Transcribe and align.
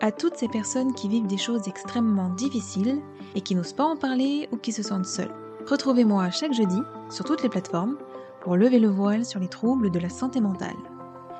à 0.00 0.12
toutes 0.12 0.36
ces 0.36 0.48
personnes 0.48 0.94
qui 0.94 1.08
vivent 1.08 1.26
des 1.26 1.36
choses 1.36 1.68
extrêmement 1.68 2.30
difficiles 2.30 3.00
et 3.34 3.40
qui 3.40 3.54
n'osent 3.54 3.72
pas 3.72 3.84
en 3.84 3.96
parler 3.96 4.48
ou 4.52 4.56
qui 4.56 4.72
se 4.72 4.82
sentent 4.82 5.06
seules. 5.06 5.34
Retrouvez-moi 5.66 6.30
chaque 6.30 6.54
jeudi 6.54 6.80
sur 7.10 7.24
toutes 7.24 7.42
les 7.42 7.48
plateformes 7.48 7.96
pour 8.40 8.56
lever 8.56 8.78
le 8.78 8.88
voile 8.88 9.24
sur 9.24 9.40
les 9.40 9.48
troubles 9.48 9.90
de 9.90 9.98
la 9.98 10.08
santé 10.08 10.40
mentale. 10.40 10.76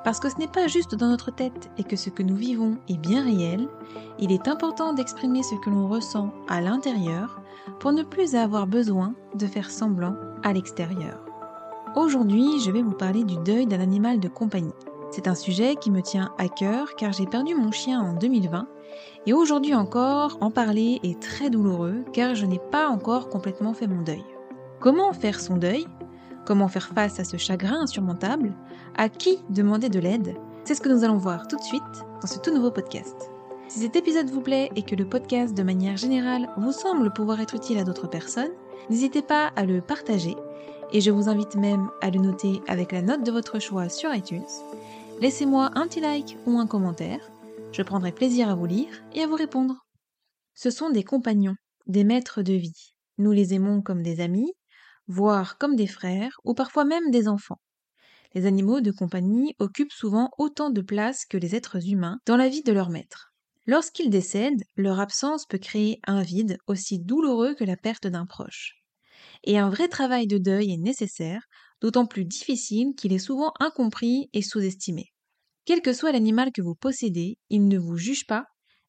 Parce 0.03 0.19
que 0.19 0.29
ce 0.29 0.37
n'est 0.37 0.47
pas 0.47 0.67
juste 0.67 0.95
dans 0.95 1.09
notre 1.09 1.31
tête 1.31 1.69
et 1.77 1.83
que 1.83 1.95
ce 1.95 2.09
que 2.09 2.23
nous 2.23 2.35
vivons 2.35 2.77
est 2.87 2.97
bien 2.97 3.23
réel, 3.23 3.67
il 4.19 4.31
est 4.31 4.47
important 4.47 4.93
d'exprimer 4.93 5.43
ce 5.43 5.55
que 5.55 5.69
l'on 5.69 5.87
ressent 5.87 6.31
à 6.47 6.61
l'intérieur 6.61 7.41
pour 7.79 7.91
ne 7.91 8.03
plus 8.03 8.35
avoir 8.35 8.67
besoin 8.67 9.13
de 9.35 9.45
faire 9.45 9.69
semblant 9.69 10.15
à 10.43 10.53
l'extérieur. 10.53 11.23
Aujourd'hui, 11.95 12.59
je 12.63 12.71
vais 12.71 12.81
vous 12.81 12.93
parler 12.93 13.23
du 13.23 13.37
deuil 13.37 13.65
d'un 13.67 13.79
animal 13.79 14.19
de 14.19 14.27
compagnie. 14.27 14.73
C'est 15.11 15.27
un 15.27 15.35
sujet 15.35 15.75
qui 15.75 15.91
me 15.91 16.01
tient 16.01 16.33
à 16.37 16.47
cœur 16.47 16.95
car 16.95 17.11
j'ai 17.11 17.25
perdu 17.25 17.53
mon 17.53 17.71
chien 17.71 17.99
en 17.99 18.13
2020 18.13 18.65
et 19.25 19.33
aujourd'hui 19.33 19.75
encore, 19.75 20.37
en 20.39 20.51
parler 20.51 21.01
est 21.03 21.21
très 21.21 21.49
douloureux 21.49 22.05
car 22.13 22.33
je 22.33 22.45
n'ai 22.45 22.61
pas 22.71 22.87
encore 22.87 23.27
complètement 23.27 23.73
fait 23.73 23.87
mon 23.87 24.03
deuil. 24.03 24.23
Comment 24.79 25.11
faire 25.11 25.41
son 25.41 25.57
deuil? 25.57 25.85
Comment 26.45 26.69
faire 26.69 26.87
face 26.87 27.19
à 27.19 27.25
ce 27.25 27.35
chagrin 27.35 27.81
insurmontable? 27.81 28.53
À 28.95 29.09
qui 29.09 29.39
demander 29.49 29.89
de 29.89 29.99
l'aide? 29.99 30.33
C'est 30.63 30.75
ce 30.75 30.81
que 30.81 30.89
nous 30.89 31.03
allons 31.03 31.17
voir 31.17 31.45
tout 31.49 31.57
de 31.57 31.63
suite 31.63 31.83
dans 32.21 32.27
ce 32.27 32.39
tout 32.39 32.53
nouveau 32.53 32.71
podcast. 32.71 33.29
Si 33.67 33.79
cet 33.79 33.97
épisode 33.97 34.29
vous 34.29 34.41
plaît 34.41 34.71
et 34.77 34.83
que 34.83 34.95
le 34.95 35.05
podcast 35.05 35.53
de 35.53 35.63
manière 35.63 35.97
générale 35.97 36.49
vous 36.57 36.71
semble 36.71 37.11
pouvoir 37.11 37.41
être 37.41 37.55
utile 37.55 37.79
à 37.79 37.83
d'autres 37.83 38.07
personnes, 38.07 38.51
n'hésitez 38.89 39.21
pas 39.21 39.51
à 39.57 39.65
le 39.65 39.81
partager 39.81 40.37
et 40.93 41.01
je 41.01 41.11
vous 41.11 41.29
invite 41.29 41.55
même 41.55 41.89
à 42.01 42.09
le 42.09 42.19
noter 42.19 42.61
avec 42.67 42.91
la 42.91 43.01
note 43.01 43.23
de 43.23 43.31
votre 43.31 43.59
choix 43.59 43.89
sur 43.89 44.13
iTunes 44.13 44.43
Laissez-moi 45.21 45.69
un 45.75 45.87
petit 45.87 45.99
like 45.99 46.35
ou 46.47 46.57
un 46.57 46.65
commentaire, 46.65 47.29
je 47.71 47.83
prendrai 47.83 48.11
plaisir 48.11 48.49
à 48.49 48.55
vous 48.55 48.65
lire 48.65 49.03
et 49.13 49.21
à 49.21 49.27
vous 49.27 49.35
répondre. 49.35 49.85
Ce 50.55 50.71
sont 50.71 50.89
des 50.89 51.03
compagnons, 51.03 51.53
des 51.85 52.03
maîtres 52.03 52.41
de 52.41 52.53
vie. 52.53 52.95
Nous 53.19 53.31
les 53.31 53.53
aimons 53.53 53.83
comme 53.83 54.01
des 54.01 54.19
amis, 54.19 54.51
voire 55.05 55.59
comme 55.59 55.75
des 55.75 55.85
frères, 55.85 56.39
ou 56.43 56.55
parfois 56.55 56.85
même 56.85 57.11
des 57.11 57.27
enfants. 57.27 57.61
Les 58.33 58.47
animaux 58.47 58.81
de 58.81 58.89
compagnie 58.89 59.53
occupent 59.59 59.91
souvent 59.91 60.31
autant 60.39 60.71
de 60.71 60.81
place 60.81 61.25
que 61.29 61.37
les 61.37 61.53
êtres 61.53 61.87
humains 61.87 62.17
dans 62.25 62.35
la 62.35 62.49
vie 62.49 62.63
de 62.63 62.73
leur 62.73 62.89
maître. 62.89 63.31
Lorsqu'ils 63.67 64.09
décèdent, 64.09 64.63
leur 64.75 64.99
absence 64.99 65.45
peut 65.45 65.59
créer 65.59 65.99
un 66.07 66.23
vide 66.23 66.57
aussi 66.65 66.97
douloureux 66.97 67.53
que 67.53 67.63
la 67.63 67.77
perte 67.77 68.07
d'un 68.07 68.25
proche. 68.25 68.81
Et 69.43 69.59
un 69.59 69.69
vrai 69.69 69.87
travail 69.87 70.25
de 70.25 70.39
deuil 70.39 70.73
est 70.73 70.77
nécessaire 70.77 71.43
d'autant 71.81 72.05
plus 72.05 72.25
difficile 72.25 72.93
qu'il 72.95 73.13
est 73.13 73.19
souvent 73.19 73.53
incompris 73.59 74.29
et 74.33 74.41
sous-estimé. 74.41 75.11
Quel 75.65 75.81
que 75.81 75.93
soit 75.93 76.11
l'animal 76.11 76.51
que 76.51 76.61
vous 76.61 76.75
possédez, 76.75 77.37
il 77.49 77.67
ne 77.67 77.77
vous 77.77 77.97
juge 77.97 78.25
pas, 78.25 78.45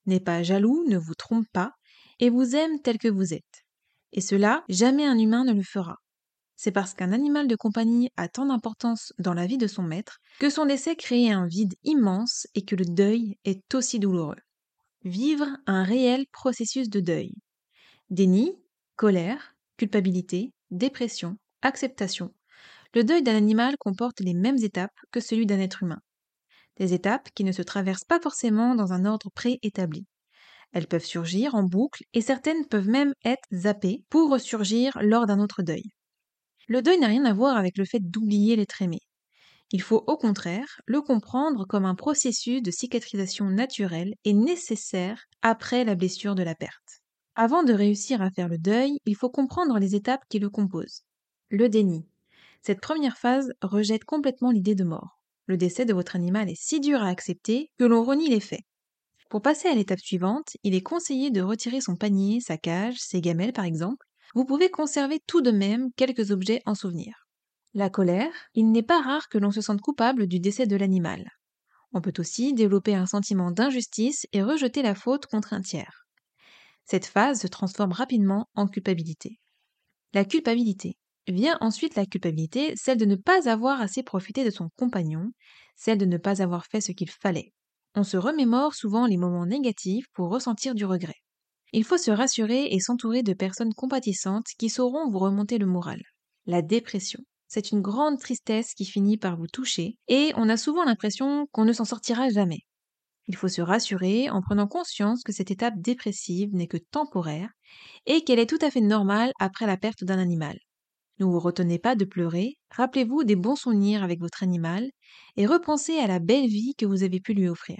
n'est 0.07 0.21
pas 0.21 0.43
jaloux, 0.43 0.85
ne 0.89 0.98
vous 0.98 1.15
trompe 1.15 1.47
pas, 1.53 1.73
et 2.20 2.31
vous 2.31 2.55
aime 2.55 2.81
tel 2.83 2.98
que 2.98 3.08
vous 3.08 3.35
êtes. 3.35 3.64
Et 4.13 4.20
cela, 4.20 4.64
jamais 4.69 5.07
un 5.07 5.19
humain 5.19 5.45
ne 5.45 5.52
le 5.52 5.63
fera. 5.63 5.97
C'est 6.57 6.70
parce 6.70 6.95
qu'un 6.95 7.13
animal 7.13 7.48
de 7.48 7.57
compagnie 7.57 8.11
a 8.17 8.29
tant 8.29 8.47
d'importance 8.47 9.13
dans 9.19 9.35
la 9.35 9.47
vie 9.47 9.58
de 9.58 9.67
son 9.67 9.83
maître 9.83 10.19
que 10.39 10.51
son 10.51 10.67
décès 10.67 10.95
crée 10.95 11.31
un 11.31 11.47
vide 11.47 11.75
immense 11.83 12.47
et 12.55 12.64
que 12.64 12.77
le 12.77 12.85
deuil 12.85 13.36
est 13.45 13.75
aussi 13.75 13.98
douloureux. 13.98 14.36
Vivre 15.05 15.48
un 15.67 15.83
réel 15.83 16.27
processus 16.31 16.89
de 16.89 17.01
deuil. 17.01 17.33
Déni, 18.11 18.52
colère, 18.95 19.57
culpabilité, 19.77 20.52
dépression, 20.70 21.36
acceptation, 21.63 22.33
le 22.95 23.05
deuil 23.05 23.23
d'un 23.23 23.36
animal 23.36 23.77
comporte 23.79 24.20
les 24.20 24.35
mêmes 24.35 24.63
étapes 24.63 24.97
que 25.11 25.20
celui 25.20 25.47
d'un 25.47 25.61
être 25.61 25.83
humain. 25.83 26.01
Des 26.79 26.95
étapes 26.95 27.29
qui 27.35 27.45
ne 27.45 27.53
se 27.53 27.63
traversent 27.63 28.05
pas 28.05 28.20
forcément 28.20 28.75
dans 28.75 28.92
un 28.92 29.05
ordre 29.05 29.30
préétabli. 29.35 30.07
Elles 30.73 30.86
peuvent 30.86 31.05
surgir 31.05 31.55
en 31.55 31.63
boucle 31.63 32.05
et 32.14 32.20
certaines 32.20 32.67
peuvent 32.67 32.89
même 32.89 33.13
être 33.25 33.47
zappées 33.52 34.05
pour 34.08 34.31
ressurgir 34.31 34.97
lors 35.02 35.27
d'un 35.27 35.39
autre 35.39 35.63
deuil. 35.63 35.85
Le 36.69 36.81
deuil 36.81 36.98
n'a 36.98 37.08
rien 37.08 37.25
à 37.25 37.35
voir 37.35 37.57
avec 37.57 37.77
le 37.77 37.85
fait 37.85 38.01
d'oublier 38.01 38.57
l'être 38.57 38.81
aimé. 38.81 39.01
Il 39.70 39.81
faut 39.81 40.05
au 40.07 40.17
contraire 40.17 40.81
le 40.86 41.01
comprendre 41.01 41.67
comme 41.67 41.86
un 41.86 41.95
processus 41.95 42.63
de 42.63 42.70
cicatrisation 42.70 43.47
naturelle 43.47 44.14
et 44.25 44.35
nécessaire 44.35 45.25
après 45.41 45.85
la 45.85 45.95
blessure 45.95 46.35
de 46.35 46.42
la 46.42 46.55
perte. 46.55 47.01
Avant 47.35 47.63
de 47.63 47.73
réussir 47.73 48.20
à 48.20 48.31
faire 48.31 48.48
le 48.48 48.58
deuil, 48.58 48.98
il 49.07 49.17
faut 49.17 49.31
comprendre 49.31 49.79
les 49.79 49.95
étapes 49.95 50.25
qui 50.29 50.39
le 50.39 50.51
composent. 50.51 51.05
Le 51.48 51.70
déni, 51.70 52.07
cette 52.62 52.80
première 52.80 53.18
phase 53.18 53.52
rejette 53.61 54.05
complètement 54.05 54.52
l'idée 54.52 54.77
de 54.77 54.84
mort. 54.84 55.20
Le 55.46 55.56
décès 55.56 55.84
de 55.84 55.92
votre 55.92 56.14
animal 56.14 56.48
est 56.48 56.61
si 56.61 56.78
dur 56.78 57.02
à 57.02 57.08
accepter 57.08 57.70
que 57.78 57.84
l'on 57.84 58.05
renie 58.05 58.28
les 58.28 58.40
faits. 58.40 58.62
Pour 59.28 59.42
passer 59.42 59.68
à 59.68 59.74
l'étape 59.74 59.98
suivante, 59.98 60.56
il 60.62 60.74
est 60.74 60.83
conseillé 60.83 61.30
de 61.30 61.40
retirer 61.40 61.80
son 61.80 61.96
panier, 61.96 62.40
sa 62.40 62.56
cage, 62.56 63.01
ses 63.01 63.20
gamelles 63.20 63.52
par 63.52 63.64
exemple. 63.64 64.06
Vous 64.34 64.45
pouvez 64.45 64.70
conserver 64.70 65.18
tout 65.27 65.40
de 65.40 65.51
même 65.51 65.90
quelques 65.96 66.30
objets 66.30 66.62
en 66.64 66.74
souvenir. 66.74 67.27
La 67.74 67.90
colère, 67.90 68.33
il 68.55 68.70
n'est 68.70 68.83
pas 68.83 69.01
rare 69.01 69.28
que 69.28 69.39
l'on 69.39 69.51
se 69.51 69.61
sente 69.61 69.80
coupable 69.80 70.27
du 70.27 70.39
décès 70.39 70.67
de 70.67 70.77
l'animal. 70.77 71.30
On 71.92 72.01
peut 72.01 72.12
aussi 72.18 72.55
développer 72.55 72.95
un 72.95 73.06
sentiment 73.06 73.51
d'injustice 73.51 74.27
et 74.33 74.42
rejeter 74.42 74.83
la 74.83 74.95
faute 74.95 75.27
contre 75.27 75.52
un 75.52 75.62
tiers. 75.62 76.06
Cette 76.84 77.06
phase 77.06 77.40
se 77.40 77.46
transforme 77.46 77.92
rapidement 77.92 78.48
en 78.55 78.68
culpabilité. 78.68 79.40
La 80.14 80.24
culpabilité. 80.24 80.98
Vient 81.28 81.56
ensuite 81.60 81.94
la 81.94 82.05
culpabilité, 82.05 82.74
celle 82.77 82.98
de 82.98 83.05
ne 83.05 83.14
pas 83.14 83.48
avoir 83.48 83.80
assez 83.80 84.02
profité 84.02 84.44
de 84.44 84.50
son 84.50 84.70
compagnon, 84.77 85.30
celle 85.77 85.98
de 85.98 86.05
ne 86.05 86.18
pas 86.18 86.42
avoir 86.42 86.66
fait 86.66 86.80
ce 86.80 86.92
qu'il 86.92 87.10
fallait. 87.10 87.52
On 87.94 88.02
se 88.02 88.16
remémore 88.16 88.74
souvent 88.74 89.06
les 89.06 89.16
moments 89.16 89.46
négatifs 89.46 90.06
pour 90.14 90.30
ressentir 90.30 90.74
du 90.74 90.84
regret. 90.84 91.20
Il 91.72 91.84
faut 91.84 91.96
se 91.96 92.10
rassurer 92.10 92.66
et 92.72 92.80
s'entourer 92.80 93.22
de 93.22 93.34
personnes 93.34 93.72
compatissantes 93.72 94.48
qui 94.58 94.68
sauront 94.68 95.08
vous 95.08 95.18
remonter 95.18 95.58
le 95.58 95.66
moral. 95.66 96.02
La 96.46 96.60
dépression. 96.60 97.20
C'est 97.46 97.70
une 97.70 97.83
grande 97.83 98.18
tristesse 98.18 98.74
qui 98.74 98.84
finit 98.84 99.18
par 99.18 99.36
vous 99.36 99.46
toucher 99.46 99.98
et 100.08 100.33
on 100.36 100.48
a 100.48 100.56
souvent 100.56 100.84
l'impression 100.84 101.46
qu'on 101.52 101.64
ne 101.64 101.72
s'en 101.72 101.84
sortira 101.84 102.30
jamais. 102.30 102.60
Il 103.28 103.36
faut 103.36 103.48
se 103.48 103.62
rassurer 103.62 104.28
en 104.28 104.42
prenant 104.42 104.66
conscience 104.66 105.22
que 105.22 105.33
cette 105.33 105.50
étape 105.50 105.74
dépressive 105.77 106.52
n'est 106.52 106.66
que 106.66 106.78
temporaire 106.78 107.50
et 108.06 108.24
qu'elle 108.24 108.40
est 108.40 108.48
tout 108.48 108.58
à 108.60 108.70
fait 108.70 108.80
normale 108.80 109.33
après 109.39 109.66
la 109.66 109.77
perte 109.77 110.02
d'un 110.02 110.18
animal. 110.18 110.58
Ne 111.18 111.27
vous 111.27 111.39
retenez 111.39 111.78
pas 111.78 111.95
de 111.95 112.05
pleurer, 112.05 112.56
rappelez-vous 112.70 113.24
des 113.24 113.36
bons 113.36 113.56
souvenirs 113.56 114.02
avec 114.02 114.20
votre 114.20 114.42
animal 114.42 114.90
et 115.36 115.46
repensez 115.46 115.98
à 115.98 116.06
la 116.06 116.18
belle 116.18 116.46
vie 116.46 116.74
que 116.77 116.86
vous 116.86 117.02
avez 117.02 117.20
pu 117.20 117.34
lui 117.34 117.48
offrir. 117.48 117.78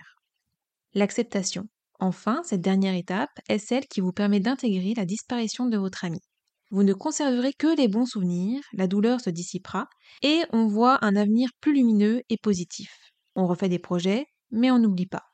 L'acceptation. 0.95 1.65
Enfin, 1.99 2.43
cette 2.45 2.61
dernière 2.61 2.95
étape 2.95 3.31
est 3.49 3.59
celle 3.59 3.87
qui 3.87 4.01
vous 4.01 4.13
permet 4.13 4.41
d'intégrer 4.41 4.95
la 4.95 5.07
disparition 5.07 5.67
de 5.67 5.79
votre 5.79 6.05
ami. 6.05 6.21
Vous 6.71 6.83
ne 6.83 6.95
conserverez 6.95 7.53
que 7.53 7.77
les 7.77 7.89
bons 7.89 8.07
souvenirs, 8.07 8.63
la 8.73 8.87
douleur 8.87 9.21
se 9.21 9.31
dissipera 9.31 9.89
et 10.23 10.41
on 10.53 10.67
voit 10.67 11.05
un 11.05 11.17
avenir 11.17 11.51
plus 11.61 11.75
lumineux 11.75 12.23
et 12.29 12.39
positif. 12.39 12.91
On 13.37 13.47
refait 13.47 13.69
des 13.69 13.79
projets, 13.79 14.27
mais 14.51 14.71
on 14.71 14.79
n'oublie 14.79 15.07
pas. 15.07 15.25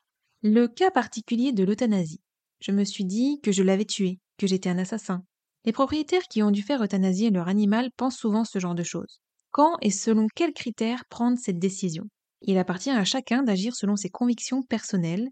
Le 0.41 0.67
cas 0.67 0.91
particulier 0.91 1.51
de 1.51 1.63
l'euthanasie. 1.63 2.21
Je 2.61 2.71
me 2.71 2.83
suis 2.83 3.05
dit 3.05 3.39
que 3.41 3.51
je 3.51 3.63
l'avais 3.63 3.85
tué, 3.85 4.19
que 4.37 4.47
j'étais 4.47 4.69
un 4.69 4.77
assassin, 4.77 5.23
les 5.65 5.71
propriétaires 5.71 6.27
qui 6.29 6.43
ont 6.43 6.51
dû 6.51 6.61
faire 6.61 6.83
euthanasier 6.83 7.29
leur 7.29 7.47
animal 7.47 7.91
pensent 7.97 8.17
souvent 8.17 8.45
ce 8.45 8.59
genre 8.59 8.75
de 8.75 8.83
choses. 8.83 9.21
Quand 9.51 9.77
et 9.81 9.91
selon 9.91 10.27
quels 10.35 10.53
critères 10.53 11.05
prendre 11.09 11.37
cette 11.37 11.59
décision? 11.59 12.05
Il 12.41 12.57
appartient 12.57 12.89
à 12.91 13.03
chacun 13.05 13.43
d'agir 13.43 13.75
selon 13.75 13.95
ses 13.95 14.09
convictions 14.09 14.63
personnelles, 14.63 15.29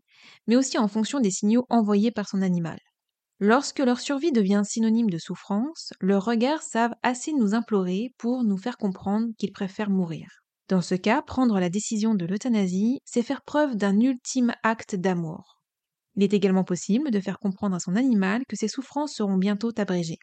mais 0.47 0.55
aussi 0.55 0.77
en 0.77 0.87
fonction 0.87 1.19
des 1.19 1.31
signaux 1.31 1.65
envoyés 1.69 2.11
par 2.11 2.27
son 2.27 2.41
animal. 2.41 2.79
Lorsque 3.39 3.79
leur 3.79 3.99
survie 3.99 4.31
devient 4.31 4.61
synonyme 4.63 5.09
de 5.09 5.17
souffrance, 5.17 5.91
leurs 6.01 6.23
regards 6.25 6.61
savent 6.61 6.95
assez 7.03 7.33
nous 7.33 7.55
implorer 7.55 8.13
pour 8.19 8.43
nous 8.43 8.57
faire 8.57 8.77
comprendre 8.77 9.29
qu'ils 9.39 9.51
préfèrent 9.51 9.89
mourir. 9.89 10.27
Dans 10.69 10.81
ce 10.81 10.95
cas, 10.95 11.21
prendre 11.23 11.59
la 11.59 11.69
décision 11.69 12.13
de 12.15 12.25
l'euthanasie, 12.25 12.99
c'est 13.05 13.23
faire 13.23 13.41
preuve 13.43 13.75
d'un 13.75 13.99
ultime 13.99 14.53
acte 14.63 14.95
d'amour. 14.95 15.56
Il 16.17 16.23
est 16.23 16.33
également 16.33 16.63
possible 16.63 17.11
de 17.11 17.19
faire 17.19 17.37
comprendre 17.37 17.75
à 17.75 17.79
son 17.79 17.95
animal 17.95 18.41
que 18.49 18.55
ses 18.55 18.67
souffrances 18.67 19.13
seront 19.13 19.37
bientôt 19.37 19.71
abrégées. 19.77 20.17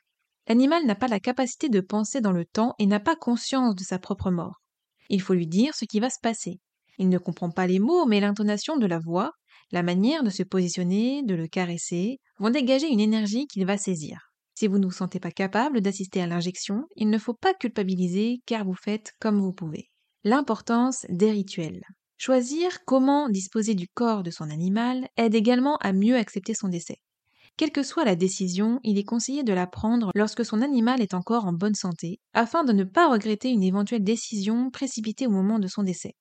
L'animal 0.48 0.84
n'a 0.86 0.96
pas 0.96 1.06
la 1.06 1.20
capacité 1.20 1.68
de 1.68 1.80
penser 1.80 2.20
dans 2.20 2.32
le 2.32 2.44
temps 2.44 2.74
et 2.80 2.86
n'a 2.86 2.98
pas 2.98 3.14
conscience 3.14 3.76
de 3.76 3.84
sa 3.84 4.00
propre 4.00 4.32
mort. 4.32 4.60
Il 5.08 5.22
faut 5.22 5.34
lui 5.34 5.46
dire 5.46 5.74
ce 5.74 5.84
qui 5.84 6.00
va 6.00 6.10
se 6.10 6.18
passer. 6.20 6.58
Il 6.98 7.08
ne 7.08 7.18
comprend 7.18 7.50
pas 7.50 7.68
les 7.68 7.78
mots, 7.78 8.06
mais 8.06 8.18
l'intonation 8.18 8.76
de 8.76 8.86
la 8.86 8.98
voix, 8.98 9.30
la 9.70 9.84
manière 9.84 10.24
de 10.24 10.30
se 10.30 10.42
positionner, 10.42 11.22
de 11.22 11.34
le 11.36 11.46
caresser, 11.46 12.18
vont 12.38 12.50
dégager 12.50 12.88
une 12.88 13.00
énergie 13.00 13.46
qu'il 13.46 13.64
va 13.64 13.78
saisir. 13.78 14.18
Si 14.56 14.66
vous 14.66 14.78
ne 14.78 14.86
vous 14.86 14.92
sentez 14.92 15.20
pas 15.20 15.30
capable 15.30 15.80
d'assister 15.80 16.20
à 16.20 16.26
l'injection, 16.26 16.86
il 16.96 17.08
ne 17.08 17.18
faut 17.18 17.34
pas 17.34 17.54
culpabiliser 17.54 18.40
car 18.46 18.64
vous 18.64 18.74
faites 18.74 19.12
comme 19.20 19.40
vous 19.40 19.52
pouvez. 19.52 19.90
L'importance 20.24 21.06
des 21.08 21.30
rituels. 21.30 21.82
Choisir 22.26 22.86
comment 22.86 23.28
disposer 23.28 23.74
du 23.74 23.86
corps 23.86 24.22
de 24.22 24.30
son 24.30 24.48
animal 24.48 25.10
aide 25.18 25.34
également 25.34 25.76
à 25.82 25.92
mieux 25.92 26.16
accepter 26.16 26.54
son 26.54 26.68
décès. 26.68 27.02
Quelle 27.58 27.70
que 27.70 27.82
soit 27.82 28.06
la 28.06 28.16
décision, 28.16 28.80
il 28.82 28.96
est 28.96 29.04
conseillé 29.04 29.42
de 29.42 29.52
la 29.52 29.66
prendre 29.66 30.10
lorsque 30.14 30.42
son 30.42 30.62
animal 30.62 31.02
est 31.02 31.12
encore 31.12 31.44
en 31.44 31.52
bonne 31.52 31.74
santé, 31.74 32.20
afin 32.32 32.64
de 32.64 32.72
ne 32.72 32.84
pas 32.84 33.10
regretter 33.10 33.50
une 33.50 33.62
éventuelle 33.62 34.02
décision 34.02 34.70
précipitée 34.70 35.26
au 35.26 35.30
moment 35.32 35.58
de 35.58 35.66
son 35.66 35.82
décès. 35.82 36.14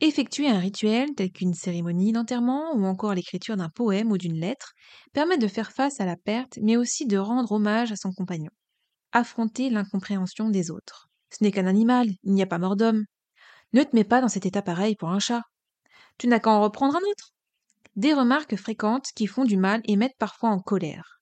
Effectuer 0.00 0.48
un 0.48 0.58
rituel 0.58 1.10
tel 1.18 1.30
qu'une 1.30 1.52
cérémonie 1.52 2.12
d'enterrement 2.12 2.74
ou 2.74 2.86
encore 2.86 3.12
l'écriture 3.12 3.58
d'un 3.58 3.68
poème 3.68 4.10
ou 4.10 4.16
d'une 4.16 4.40
lettre 4.40 4.72
permet 5.12 5.36
de 5.36 5.48
faire 5.48 5.72
face 5.72 6.00
à 6.00 6.06
la 6.06 6.16
perte 6.16 6.58
mais 6.62 6.78
aussi 6.78 7.04
de 7.04 7.18
rendre 7.18 7.52
hommage 7.52 7.92
à 7.92 7.96
son 7.96 8.12
compagnon. 8.12 8.52
Affronter 9.12 9.68
l'incompréhension 9.68 10.48
des 10.48 10.70
autres. 10.70 11.10
Ce 11.28 11.44
n'est 11.44 11.50
qu'un 11.50 11.66
animal, 11.66 12.08
il 12.22 12.32
n'y 12.32 12.42
a 12.42 12.46
pas 12.46 12.56
mort 12.56 12.76
d'homme. 12.76 13.04
Ne 13.72 13.82
te 13.82 13.94
mets 13.94 14.04
pas 14.04 14.20
dans 14.20 14.28
cet 14.28 14.46
état 14.46 14.62
pareil 14.62 14.96
pour 14.96 15.10
un 15.10 15.18
chat. 15.18 15.42
Tu 16.18 16.28
n'as 16.28 16.40
qu'à 16.40 16.50
en 16.50 16.62
reprendre 16.62 16.96
un 16.96 17.10
autre. 17.10 17.32
Des 17.96 18.14
remarques 18.14 18.56
fréquentes 18.56 19.08
qui 19.14 19.26
font 19.26 19.44
du 19.44 19.56
mal 19.56 19.82
et 19.84 19.96
mettent 19.96 20.18
parfois 20.18 20.50
en 20.50 20.60
colère. 20.60 21.20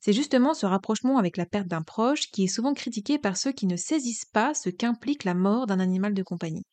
C'est 0.00 0.12
justement 0.12 0.54
ce 0.54 0.66
rapprochement 0.66 1.18
avec 1.18 1.36
la 1.36 1.46
perte 1.46 1.68
d'un 1.68 1.82
proche 1.82 2.30
qui 2.32 2.44
est 2.44 2.48
souvent 2.48 2.74
critiqué 2.74 3.18
par 3.18 3.36
ceux 3.36 3.52
qui 3.52 3.66
ne 3.66 3.76
saisissent 3.76 4.26
pas 4.26 4.54
ce 4.54 4.70
qu'implique 4.70 5.24
la 5.24 5.34
mort 5.34 5.66
d'un 5.66 5.80
animal 5.80 6.14
de 6.14 6.22
compagnie 6.22 6.64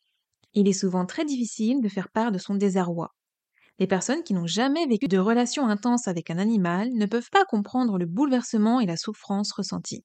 il 0.54 0.68
est 0.68 0.74
souvent 0.74 1.06
très 1.06 1.26
difficile 1.26 1.82
de 1.82 1.90
faire 1.90 2.10
part 2.10 2.32
de 2.32 2.38
son 2.38 2.56
désarroi. 2.56 3.10
Les 3.80 3.88
personnes 3.88 4.24
qui 4.24 4.34
n'ont 4.34 4.48
jamais 4.48 4.86
vécu 4.88 5.08
de 5.08 5.18
relation 5.18 5.68
intense 5.68 6.08
avec 6.08 6.30
un 6.30 6.38
animal 6.40 6.90
ne 6.94 7.06
peuvent 7.06 7.30
pas 7.32 7.46
comprendre 7.46 7.98
le 7.98 8.06
bouleversement 8.06 8.80
et 8.80 8.86
la 8.86 8.98
souffrance 8.98 9.52
ressentis. 9.54 10.04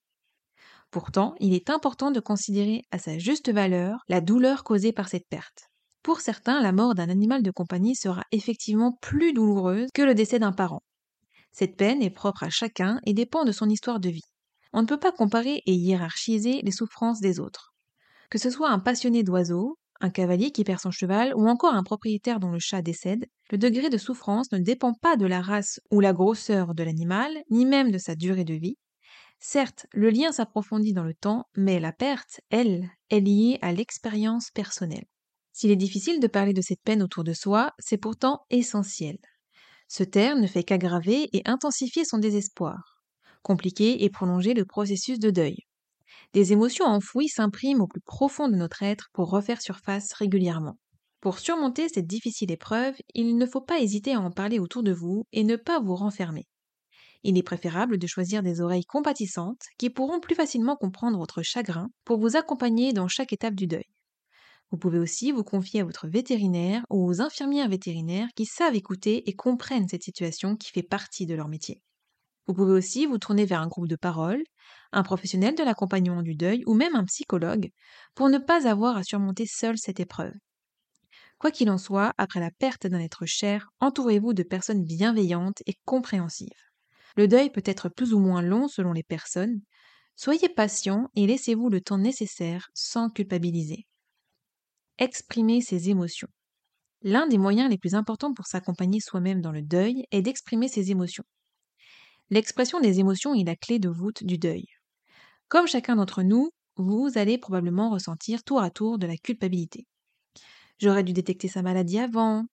Pourtant, 0.90 1.34
il 1.38 1.52
est 1.52 1.70
important 1.70 2.10
de 2.10 2.20
considérer 2.20 2.82
à 2.90 2.98
sa 2.98 3.18
juste 3.18 3.52
valeur 3.52 3.98
la 4.08 4.20
douleur 4.20 4.64
causée 4.64 4.92
par 4.92 5.08
cette 5.08 5.28
perte. 5.28 5.68
Pour 6.02 6.20
certains, 6.20 6.62
la 6.62 6.72
mort 6.72 6.94
d'un 6.94 7.10
animal 7.10 7.42
de 7.42 7.50
compagnie 7.50 7.94
sera 7.94 8.22
effectivement 8.32 8.96
plus 9.02 9.32
douloureuse 9.32 9.88
que 9.92 10.02
le 10.02 10.14
décès 10.14 10.38
d'un 10.38 10.52
parent. 10.52 10.82
Cette 11.52 11.76
peine 11.76 12.02
est 12.02 12.10
propre 12.10 12.44
à 12.44 12.50
chacun 12.50 13.00
et 13.04 13.12
dépend 13.12 13.44
de 13.44 13.52
son 13.52 13.68
histoire 13.68 14.00
de 14.00 14.08
vie. 14.08 14.24
On 14.72 14.82
ne 14.82 14.86
peut 14.86 14.98
pas 14.98 15.12
comparer 15.12 15.62
et 15.66 15.74
hiérarchiser 15.74 16.60
les 16.62 16.70
souffrances 16.70 17.20
des 17.20 17.40
autres. 17.40 17.74
Que 18.30 18.38
ce 18.38 18.48
soit 18.48 18.70
un 18.70 18.78
passionné 18.78 19.22
d'oiseaux, 19.22 19.78
un 20.00 20.10
cavalier 20.10 20.52
qui 20.52 20.64
perd 20.64 20.80
son 20.80 20.90
cheval 20.90 21.34
ou 21.34 21.48
encore 21.48 21.74
un 21.74 21.82
propriétaire 21.82 22.40
dont 22.40 22.50
le 22.50 22.58
chat 22.58 22.82
décède, 22.82 23.26
le 23.50 23.58
degré 23.58 23.90
de 23.90 23.98
souffrance 23.98 24.52
ne 24.52 24.58
dépend 24.58 24.94
pas 24.94 25.16
de 25.16 25.26
la 25.26 25.40
race 25.40 25.80
ou 25.90 26.00
la 26.00 26.12
grosseur 26.12 26.74
de 26.74 26.82
l'animal, 26.82 27.32
ni 27.50 27.66
même 27.66 27.90
de 27.90 27.98
sa 27.98 28.14
durée 28.14 28.44
de 28.44 28.54
vie. 28.54 28.76
Certes, 29.40 29.86
le 29.92 30.10
lien 30.10 30.32
s'approfondit 30.32 30.92
dans 30.92 31.04
le 31.04 31.14
temps, 31.14 31.44
mais 31.56 31.78
la 31.78 31.92
perte, 31.92 32.40
elle, 32.50 32.88
est 33.10 33.20
liée 33.20 33.58
à 33.62 33.72
l'expérience 33.72 34.50
personnelle. 34.50 35.06
S'il 35.52 35.70
est 35.70 35.76
difficile 35.76 36.20
de 36.20 36.26
parler 36.26 36.52
de 36.52 36.60
cette 36.60 36.82
peine 36.82 37.02
autour 37.02 37.24
de 37.24 37.32
soi, 37.32 37.72
c'est 37.78 37.98
pourtant 37.98 38.40
essentiel. 38.50 39.18
Ce 39.88 40.02
terme 40.04 40.40
ne 40.40 40.46
fait 40.46 40.64
qu'aggraver 40.64 41.28
et 41.32 41.42
intensifier 41.46 42.04
son 42.04 42.18
désespoir, 42.18 43.02
compliquer 43.42 44.04
et 44.04 44.10
prolonger 44.10 44.54
le 44.54 44.64
processus 44.64 45.18
de 45.18 45.30
deuil. 45.30 45.56
Des 46.34 46.52
émotions 46.52 46.84
enfouies 46.84 47.28
s'impriment 47.28 47.80
au 47.80 47.86
plus 47.86 48.02
profond 48.02 48.48
de 48.48 48.56
notre 48.56 48.82
être 48.82 49.08
pour 49.12 49.30
refaire 49.30 49.62
surface 49.62 50.12
régulièrement. 50.12 50.78
Pour 51.20 51.38
surmonter 51.38 51.88
cette 51.88 52.06
difficile 52.06 52.52
épreuve, 52.52 52.94
il 53.14 53.36
ne 53.36 53.46
faut 53.46 53.60
pas 53.60 53.80
hésiter 53.80 54.14
à 54.14 54.20
en 54.20 54.30
parler 54.30 54.58
autour 54.58 54.82
de 54.82 54.92
vous 54.92 55.24
et 55.32 55.42
ne 55.42 55.56
pas 55.56 55.80
vous 55.80 55.96
renfermer. 55.96 56.46
Il 57.22 57.38
est 57.38 57.42
préférable 57.44 57.96
de 57.98 58.06
choisir 58.08 58.42
des 58.42 58.60
oreilles 58.60 58.84
compatissantes 58.84 59.62
qui 59.78 59.88
pourront 59.90 60.18
plus 60.20 60.34
facilement 60.34 60.74
comprendre 60.76 61.18
votre 61.18 61.42
chagrin 61.42 61.90
pour 62.04 62.18
vous 62.18 62.36
accompagner 62.36 62.92
dans 62.92 63.06
chaque 63.08 63.32
étape 63.32 63.54
du 63.54 63.68
deuil. 63.68 63.84
Vous 64.70 64.78
pouvez 64.78 64.98
aussi 64.98 65.32
vous 65.32 65.44
confier 65.44 65.80
à 65.80 65.84
votre 65.84 66.08
vétérinaire 66.08 66.84
ou 66.90 67.06
aux 67.08 67.20
infirmières 67.20 67.68
vétérinaires 67.68 68.28
qui 68.36 68.46
savent 68.46 68.74
écouter 68.74 69.28
et 69.28 69.34
comprennent 69.34 69.88
cette 69.88 70.02
situation 70.04 70.56
qui 70.56 70.70
fait 70.70 70.82
partie 70.82 71.26
de 71.26 71.34
leur 71.34 71.48
métier. 71.48 71.82
Vous 72.46 72.54
pouvez 72.54 72.72
aussi 72.72 73.06
vous 73.06 73.18
tourner 73.18 73.46
vers 73.46 73.60
un 73.62 73.68
groupe 73.68 73.88
de 73.88 73.96
parole, 73.96 74.42
un 74.92 75.02
professionnel 75.04 75.54
de 75.54 75.64
l'accompagnement 75.64 76.22
du 76.22 76.34
deuil 76.36 76.64
ou 76.66 76.74
même 76.74 76.96
un 76.96 77.04
psychologue 77.04 77.70
pour 78.14 78.28
ne 78.30 78.38
pas 78.38 78.68
avoir 78.68 78.96
à 78.96 79.04
surmonter 79.04 79.46
seul 79.46 79.78
cette 79.78 80.00
épreuve. 80.00 80.34
Quoi 81.38 81.50
qu'il 81.50 81.68
en 81.68 81.78
soit, 81.78 82.12
après 82.16 82.38
la 82.38 82.52
perte 82.52 82.86
d'un 82.86 83.00
être 83.00 83.26
cher, 83.26 83.70
entourez-vous 83.80 84.34
de 84.34 84.44
personnes 84.44 84.84
bienveillantes 84.84 85.62
et 85.66 85.74
compréhensives. 85.84 86.67
Le 87.16 87.28
deuil 87.28 87.50
peut 87.50 87.62
être 87.64 87.88
plus 87.88 88.12
ou 88.14 88.18
moins 88.18 88.42
long 88.42 88.68
selon 88.68 88.92
les 88.92 89.02
personnes. 89.02 89.60
Soyez 90.16 90.48
patient 90.48 91.08
et 91.14 91.26
laissez-vous 91.26 91.68
le 91.68 91.80
temps 91.80 91.98
nécessaire 91.98 92.68
sans 92.74 93.10
culpabiliser. 93.10 93.86
Exprimer 94.98 95.60
ses 95.60 95.90
émotions. 95.90 96.28
L'un 97.02 97.28
des 97.28 97.38
moyens 97.38 97.70
les 97.70 97.78
plus 97.78 97.94
importants 97.94 98.34
pour 98.34 98.46
s'accompagner 98.46 99.00
soi-même 99.00 99.40
dans 99.40 99.52
le 99.52 99.62
deuil 99.62 100.04
est 100.10 100.22
d'exprimer 100.22 100.68
ses 100.68 100.90
émotions. 100.90 101.24
L'expression 102.30 102.80
des 102.80 102.98
émotions 102.98 103.34
est 103.34 103.44
la 103.44 103.56
clé 103.56 103.78
de 103.78 103.88
voûte 103.88 104.24
du 104.24 104.36
deuil. 104.36 104.66
Comme 105.48 105.66
chacun 105.66 105.96
d'entre 105.96 106.22
nous, 106.22 106.50
vous 106.76 107.12
allez 107.14 107.38
probablement 107.38 107.90
ressentir 107.90 108.42
tour 108.42 108.60
à 108.60 108.70
tour 108.70 108.98
de 108.98 109.06
la 109.06 109.16
culpabilité. 109.16 109.86
J'aurais 110.78 111.04
dû 111.04 111.12
détecter 111.12 111.48
sa 111.48 111.62
maladie 111.62 111.98
avant, 111.98 112.44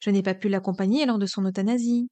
je 0.00 0.10
n'ai 0.10 0.22
pas 0.22 0.34
pu 0.34 0.48
l'accompagner 0.48 1.06
lors 1.06 1.18
de 1.18 1.26
son 1.26 1.44
euthanasie, 1.46 2.08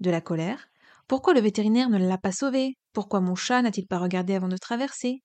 de 0.00 0.10
la 0.10 0.20
colère, 0.20 0.68
pourquoi 1.12 1.34
le 1.34 1.42
vétérinaire 1.42 1.90
ne 1.90 1.98
l'a 1.98 2.16
pas 2.16 2.32
sauvé, 2.32 2.78
pourquoi 2.94 3.20
mon 3.20 3.34
chat 3.34 3.60
n'a-t-il 3.60 3.86
pas 3.86 3.98
regardé 3.98 4.34
avant 4.34 4.48
de 4.48 4.56
traverser, 4.56 5.22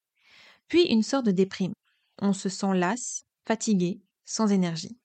puis 0.67 0.81
une 0.81 1.01
sorte 1.01 1.25
de 1.25 1.31
déprime. 1.31 1.71
On 2.21 2.33
se 2.33 2.49
sent 2.49 2.73
las, 2.73 3.23
fatigué, 3.45 4.01
sans 4.25 4.51
énergie. 4.51 4.97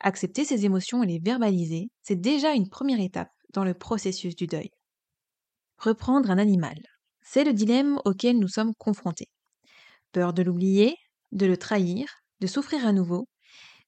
Accepter 0.00 0.44
ces 0.44 0.66
émotions 0.66 1.02
et 1.02 1.06
les 1.06 1.18
verbaliser, 1.18 1.88
c'est 2.02 2.20
déjà 2.20 2.52
une 2.52 2.68
première 2.68 3.00
étape 3.00 3.30
dans 3.54 3.64
le 3.64 3.72
processus 3.72 4.36
du 4.36 4.46
deuil. 4.46 4.68
Reprendre 5.78 6.30
un 6.30 6.36
animal. 6.36 6.76
C'est 7.22 7.44
le 7.44 7.54
dilemme 7.54 7.98
auquel 8.04 8.38
nous 8.38 8.48
sommes 8.48 8.74
confrontés. 8.74 9.30
Peur 10.12 10.34
de 10.34 10.42
l'oublier, 10.42 10.94
de 11.32 11.46
le 11.46 11.56
trahir, 11.56 12.06
de 12.40 12.46
souffrir 12.46 12.86
à 12.86 12.92
nouveau. 12.92 13.28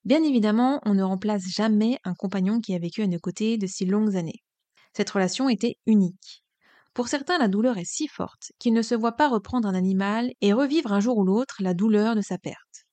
Bien 0.05 0.23
évidemment, 0.23 0.81
on 0.85 0.95
ne 0.95 1.03
remplace 1.03 1.43
jamais 1.49 1.99
un 2.03 2.15
compagnon 2.15 2.61
qui 2.61 2.73
a 2.73 2.79
vécu 2.79 3.03
à 3.03 3.07
nos 3.07 3.19
côtés 3.19 3.59
de 3.59 3.67
si 3.67 3.85
longues 3.85 4.15
années. 4.15 4.41
Cette 4.93 5.09
relation 5.09 5.49
était 5.49 5.77
unique. 5.85 6.43
Pour 6.93 7.07
certains, 7.07 7.37
la 7.37 7.47
douleur 7.47 7.77
est 7.77 7.85
si 7.85 8.07
forte 8.07 8.51
qu'ils 8.59 8.73
ne 8.73 8.81
se 8.81 8.95
voient 8.95 9.15
pas 9.15 9.29
reprendre 9.29 9.67
un 9.67 9.75
animal 9.75 10.31
et 10.41 10.53
revivre 10.53 10.91
un 10.91 10.99
jour 10.99 11.17
ou 11.17 11.23
l'autre 11.23 11.57
la 11.59 11.73
douleur 11.73 12.15
de 12.15 12.21
sa 12.21 12.37
perte. 12.37 12.85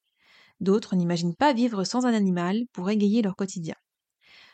D'autres 0.61 0.97
n'imaginent 0.97 1.35
pas 1.35 1.53
vivre 1.53 1.85
sans 1.85 2.07
un 2.07 2.15
animal 2.15 2.65
pour 2.73 2.89
égayer 2.89 3.23
leur 3.23 3.37
quotidien. 3.37 3.75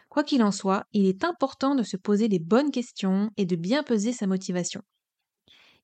Quoi 0.08 0.25
qu'il 0.25 0.42
en 0.42 0.52
soit, 0.52 0.84
il 0.92 1.06
est 1.06 1.25
important 1.25 1.75
de 1.75 1.82
se 1.82 1.96
poser 1.96 2.28
les 2.28 2.38
bonnes 2.38 2.70
questions 2.70 3.30
et 3.37 3.46
de 3.46 3.56
bien 3.56 3.82
peser 3.82 4.12
sa 4.12 4.26
motivation. 4.26 4.82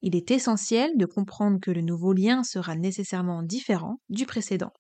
Il 0.02 0.14
est 0.14 0.30
essentiel 0.30 0.96
de 0.96 1.06
comprendre 1.06 1.60
que 1.60 1.70
le 1.70 1.80
nouveau 1.80 2.12
lien 2.12 2.44
sera 2.44 2.76
nécessairement 2.76 3.42
différent 3.42 4.00
du 4.08 4.26
précédent. 4.26 4.72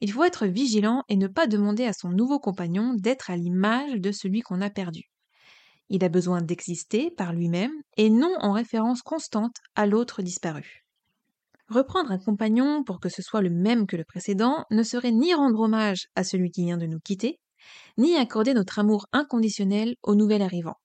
Il 0.00 0.12
faut 0.12 0.24
être 0.24 0.46
vigilant 0.46 1.02
et 1.08 1.16
ne 1.16 1.26
pas 1.26 1.46
demander 1.46 1.84
à 1.84 1.92
son 1.92 2.10
nouveau 2.10 2.38
compagnon 2.38 2.94
d'être 2.94 3.30
à 3.30 3.36
l'image 3.36 4.00
de 4.00 4.12
celui 4.12 4.40
qu'on 4.40 4.60
a 4.60 4.70
perdu. 4.70 5.10
Il 5.90 6.04
a 6.04 6.08
besoin 6.08 6.40
d'exister 6.40 7.10
par 7.10 7.32
lui-même 7.32 7.72
et 7.96 8.10
non 8.10 8.34
en 8.40 8.52
référence 8.52 9.02
constante 9.02 9.56
à 9.74 9.86
l'autre 9.86 10.22
disparu. 10.22 10.84
Reprendre 11.68 12.10
un 12.10 12.18
compagnon 12.18 12.84
pour 12.84 13.00
que 13.00 13.08
ce 13.08 13.22
soit 13.22 13.42
le 13.42 13.50
même 13.50 13.86
que 13.86 13.96
le 13.96 14.04
précédent 14.04 14.64
ne 14.70 14.82
serait 14.82 15.12
ni 15.12 15.34
rendre 15.34 15.60
hommage 15.60 16.08
à 16.14 16.24
celui 16.24 16.50
qui 16.50 16.64
vient 16.64 16.76
de 16.76 16.86
nous 16.86 17.00
quitter, 17.00 17.40
ni 17.96 18.16
accorder 18.16 18.54
notre 18.54 18.78
amour 18.78 19.06
inconditionnel 19.12 19.96
au 20.02 20.14
nouvel 20.14 20.42
arrivant. 20.42 20.76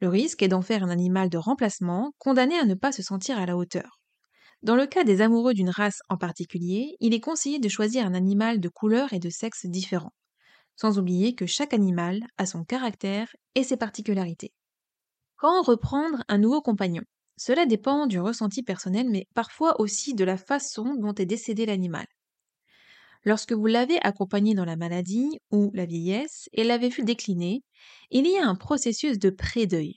Le 0.00 0.08
risque 0.08 0.42
est 0.42 0.48
d'en 0.48 0.62
faire 0.62 0.82
un 0.82 0.90
animal 0.90 1.28
de 1.28 1.38
remplacement, 1.38 2.12
condamné 2.18 2.58
à 2.58 2.64
ne 2.64 2.74
pas 2.74 2.92
se 2.92 3.02
sentir 3.02 3.38
à 3.38 3.46
la 3.46 3.56
hauteur. 3.56 4.00
Dans 4.62 4.76
le 4.76 4.86
cas 4.86 5.04
des 5.04 5.20
amoureux 5.20 5.54
d'une 5.54 5.70
race 5.70 6.00
en 6.08 6.16
particulier, 6.16 6.96
il 7.00 7.14
est 7.14 7.20
conseillé 7.20 7.58
de 7.58 7.68
choisir 7.68 8.04
un 8.04 8.14
animal 8.14 8.60
de 8.60 8.68
couleur 8.68 9.12
et 9.12 9.18
de 9.18 9.30
sexe 9.30 9.66
différents, 9.66 10.12
sans 10.80 10.98
oublier 10.98 11.34
que 11.34 11.46
chaque 11.46 11.74
animal 11.74 12.20
a 12.38 12.46
son 12.46 12.64
caractère 12.64 13.34
et 13.54 13.64
ses 13.64 13.76
particularités. 13.76 14.54
Quand 15.36 15.62
reprendre 15.62 16.24
un 16.28 16.38
nouveau 16.38 16.62
compagnon 16.62 17.02
Cela 17.36 17.66
dépend 17.66 18.06
du 18.06 18.18
ressenti 18.20 18.62
personnel, 18.62 19.08
mais 19.10 19.26
parfois 19.34 19.80
aussi 19.80 20.14
de 20.14 20.24
la 20.24 20.38
façon 20.38 20.94
dont 20.94 21.14
est 21.14 21.26
décédé 21.26 21.66
l'animal. 21.66 22.06
Lorsque 23.24 23.52
vous 23.52 23.66
l'avez 23.66 23.98
accompagné 24.02 24.54
dans 24.54 24.64
la 24.64 24.76
maladie 24.76 25.38
ou 25.50 25.70
la 25.74 25.84
vieillesse 25.86 26.48
et 26.52 26.64
l'avez 26.64 26.88
vu 26.88 27.02
décliner, 27.02 27.62
il 28.10 28.26
y 28.26 28.38
a 28.38 28.46
un 28.46 28.54
processus 28.54 29.18
de 29.18 29.30
pré-deuil. 29.30 29.96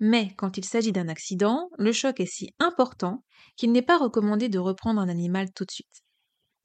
Mais 0.00 0.34
quand 0.36 0.58
il 0.58 0.64
s'agit 0.64 0.92
d'un 0.92 1.08
accident, 1.08 1.70
le 1.78 1.92
choc 1.92 2.20
est 2.20 2.26
si 2.26 2.54
important 2.58 3.24
qu'il 3.56 3.72
n'est 3.72 3.82
pas 3.82 3.98
recommandé 3.98 4.48
de 4.48 4.58
reprendre 4.60 5.00
un 5.00 5.08
animal 5.08 5.52
tout 5.52 5.64
de 5.64 5.72
suite. 5.72 6.03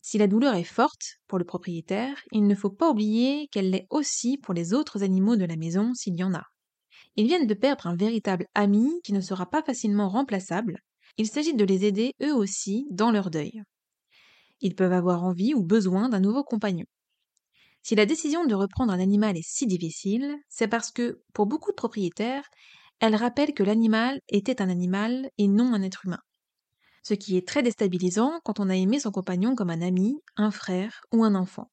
Si 0.01 0.17
la 0.17 0.27
douleur 0.27 0.55
est 0.55 0.63
forte 0.63 1.17
pour 1.27 1.39
le 1.39 1.45
propriétaire, 1.45 2.15
il 2.31 2.47
ne 2.47 2.55
faut 2.55 2.69
pas 2.69 2.89
oublier 2.89 3.47
qu'elle 3.51 3.69
l'est 3.69 3.87
aussi 3.89 4.37
pour 4.37 4.53
les 4.53 4.73
autres 4.73 5.03
animaux 5.03 5.35
de 5.35 5.45
la 5.45 5.57
maison 5.57 5.93
s'il 5.93 6.15
y 6.15 6.23
en 6.23 6.33
a. 6.33 6.43
Ils 7.15 7.27
viennent 7.27 7.47
de 7.47 7.53
perdre 7.53 7.87
un 7.87 7.95
véritable 7.95 8.47
ami 8.55 9.01
qui 9.03 9.13
ne 9.13 9.21
sera 9.21 9.49
pas 9.49 9.61
facilement 9.61 10.09
remplaçable. 10.09 10.79
Il 11.17 11.27
s'agit 11.27 11.53
de 11.53 11.65
les 11.65 11.85
aider 11.85 12.13
eux 12.23 12.33
aussi 12.33 12.87
dans 12.91 13.11
leur 13.11 13.29
deuil. 13.29 13.61
Ils 14.61 14.75
peuvent 14.75 14.93
avoir 14.93 15.23
envie 15.23 15.53
ou 15.53 15.63
besoin 15.63 16.09
d'un 16.09 16.19
nouveau 16.19 16.43
compagnon. 16.43 16.85
Si 17.81 17.95
la 17.95 18.05
décision 18.05 18.45
de 18.45 18.55
reprendre 18.55 18.93
un 18.93 18.99
animal 18.99 19.37
est 19.37 19.47
si 19.47 19.65
difficile, 19.65 20.35
c'est 20.49 20.67
parce 20.67 20.91
que, 20.91 21.21
pour 21.33 21.45
beaucoup 21.45 21.71
de 21.71 21.75
propriétaires, 21.75 22.47
elle 22.99 23.15
rappelle 23.15 23.53
que 23.53 23.63
l'animal 23.63 24.19
était 24.27 24.61
un 24.61 24.69
animal 24.69 25.29
et 25.37 25.47
non 25.47 25.73
un 25.73 25.81
être 25.81 26.05
humain. 26.05 26.19
Ce 27.09 27.15
qui 27.15 27.37
est 27.37 27.47
très 27.47 27.63
déstabilisant 27.63 28.39
quand 28.43 28.59
on 28.59 28.69
a 28.69 28.75
aimé 28.75 28.99
son 28.99 29.09
compagnon 29.09 29.55
comme 29.55 29.71
un 29.71 29.81
ami, 29.81 30.21
un 30.37 30.51
frère 30.51 31.01
ou 31.11 31.23
un 31.23 31.33
enfant. 31.33 31.71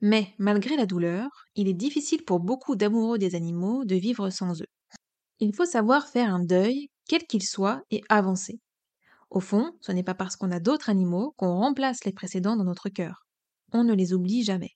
Mais, 0.00 0.34
malgré 0.36 0.76
la 0.76 0.84
douleur, 0.84 1.28
il 1.54 1.68
est 1.68 1.74
difficile 1.74 2.24
pour 2.24 2.40
beaucoup 2.40 2.74
d'amoureux 2.74 3.18
des 3.18 3.36
animaux 3.36 3.84
de 3.84 3.94
vivre 3.94 4.30
sans 4.30 4.60
eux. 4.60 4.66
Il 5.38 5.54
faut 5.54 5.64
savoir 5.64 6.08
faire 6.08 6.34
un 6.34 6.42
deuil, 6.42 6.88
quel 7.08 7.24
qu'il 7.28 7.44
soit, 7.44 7.84
et 7.92 8.02
avancer. 8.08 8.58
Au 9.30 9.38
fond, 9.38 9.74
ce 9.80 9.92
n'est 9.92 10.02
pas 10.02 10.16
parce 10.16 10.34
qu'on 10.34 10.50
a 10.50 10.58
d'autres 10.58 10.90
animaux 10.90 11.34
qu'on 11.36 11.54
remplace 11.54 12.04
les 12.04 12.12
précédents 12.12 12.56
dans 12.56 12.64
notre 12.64 12.88
cœur. 12.88 13.24
On 13.72 13.84
ne 13.84 13.94
les 13.94 14.12
oublie 14.12 14.42
jamais. 14.42 14.72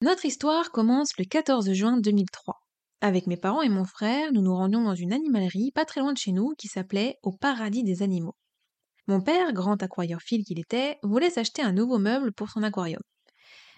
Notre 0.00 0.26
histoire 0.26 0.70
commence 0.70 1.18
le 1.18 1.24
14 1.24 1.72
juin 1.72 1.98
2003. 1.98 2.60
Avec 3.00 3.26
mes 3.26 3.36
parents 3.36 3.62
et 3.62 3.68
mon 3.68 3.84
frère, 3.84 4.32
nous 4.32 4.42
nous 4.42 4.54
rendions 4.54 4.84
dans 4.84 4.94
une 4.94 5.12
animalerie 5.12 5.72
pas 5.72 5.84
très 5.84 6.00
loin 6.00 6.12
de 6.12 6.18
chez 6.18 6.30
nous 6.30 6.54
qui 6.56 6.68
s'appelait 6.68 7.18
Au 7.24 7.32
Paradis 7.32 7.82
des 7.82 8.04
Animaux. 8.04 8.36
Mon 9.06 9.20
père, 9.20 9.52
grand 9.52 9.82
aquariophile 9.82 10.44
qu'il 10.44 10.58
était, 10.58 10.98
voulait 11.02 11.30
s'acheter 11.30 11.62
un 11.62 11.72
nouveau 11.72 11.98
meuble 11.98 12.32
pour 12.32 12.50
son 12.50 12.62
aquarium. 12.62 13.02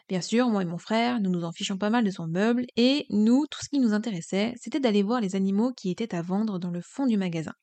Bien 0.08 0.20
sûr, 0.20 0.48
moi 0.48 0.62
et 0.62 0.66
mon 0.66 0.78
frère, 0.78 1.20
nous 1.20 1.30
nous 1.30 1.44
en 1.44 1.52
fichions 1.52 1.78
pas 1.78 1.90
mal 1.90 2.04
de 2.04 2.10
son 2.10 2.28
meuble, 2.28 2.64
et 2.76 3.06
nous, 3.10 3.46
tout 3.50 3.58
ce 3.62 3.68
qui 3.68 3.80
nous 3.80 3.92
intéressait, 3.92 4.54
c'était 4.56 4.78
d'aller 4.78 5.02
voir 5.02 5.20
les 5.20 5.34
animaux 5.34 5.72
qui 5.72 5.90
étaient 5.90 6.14
à 6.14 6.22
vendre 6.22 6.58
dans 6.60 6.70
le 6.70 6.80
fond 6.80 7.06
du 7.06 7.16
magasin. 7.16 7.54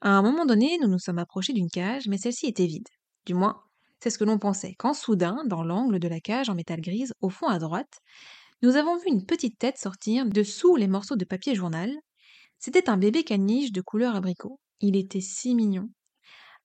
À 0.00 0.10
un 0.10 0.22
moment 0.22 0.46
donné, 0.46 0.78
nous 0.80 0.88
nous 0.88 0.98
sommes 0.98 1.18
approchés 1.18 1.52
d'une 1.52 1.70
cage, 1.70 2.08
mais 2.08 2.18
celle-ci 2.18 2.46
était 2.46 2.66
vide. 2.66 2.88
Du 3.26 3.34
moins, 3.34 3.62
c'est 4.00 4.10
ce 4.10 4.18
que 4.18 4.24
l'on 4.24 4.38
pensait, 4.38 4.74
quand 4.78 4.94
soudain, 4.94 5.44
dans 5.46 5.62
l'angle 5.62 5.98
de 5.98 6.08
la 6.08 6.20
cage 6.20 6.48
en 6.48 6.54
métal 6.54 6.80
grise, 6.80 7.14
au 7.20 7.28
fond 7.28 7.46
à 7.46 7.58
droite, 7.58 8.00
nous 8.62 8.76
avons 8.76 8.96
vu 8.96 9.08
une 9.08 9.26
petite 9.26 9.58
tête 9.58 9.78
sortir 9.78 10.24
de 10.26 10.42
sous 10.42 10.76
les 10.76 10.88
morceaux 10.88 11.16
de 11.16 11.24
papier 11.24 11.54
journal. 11.54 11.92
C'était 12.58 12.88
un 12.88 12.96
bébé 12.96 13.22
caniche 13.22 13.72
de 13.72 13.80
couleur 13.82 14.16
abricot. 14.16 14.60
Il 14.80 14.96
était 14.96 15.20
si 15.20 15.54
mignon. 15.54 15.90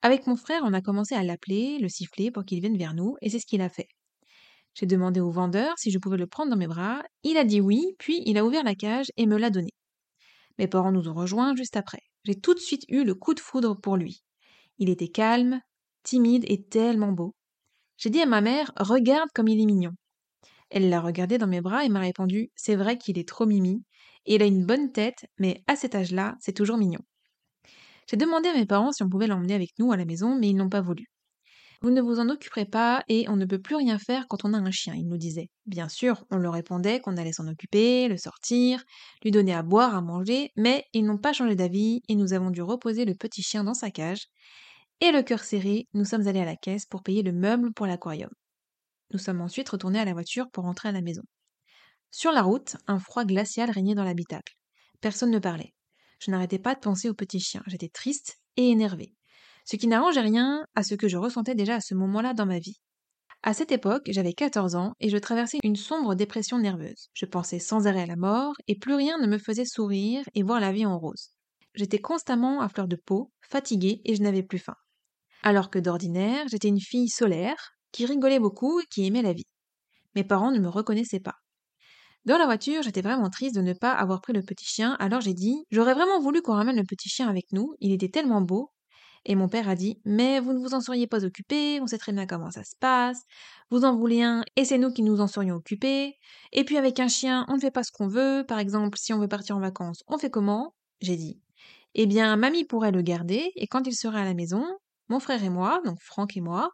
Avec 0.01 0.27
mon 0.27 0.36
frère, 0.36 0.62
on 0.63 0.74
a 0.74 0.82
commencé 0.82 1.16
à 1.16 1.24
l'appeler, 1.24 1.80
le 1.80 1.89
siffler 1.89 2.32
pour 2.32 2.46
qu'il 2.46 2.62
vienne 2.62 2.77
vers 2.77 2.94
nous, 2.94 3.16
et 3.22 3.30
c'est 3.30 3.39
ce 3.39 3.46
qu'il 3.46 3.62
a 3.62 3.70
fait. 3.70 3.88
J'ai 4.75 4.86
demandé 4.86 5.20
au 5.20 5.32
vendeur 5.32 5.74
si 5.77 5.89
je 5.89 5.98
pouvais 5.98 6.18
le 6.18 6.27
prendre 6.27 6.51
dans 6.51 6.58
mes 6.58 6.68
bras. 6.68 7.01
Il 7.24 7.38
a 7.38 7.44
dit 7.44 7.62
oui, 7.62 7.96
puis 7.98 8.22
il 8.27 8.38
a 8.38 8.46
ouvert 8.46 8.63
la 8.63 8.75
cage 8.75 9.08
et 9.18 9.25
me 9.25 9.38
l'a 9.38 9.50
donné. 9.50 9.72
Mes 10.60 10.68
parents 10.68 10.92
nous 10.92 11.08
ont 11.10 11.16
rejoints 11.16 11.56
juste 11.56 11.75
après. 11.75 12.01
J'ai 12.25 12.36
tout 12.36 12.54
de 12.54 12.60
suite 12.60 12.84
eu 12.89 13.04
le 13.04 13.16
coup 13.16 13.34
de 13.34 13.39
foudre 13.39 13.80
pour 13.80 13.98
lui. 13.98 14.22
Il 14.77 14.89
était 14.89 15.08
calme, 15.08 15.62
timide 16.04 16.46
et 16.48 16.63
tellement 16.63 17.12
beau. 17.12 17.34
J'ai 17.98 18.12
dit 18.12 18.22
à 18.22 18.27
ma 18.27 18.42
mère 18.42 18.72
Regarde 18.77 19.30
comme 19.34 19.48
il 19.48 19.60
est 19.60 19.66
mignon. 19.66 19.94
Elle 20.70 20.89
l'a 20.89 21.01
regardé 21.01 21.38
dans 21.39 21.48
mes 21.48 21.62
bras 21.62 21.86
et 21.86 21.89
m'a 21.89 22.01
répondu 22.01 22.51
C'est 22.56 22.75
vrai 22.75 22.98
qu'il 22.98 23.18
est 23.18 23.27
trop 23.27 23.46
mimi, 23.48 23.84
et 24.25 24.36
il 24.36 24.44
a 24.44 24.46
une 24.46 24.66
bonne 24.66 24.92
tête, 24.92 25.25
mais 25.39 25.63
à 25.68 25.75
cet 25.75 25.96
âge-là, 25.96 26.36
c'est 26.39 26.54
toujours 26.54 26.77
mignon. 26.77 27.00
J'ai 28.10 28.18
demandé 28.18 28.50
à 28.50 28.54
mes 28.54 28.66
parents 28.66 28.92
si 28.92 29.04
on 29.04 29.10
pouvait 29.10 29.28
l'emmener 29.28 29.54
avec 29.54 29.72
nous 29.80 29.92
à 29.92 29.98
la 29.98 30.06
maison, 30.06 30.38
mais 30.38 30.50
ils 30.50 30.56
n'ont 30.56 30.70
pas 30.70 30.82
voulu. 30.82 31.08
Vous 31.82 31.92
ne 31.92 32.02
vous 32.02 32.20
en 32.20 32.30
occuperez 32.30 32.66
pas 32.66 33.04
et 33.08 33.30
on 33.30 33.36
ne 33.36 33.46
peut 33.46 33.62
plus 33.62 33.76
rien 33.76 34.00
faire 34.00 34.28
quand 34.28 34.46
on 34.46 34.54
a 34.54 34.58
un 34.58 34.72
chien, 34.72 34.96
il 34.96 35.08
nous 35.08 35.18
disait. 35.18 35.50
Bien 35.68 35.90
sûr, 35.90 36.26
on 36.32 36.38
leur 36.38 36.54
répondait 36.54 37.00
qu'on 37.00 37.18
allait 37.18 37.34
s'en 37.34 37.48
occuper, 37.48 38.08
le 38.08 38.18
sortir, 38.18 38.84
lui 39.24 39.30
donner 39.30 39.54
à 39.54 39.62
boire, 39.62 39.96
à 39.96 40.02
manger, 40.02 40.52
mais 40.56 40.86
ils 40.94 41.06
n'ont 41.06 41.20
pas 41.20 41.34
changé 41.34 41.56
d'avis 41.56 42.02
et 42.08 42.16
nous 42.16 42.34
avons 42.34 42.50
dû 42.50 42.64
reposer 42.64 43.06
le 43.06 43.14
petit 43.14 43.44
chien 43.44 43.64
dans 43.64 43.76
sa 43.76 43.92
cage. 43.92 44.26
Et 45.02 45.12
le 45.12 45.22
cœur 45.22 45.44
serré, 45.44 45.88
nous 45.94 46.06
sommes 46.06 46.28
allés 46.28 46.40
à 46.40 46.46
la 46.46 46.56
caisse 46.56 46.88
pour 46.88 47.04
payer 47.04 47.22
le 47.22 47.32
meuble 47.32 47.72
pour 47.74 47.86
l'aquarium. 47.86 48.32
Nous 49.12 49.20
sommes 49.20 49.42
ensuite 49.42 49.70
retournés 49.70 50.00
à 50.00 50.06
la 50.06 50.14
voiture 50.14 50.50
pour 50.52 50.64
rentrer 50.64 50.90
à 50.90 50.94
la 50.94 51.02
maison. 51.02 51.24
Sur 52.10 52.32
la 52.32 52.42
route, 52.42 52.78
un 52.88 53.00
froid 53.00 53.26
glacial 53.26 53.70
régnait 53.70 53.96
dans 53.96 54.04
l'habitacle. 54.04 54.56
Personne 55.00 55.30
ne 55.30 55.40
parlait. 55.40 55.74
Je 56.20 56.32
n'arrêtais 56.32 56.60
pas 56.60 56.76
de 56.76 56.80
penser 56.80 57.10
au 57.10 57.14
petit 57.14 57.40
chien. 57.40 57.64
J'étais 57.68 57.90
triste 57.90 58.38
et 58.56 58.70
énervée 58.70 59.14
ce 59.68 59.76
qui 59.76 59.88
n'arrangeait 59.88 60.22
rien 60.22 60.66
à 60.76 60.84
ce 60.84 60.96
que 60.96 61.10
je 61.10 61.18
ressentais 61.18 61.54
déjà 61.54 61.76
à 61.76 61.82
ce 61.82 61.94
moment-là 61.94 62.34
dans 62.34 62.46
ma 62.46 62.58
vie. 62.58 62.80
À 63.44 63.54
cette 63.54 63.74
époque, 63.74 64.06
j'avais 64.08 64.34
14 64.34 64.76
ans 64.76 64.94
et 65.02 65.10
je 65.10 65.18
traversais 65.18 65.60
une 65.62 65.76
sombre 65.76 66.16
dépression 66.16 66.58
nerveuse. 66.58 67.10
Je 67.14 67.26
pensais 67.26 67.60
sans 67.60 67.86
arrêt 67.86 68.04
à 68.04 68.06
la 68.06 68.16
mort 68.16 68.54
et 68.68 68.80
plus 68.80 68.96
rien 68.96 69.18
ne 69.20 69.28
me 69.28 69.38
faisait 69.38 69.66
sourire 69.66 70.24
et 70.34 70.44
voir 70.44 70.62
la 70.62 70.72
vie 70.72 70.86
en 70.86 70.98
rose. 70.98 71.32
J'étais 71.76 72.00
constamment 72.00 72.62
à 72.62 72.70
fleur 72.70 72.88
de 72.88 72.96
peau, 72.96 73.32
fatiguée 73.42 74.02
et 74.06 74.16
je 74.16 74.24
n'avais 74.24 74.42
plus 74.42 74.58
faim. 74.58 74.76
Alors 75.44 75.70
que 75.70 75.80
d'ordinaire, 75.80 76.48
j'étais 76.48 76.70
une 76.70 76.82
fille 76.82 77.10
solaire, 77.10 77.74
qui 77.92 78.06
rigolait 78.06 78.40
beaucoup 78.40 78.80
et 78.80 78.86
qui 78.90 79.06
aimait 79.06 79.22
la 79.22 79.34
vie. 79.34 79.48
Mes 80.16 80.24
parents 80.24 80.52
ne 80.52 80.60
me 80.60 80.70
reconnaissaient 80.70 81.20
pas. 81.20 81.36
Dans 82.28 82.38
la 82.38 82.44
voiture, 82.44 82.84
j'étais 82.84 83.02
vraiment 83.02 83.30
triste 83.30 83.56
de 83.56 83.62
ne 83.62 83.72
pas 83.72 83.94
avoir 83.94 84.20
pris 84.20 84.34
le 84.34 84.42
petit 84.42 84.66
chien, 84.66 84.98
alors 85.00 85.22
j'ai 85.22 85.34
dit 85.34 85.64
J'aurais 85.72 85.94
vraiment 85.94 86.20
voulu 86.20 86.42
qu'on 86.42 86.56
ramène 86.56 86.76
le 86.76 86.84
petit 86.84 87.08
chien 87.08 87.30
avec 87.30 87.54
nous, 87.54 87.74
il 87.80 87.94
était 87.94 88.10
tellement 88.10 88.42
beau, 88.42 88.74
et 89.24 89.34
mon 89.36 89.48
père 89.48 89.70
a 89.70 89.76
dit 89.76 90.02
Mais 90.04 90.42
vous 90.42 90.52
ne 90.52 90.60
vous 90.60 90.74
en 90.74 90.82
seriez 90.82 91.08
pas 91.08 91.24
occupé, 91.24 91.80
on 91.80 91.88
sait 91.88 91.98
très 91.98 92.12
bien 92.12 92.26
comment 92.26 92.52
ça 92.52 92.66
se 92.66 92.76
passe, 92.82 93.22
vous 93.72 93.86
en 93.86 93.96
voulez 93.96 94.24
un 94.24 94.44
et 94.58 94.66
c'est 94.66 94.78
nous 94.78 94.92
qui 94.92 95.04
nous 95.04 95.22
en 95.22 95.28
serions 95.28 95.56
occupés. 95.56 96.18
Et 96.52 96.66
puis 96.66 96.76
avec 96.76 97.00
un 97.00 97.08
chien, 97.08 97.46
on 97.48 97.56
ne 97.56 97.62
fait 97.62 97.72
pas 97.72 97.84
ce 97.84 97.94
qu'on 97.94 98.10
veut, 98.10 98.44
par 98.46 98.60
exemple, 98.60 98.98
si 98.98 99.14
on 99.14 99.20
veut 99.20 99.30
partir 99.30 99.56
en 99.56 99.62
vacances, 99.62 100.04
on 100.08 100.18
fait 100.18 100.30
comment? 100.30 100.76
J'ai 101.00 101.16
dit 101.16 101.40
Eh 101.96 102.08
bien, 102.08 102.36
mamie 102.36 102.66
pourrait 102.66 102.92
le 102.92 103.04
garder 103.04 103.54
et 103.56 103.68
quand 103.68 103.88
il 103.88 103.96
sera 103.96 104.20
à 104.20 104.26
la 104.26 104.34
maison, 104.34 104.66
mon 105.08 105.22
frère 105.22 105.46
et 105.46 105.50
moi, 105.50 105.80
donc 105.86 106.02
Franck 106.02 106.36
et 106.36 106.42
moi, 106.42 106.72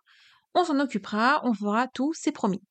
on 0.56 0.64
s'en 0.64 0.80
occupera, 0.80 1.42
on 1.46 1.54
fera 1.54 1.88
tout, 1.90 2.12
c'est 2.16 2.32
promis. 2.32 2.64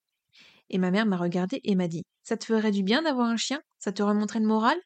Et 0.69 0.79
ma 0.79 0.91
mère 0.91 1.07
m'a 1.07 1.17
regardé 1.17 1.61
et 1.63 1.77
m'a 1.77 1.87
dit 1.87 2.03
Ça 2.23 2.37
te 2.37 2.45
ferait 2.45 2.71
du 2.71 2.83
bien 2.83 3.03
d'avoir 3.03 3.29
un 3.29 3.37
chien? 3.37 3.61
Ça 3.79 3.93
te 3.93 4.03
remonterait 4.03 4.41
le 4.41 4.47
moral? 4.47 4.79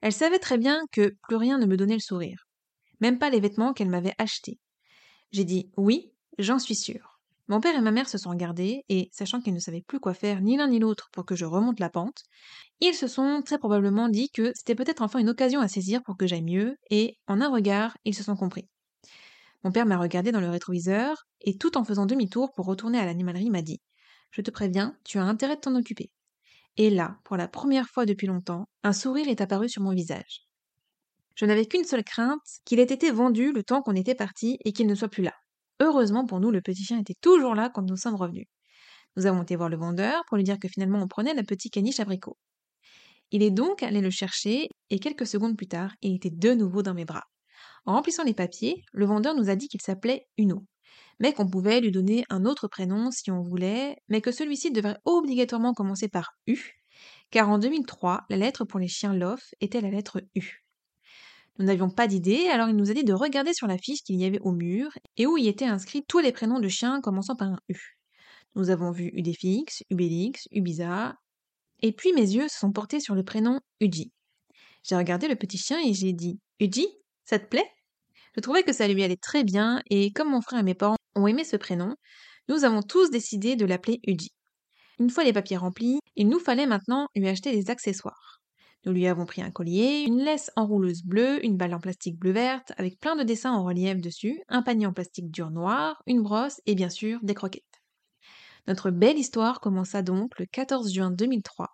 Elle 0.00 0.12
savait 0.12 0.38
très 0.38 0.58
bien 0.58 0.80
que 0.92 1.14
plus 1.22 1.36
rien 1.36 1.58
ne 1.58 1.66
me 1.66 1.76
donnait 1.76 1.94
le 1.94 2.00
sourire 2.00 2.48
même 3.00 3.18
pas 3.18 3.30
les 3.30 3.40
vêtements 3.40 3.72
qu'elle 3.72 3.88
m'avait 3.88 4.14
achetés. 4.18 4.58
J'ai 5.30 5.44
dit 5.44 5.70
oui, 5.76 6.12
j'en 6.38 6.58
suis 6.58 6.74
sûre. 6.74 7.20
Mon 7.48 7.60
père 7.60 7.74
et 7.74 7.80
ma 7.80 7.90
mère 7.90 8.08
se 8.08 8.18
sont 8.18 8.28
regardés 8.28 8.84
et, 8.90 9.08
sachant 9.10 9.40
qu'ils 9.40 9.54
ne 9.54 9.58
savaient 9.58 9.80
plus 9.86 10.00
quoi 10.00 10.12
faire 10.12 10.42
ni 10.42 10.58
l'un 10.58 10.68
ni 10.68 10.78
l'autre 10.78 11.08
pour 11.12 11.24
que 11.24 11.34
je 11.34 11.46
remonte 11.46 11.80
la 11.80 11.88
pente, 11.88 12.24
ils 12.80 12.94
se 12.94 13.06
sont 13.06 13.40
très 13.42 13.58
probablement 13.58 14.10
dit 14.10 14.28
que 14.30 14.52
c'était 14.54 14.74
peut-être 14.74 15.00
enfin 15.00 15.18
une 15.18 15.30
occasion 15.30 15.60
à 15.60 15.68
saisir 15.68 16.02
pour 16.02 16.18
que 16.18 16.26
j'aille 16.26 16.42
mieux, 16.42 16.76
et, 16.90 17.16
en 17.26 17.40
un 17.40 17.48
regard, 17.48 17.96
ils 18.04 18.14
se 18.14 18.22
sont 18.22 18.36
compris. 18.36 18.68
Mon 19.64 19.72
père 19.72 19.86
m'a 19.86 19.96
regardé 19.96 20.30
dans 20.30 20.42
le 20.42 20.50
rétroviseur, 20.50 21.26
et 21.40 21.56
tout 21.56 21.78
en 21.78 21.84
faisant 21.84 22.04
demi-tour 22.04 22.52
pour 22.52 22.66
retourner 22.66 22.98
à 22.98 23.06
l'animalerie 23.06 23.50
m'a 23.50 23.62
dit 23.62 23.80
Je 24.30 24.42
te 24.42 24.50
préviens, 24.50 24.94
tu 25.04 25.18
as 25.18 25.24
intérêt 25.24 25.56
de 25.56 25.60
t'en 25.60 25.74
occuper. 25.74 26.10
Et 26.78 26.90
là, 26.90 27.18
pour 27.24 27.36
la 27.36 27.48
première 27.48 27.88
fois 27.88 28.06
depuis 28.06 28.28
longtemps, 28.28 28.68
un 28.84 28.92
sourire 28.92 29.28
est 29.28 29.40
apparu 29.40 29.68
sur 29.68 29.82
mon 29.82 29.92
visage. 29.92 30.46
Je 31.34 31.44
n'avais 31.44 31.66
qu'une 31.66 31.82
seule 31.82 32.04
crainte, 32.04 32.40
qu'il 32.64 32.78
ait 32.78 32.84
été 32.84 33.10
vendu 33.10 33.52
le 33.52 33.64
temps 33.64 33.82
qu'on 33.82 33.96
était 33.96 34.14
parti 34.14 34.58
et 34.64 34.72
qu'il 34.72 34.86
ne 34.86 34.94
soit 34.94 35.08
plus 35.08 35.24
là. 35.24 35.34
Heureusement 35.80 36.24
pour 36.24 36.38
nous, 36.38 36.52
le 36.52 36.60
petit 36.60 36.84
chien 36.84 37.00
était 37.00 37.16
toujours 37.20 37.56
là 37.56 37.68
quand 37.68 37.82
nous 37.82 37.96
sommes 37.96 38.14
revenus. 38.14 38.46
Nous 39.16 39.26
avons 39.26 39.42
été 39.42 39.56
voir 39.56 39.68
le 39.68 39.76
vendeur 39.76 40.22
pour 40.28 40.36
lui 40.36 40.44
dire 40.44 40.60
que 40.60 40.68
finalement 40.68 41.00
on 41.02 41.08
prenait 41.08 41.34
le 41.34 41.42
petit 41.42 41.68
caniche 41.68 41.98
abricot. 41.98 42.36
Il 43.32 43.42
est 43.42 43.50
donc 43.50 43.82
allé 43.82 44.00
le 44.00 44.10
chercher 44.10 44.68
et 44.90 45.00
quelques 45.00 45.26
secondes 45.26 45.56
plus 45.56 45.66
tard, 45.66 45.92
il 46.00 46.14
était 46.14 46.30
de 46.30 46.54
nouveau 46.54 46.82
dans 46.82 46.94
mes 46.94 47.04
bras. 47.04 47.24
En 47.86 47.94
remplissant 47.94 48.22
les 48.22 48.34
papiers, 48.34 48.84
le 48.92 49.04
vendeur 49.04 49.34
nous 49.34 49.50
a 49.50 49.56
dit 49.56 49.66
qu'il 49.66 49.82
s'appelait 49.82 50.28
Uno, 50.36 50.64
mais 51.18 51.32
qu'on 51.32 51.48
pouvait 51.48 51.80
lui 51.80 51.90
donner 51.90 52.24
un 52.30 52.44
autre 52.44 52.68
prénom 52.68 53.10
si 53.10 53.30
on 53.30 53.42
voulait, 53.42 53.96
mais 54.08 54.20
que 54.20 54.32
celui-ci 54.32 54.70
devrait 54.70 54.98
obligatoirement 55.04 55.74
commencer 55.74 56.08
par 56.08 56.32
U, 56.46 56.78
car 57.30 57.48
en 57.48 57.58
2003, 57.58 58.24
la 58.30 58.36
lettre 58.36 58.64
pour 58.64 58.78
les 58.78 58.88
chiens 58.88 59.14
Lof 59.14 59.54
était 59.60 59.80
la 59.80 59.90
lettre 59.90 60.22
U. 60.34 60.64
Nous 61.58 61.66
n'avions 61.66 61.90
pas 61.90 62.06
d'idée, 62.06 62.48
alors 62.48 62.68
il 62.68 62.76
nous 62.76 62.90
a 62.90 62.94
dit 62.94 63.02
de 63.02 63.12
regarder 63.12 63.52
sur 63.52 63.66
la 63.66 63.78
fiche 63.78 64.02
qu'il 64.02 64.16
y 64.16 64.24
avait 64.24 64.38
au 64.40 64.52
mur 64.52 64.90
et 65.16 65.26
où 65.26 65.36
y 65.36 65.48
étaient 65.48 65.64
inscrits 65.64 66.04
tous 66.06 66.20
les 66.20 66.30
prénoms 66.30 66.60
de 66.60 66.68
chiens 66.68 67.00
commençant 67.00 67.34
par 67.34 67.48
un 67.48 67.58
U. 67.68 67.98
Nous 68.54 68.70
avons 68.70 68.92
vu 68.92 69.10
Udefix, 69.12 69.82
Ubelix, 69.90 70.48
Ubiza, 70.52 71.16
et 71.80 71.92
puis 71.92 72.12
mes 72.12 72.22
yeux 72.22 72.48
se 72.48 72.58
sont 72.58 72.72
portés 72.72 73.00
sur 73.00 73.14
le 73.14 73.24
prénom 73.24 73.60
Uji. 73.80 74.12
J'ai 74.84 74.96
regardé 74.96 75.28
le 75.28 75.36
petit 75.36 75.58
chien 75.58 75.78
et 75.84 75.92
j'ai 75.94 76.12
dit 76.12 76.40
Uji, 76.60 76.86
ça 77.24 77.38
te 77.38 77.46
plaît? 77.46 77.68
Je 78.38 78.40
trouvais 78.40 78.62
que 78.62 78.72
ça 78.72 78.86
lui 78.86 79.02
allait 79.02 79.16
très 79.16 79.42
bien 79.42 79.82
et 79.90 80.12
comme 80.12 80.30
mon 80.30 80.40
frère 80.40 80.60
et 80.60 80.62
mes 80.62 80.76
parents 80.76 80.94
ont 81.16 81.26
aimé 81.26 81.42
ce 81.42 81.56
prénom, 81.56 81.96
nous 82.48 82.62
avons 82.62 82.82
tous 82.82 83.10
décidé 83.10 83.56
de 83.56 83.66
l'appeler 83.66 83.98
Uji. 84.06 84.30
Une 85.00 85.10
fois 85.10 85.24
les 85.24 85.32
papiers 85.32 85.56
remplis, 85.56 85.98
il 86.14 86.28
nous 86.28 86.38
fallait 86.38 86.68
maintenant 86.68 87.08
lui 87.16 87.26
acheter 87.26 87.50
des 87.50 87.68
accessoires. 87.68 88.40
Nous 88.86 88.92
lui 88.92 89.08
avons 89.08 89.26
pris 89.26 89.42
un 89.42 89.50
collier, 89.50 90.04
une 90.06 90.22
laisse 90.22 90.52
enrouleuse 90.54 91.02
bleue, 91.02 91.44
une 91.44 91.56
balle 91.56 91.74
en 91.74 91.80
plastique 91.80 92.16
bleu-verte 92.16 92.70
avec 92.76 93.00
plein 93.00 93.16
de 93.16 93.24
dessins 93.24 93.50
en 93.50 93.64
relief 93.64 94.00
dessus, 94.00 94.40
un 94.46 94.62
panier 94.62 94.86
en 94.86 94.92
plastique 94.92 95.32
dur 95.32 95.50
noir, 95.50 96.00
une 96.06 96.22
brosse 96.22 96.60
et 96.66 96.76
bien 96.76 96.90
sûr 96.90 97.18
des 97.24 97.34
croquettes. 97.34 97.82
Notre 98.68 98.92
belle 98.92 99.18
histoire 99.18 99.58
commença 99.58 100.02
donc 100.02 100.38
le 100.38 100.46
14 100.46 100.94
juin 100.94 101.10
2003. 101.10 101.70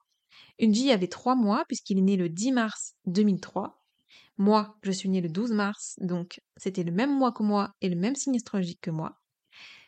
Unji 0.62 0.92
avait 0.92 1.08
trois 1.08 1.34
mois 1.34 1.66
puisqu'il 1.68 1.98
est 1.98 2.00
né 2.00 2.16
le 2.16 2.30
10 2.30 2.52
mars 2.52 2.94
2003. 3.04 3.83
Moi, 4.36 4.76
je 4.82 4.90
suis 4.90 5.08
née 5.08 5.20
le 5.20 5.28
12 5.28 5.52
mars, 5.52 5.94
donc 6.00 6.40
c'était 6.56 6.82
le 6.82 6.92
même 6.92 7.16
mois 7.16 7.32
que 7.32 7.42
moi 7.42 7.72
et 7.80 7.88
le 7.88 7.96
même 7.96 8.16
signe 8.16 8.36
astrologique 8.36 8.80
que 8.80 8.90
moi. 8.90 9.20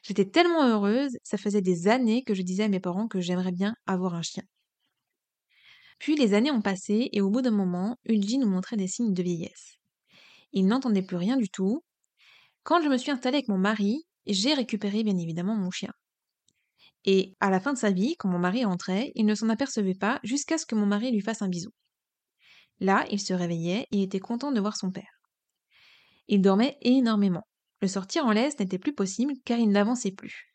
J'étais 0.02 0.24
tellement 0.24 0.68
heureuse, 0.68 1.16
ça 1.24 1.36
faisait 1.36 1.62
des 1.62 1.88
années 1.88 2.22
que 2.22 2.34
je 2.34 2.42
disais 2.42 2.64
à 2.64 2.68
mes 2.68 2.78
parents 2.78 3.08
que 3.08 3.20
j'aimerais 3.20 3.50
bien 3.50 3.74
avoir 3.86 4.14
un 4.14 4.22
chien. 4.22 4.44
Puis 5.98 6.14
les 6.14 6.34
années 6.34 6.52
ont 6.52 6.62
passé 6.62 7.08
et 7.12 7.20
au 7.20 7.30
bout 7.30 7.42
d'un 7.42 7.50
moment, 7.50 7.96
Unji 8.08 8.38
nous 8.38 8.48
montrait 8.48 8.76
des 8.76 8.86
signes 8.86 9.14
de 9.14 9.22
vieillesse. 9.22 9.78
Il 10.52 10.66
n'entendait 10.66 11.02
plus 11.02 11.16
rien 11.16 11.36
du 11.36 11.48
tout. 11.48 11.82
Quand 12.62 12.80
je 12.82 12.88
me 12.88 12.98
suis 12.98 13.10
installée 13.10 13.38
avec 13.38 13.48
mon 13.48 13.58
mari, 13.58 14.06
j'ai 14.26 14.54
récupéré 14.54 15.02
bien 15.02 15.16
évidemment 15.16 15.56
mon 15.56 15.70
chien. 15.70 15.92
Et 17.04 17.36
à 17.40 17.50
la 17.50 17.60
fin 17.60 17.72
de 17.72 17.78
sa 17.78 17.90
vie, 17.90 18.16
quand 18.16 18.28
mon 18.28 18.38
mari 18.38 18.64
entrait, 18.64 19.12
il 19.14 19.26
ne 19.26 19.34
s'en 19.34 19.48
apercevait 19.48 19.94
pas 19.94 20.20
jusqu'à 20.22 20.58
ce 20.58 20.66
que 20.66 20.74
mon 20.74 20.86
mari 20.86 21.12
lui 21.12 21.20
fasse 21.20 21.42
un 21.42 21.48
bisou. 21.48 21.70
Là, 22.80 23.04
il 23.10 23.20
se 23.20 23.32
réveillait 23.32 23.86
et 23.90 24.02
était 24.02 24.20
content 24.20 24.52
de 24.52 24.60
voir 24.60 24.76
son 24.76 24.90
père. 24.90 25.20
Il 26.28 26.42
dormait 26.42 26.76
énormément. 26.82 27.46
Le 27.80 27.88
sortir 27.88 28.26
en 28.26 28.32
laisse 28.32 28.58
n'était 28.58 28.78
plus 28.78 28.94
possible 28.94 29.34
car 29.44 29.58
il 29.58 29.70
n'avançait 29.70 30.12
plus. 30.12 30.54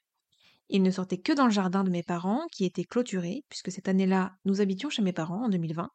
Il 0.70 0.84
ne 0.84 0.92
sortait 0.92 1.18
que 1.18 1.34
dans 1.34 1.46
le 1.46 1.52
jardin 1.52 1.84
de 1.84 1.90
mes 1.90 2.04
parents, 2.04 2.46
qui 2.52 2.66
était 2.66 2.86
clôturé, 2.86 3.44
puisque 3.50 3.72
cette 3.72 3.90
année-là, 3.90 4.32
nous 4.46 4.62
habitions 4.62 4.90
chez 4.90 5.02
mes 5.02 5.14
parents 5.14 5.46
en 5.46 5.50
2020. 5.50 5.90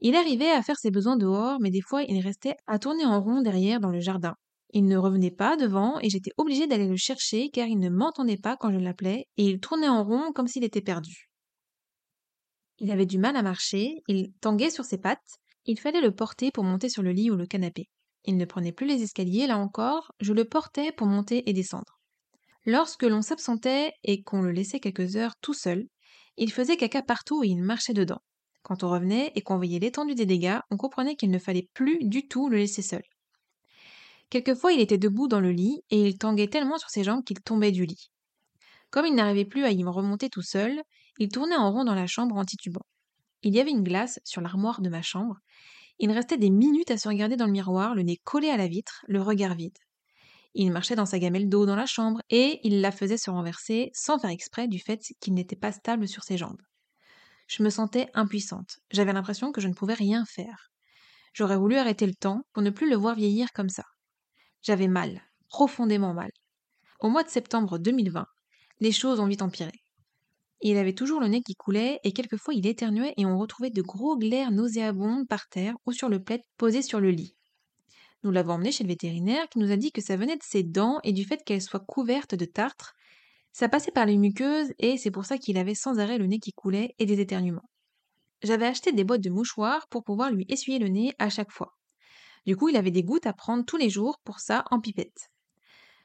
Il 0.00 0.16
arrivait 0.16 0.50
à 0.50 0.62
faire 0.62 0.78
ses 0.78 0.90
besoins 0.90 1.16
dehors, 1.16 1.58
mais 1.60 1.70
des 1.70 1.80
fois 1.80 2.02
il 2.02 2.20
restait 2.20 2.56
à 2.66 2.78
tourner 2.78 3.04
en 3.04 3.20
rond 3.20 3.42
derrière 3.42 3.80
dans 3.80 3.90
le 3.90 4.00
jardin. 4.00 4.34
Il 4.72 4.86
ne 4.86 4.96
revenait 4.96 5.30
pas 5.30 5.56
devant 5.56 5.98
et 6.00 6.10
j'étais 6.10 6.32
obligée 6.36 6.66
d'aller 6.66 6.88
le 6.88 6.96
chercher 6.96 7.48
car 7.50 7.66
il 7.66 7.78
ne 7.78 7.88
m'entendait 7.88 8.36
pas 8.36 8.56
quand 8.56 8.72
je 8.72 8.78
l'appelais 8.78 9.26
et 9.36 9.44
il 9.44 9.60
tournait 9.60 9.88
en 9.88 10.04
rond 10.04 10.32
comme 10.34 10.48
s'il 10.48 10.64
était 10.64 10.80
perdu. 10.80 11.30
Il 12.78 12.90
avait 12.90 13.06
du 13.06 13.18
mal 13.18 13.36
à 13.36 13.42
marcher, 13.42 14.02
il 14.08 14.32
tanguait 14.40 14.70
sur 14.70 14.84
ses 14.84 14.98
pattes, 14.98 15.38
il 15.66 15.78
fallait 15.78 16.00
le 16.00 16.14
porter 16.14 16.50
pour 16.50 16.64
monter 16.64 16.88
sur 16.88 17.02
le 17.02 17.12
lit 17.12 17.30
ou 17.30 17.36
le 17.36 17.46
canapé. 17.46 17.88
Il 18.24 18.36
ne 18.36 18.44
prenait 18.44 18.72
plus 18.72 18.86
les 18.86 19.02
escaliers, 19.02 19.46
là 19.46 19.58
encore, 19.58 20.12
je 20.20 20.32
le 20.32 20.44
portais 20.44 20.92
pour 20.92 21.06
monter 21.06 21.48
et 21.48 21.52
descendre. 21.52 22.00
Lorsque 22.66 23.02
l'on 23.02 23.22
s'absentait 23.22 23.92
et 24.02 24.22
qu'on 24.22 24.40
le 24.40 24.50
laissait 24.50 24.80
quelques 24.80 25.16
heures 25.16 25.36
tout 25.40 25.54
seul, 25.54 25.86
il 26.36 26.50
faisait 26.50 26.76
caca 26.76 27.02
partout 27.02 27.44
et 27.44 27.48
il 27.48 27.62
marchait 27.62 27.92
dedans. 27.92 28.22
Quand 28.62 28.82
on 28.82 28.90
revenait 28.90 29.30
et 29.34 29.42
qu'on 29.42 29.56
voyait 29.56 29.78
l'étendue 29.78 30.14
des 30.14 30.24
dégâts, 30.24 30.58
on 30.70 30.78
comprenait 30.78 31.16
qu'il 31.16 31.30
ne 31.30 31.38
fallait 31.38 31.68
plus 31.74 31.98
du 32.02 32.26
tout 32.26 32.48
le 32.48 32.56
laisser 32.56 32.80
seul. 32.80 33.02
Quelquefois, 34.30 34.72
il 34.72 34.80
était 34.80 34.98
debout 34.98 35.28
dans 35.28 35.40
le 35.40 35.52
lit 35.52 35.82
et 35.90 36.08
il 36.08 36.18
tanguait 36.18 36.48
tellement 36.48 36.78
sur 36.78 36.88
ses 36.88 37.04
jambes 37.04 37.22
qu'il 37.24 37.40
tombait 37.40 37.72
du 37.72 37.84
lit. 37.84 38.10
Comme 38.90 39.06
il 39.06 39.14
n'arrivait 39.14 39.44
plus 39.44 39.64
à 39.64 39.70
y 39.70 39.84
remonter 39.84 40.30
tout 40.30 40.42
seul, 40.42 40.82
il 41.18 41.28
tournait 41.28 41.56
en 41.56 41.70
rond 41.70 41.84
dans 41.84 41.94
la 41.94 42.06
chambre 42.06 42.36
en 42.36 42.44
titubant. 42.44 42.84
Il 43.42 43.54
y 43.54 43.60
avait 43.60 43.70
une 43.70 43.84
glace 43.84 44.20
sur 44.24 44.40
l'armoire 44.40 44.80
de 44.80 44.88
ma 44.88 45.02
chambre. 45.02 45.38
Il 45.98 46.10
restait 46.10 46.38
des 46.38 46.50
minutes 46.50 46.90
à 46.90 46.98
se 46.98 47.08
regarder 47.08 47.36
dans 47.36 47.46
le 47.46 47.52
miroir, 47.52 47.94
le 47.94 48.02
nez 48.02 48.16
collé 48.24 48.48
à 48.48 48.56
la 48.56 48.66
vitre, 48.66 49.04
le 49.06 49.20
regard 49.20 49.54
vide. 49.54 49.78
Il 50.54 50.70
marchait 50.70 50.96
dans 50.96 51.06
sa 51.06 51.18
gamelle 51.18 51.48
d'eau 51.48 51.66
dans 51.66 51.76
la 51.76 51.86
chambre 51.86 52.22
et 52.30 52.60
il 52.62 52.80
la 52.80 52.92
faisait 52.92 53.16
se 53.16 53.30
renverser 53.30 53.90
sans 53.92 54.18
faire 54.18 54.30
exprès 54.30 54.68
du 54.68 54.78
fait 54.78 55.00
qu'il 55.20 55.34
n'était 55.34 55.56
pas 55.56 55.72
stable 55.72 56.08
sur 56.08 56.22
ses 56.22 56.38
jambes. 56.38 56.62
Je 57.46 57.62
me 57.62 57.70
sentais 57.70 58.08
impuissante. 58.14 58.78
J'avais 58.90 59.12
l'impression 59.12 59.52
que 59.52 59.60
je 59.60 59.68
ne 59.68 59.74
pouvais 59.74 59.94
rien 59.94 60.24
faire. 60.24 60.70
J'aurais 61.32 61.56
voulu 61.58 61.76
arrêter 61.76 62.06
le 62.06 62.14
temps 62.14 62.42
pour 62.52 62.62
ne 62.62 62.70
plus 62.70 62.88
le 62.88 62.96
voir 62.96 63.16
vieillir 63.16 63.52
comme 63.52 63.68
ça. 63.68 63.84
J'avais 64.62 64.88
mal, 64.88 65.22
profondément 65.48 66.14
mal. 66.14 66.30
Au 67.00 67.10
mois 67.10 67.24
de 67.24 67.28
septembre 67.28 67.78
2020, 67.78 68.26
les 68.80 68.92
choses 68.92 69.20
ont 69.20 69.26
vite 69.26 69.42
empiré. 69.42 69.83
Il 70.60 70.76
avait 70.76 70.94
toujours 70.94 71.20
le 71.20 71.28
nez 71.28 71.42
qui 71.42 71.54
coulait 71.54 72.00
et 72.04 72.12
quelquefois 72.12 72.54
il 72.54 72.66
éternuait 72.66 73.14
et 73.16 73.26
on 73.26 73.38
retrouvait 73.38 73.70
de 73.70 73.82
gros 73.82 74.16
glaires 74.16 74.50
nauséabondes 74.50 75.28
par 75.28 75.48
terre 75.48 75.74
ou 75.86 75.92
sur 75.92 76.08
le 76.08 76.22
plaid 76.22 76.40
posé 76.56 76.82
sur 76.82 77.00
le 77.00 77.10
lit. 77.10 77.36
Nous 78.22 78.30
l'avons 78.30 78.54
emmené 78.54 78.72
chez 78.72 78.84
le 78.84 78.88
vétérinaire 78.88 79.48
qui 79.50 79.58
nous 79.58 79.70
a 79.70 79.76
dit 79.76 79.92
que 79.92 80.00
ça 80.00 80.16
venait 80.16 80.36
de 80.36 80.42
ses 80.42 80.62
dents 80.62 80.98
et 81.04 81.12
du 81.12 81.24
fait 81.24 81.44
qu'elles 81.44 81.60
soient 81.60 81.84
couvertes 81.86 82.34
de 82.34 82.46
tartre. 82.46 82.94
Ça 83.52 83.68
passait 83.68 83.92
par 83.92 84.06
les 84.06 84.16
muqueuses 84.16 84.72
et 84.78 84.96
c'est 84.96 85.10
pour 85.10 85.26
ça 85.26 85.36
qu'il 85.36 85.58
avait 85.58 85.74
sans 85.74 85.98
arrêt 85.98 86.18
le 86.18 86.26
nez 86.26 86.38
qui 86.38 86.52
coulait 86.52 86.94
et 86.98 87.06
des 87.06 87.20
éternuements. 87.20 87.68
J'avais 88.42 88.66
acheté 88.66 88.92
des 88.92 89.04
boîtes 89.04 89.20
de 89.20 89.30
mouchoirs 89.30 89.86
pour 89.88 90.04
pouvoir 90.04 90.30
lui 90.30 90.46
essuyer 90.48 90.78
le 90.78 90.88
nez 90.88 91.12
à 91.18 91.28
chaque 91.28 91.52
fois. 91.52 91.76
Du 92.46 92.56
coup, 92.56 92.68
il 92.68 92.76
avait 92.76 92.90
des 92.90 93.02
gouttes 93.02 93.26
à 93.26 93.32
prendre 93.32 93.64
tous 93.64 93.76
les 93.76 93.90
jours 93.90 94.18
pour 94.24 94.40
ça 94.40 94.64
en 94.70 94.80
pipette. 94.80 95.30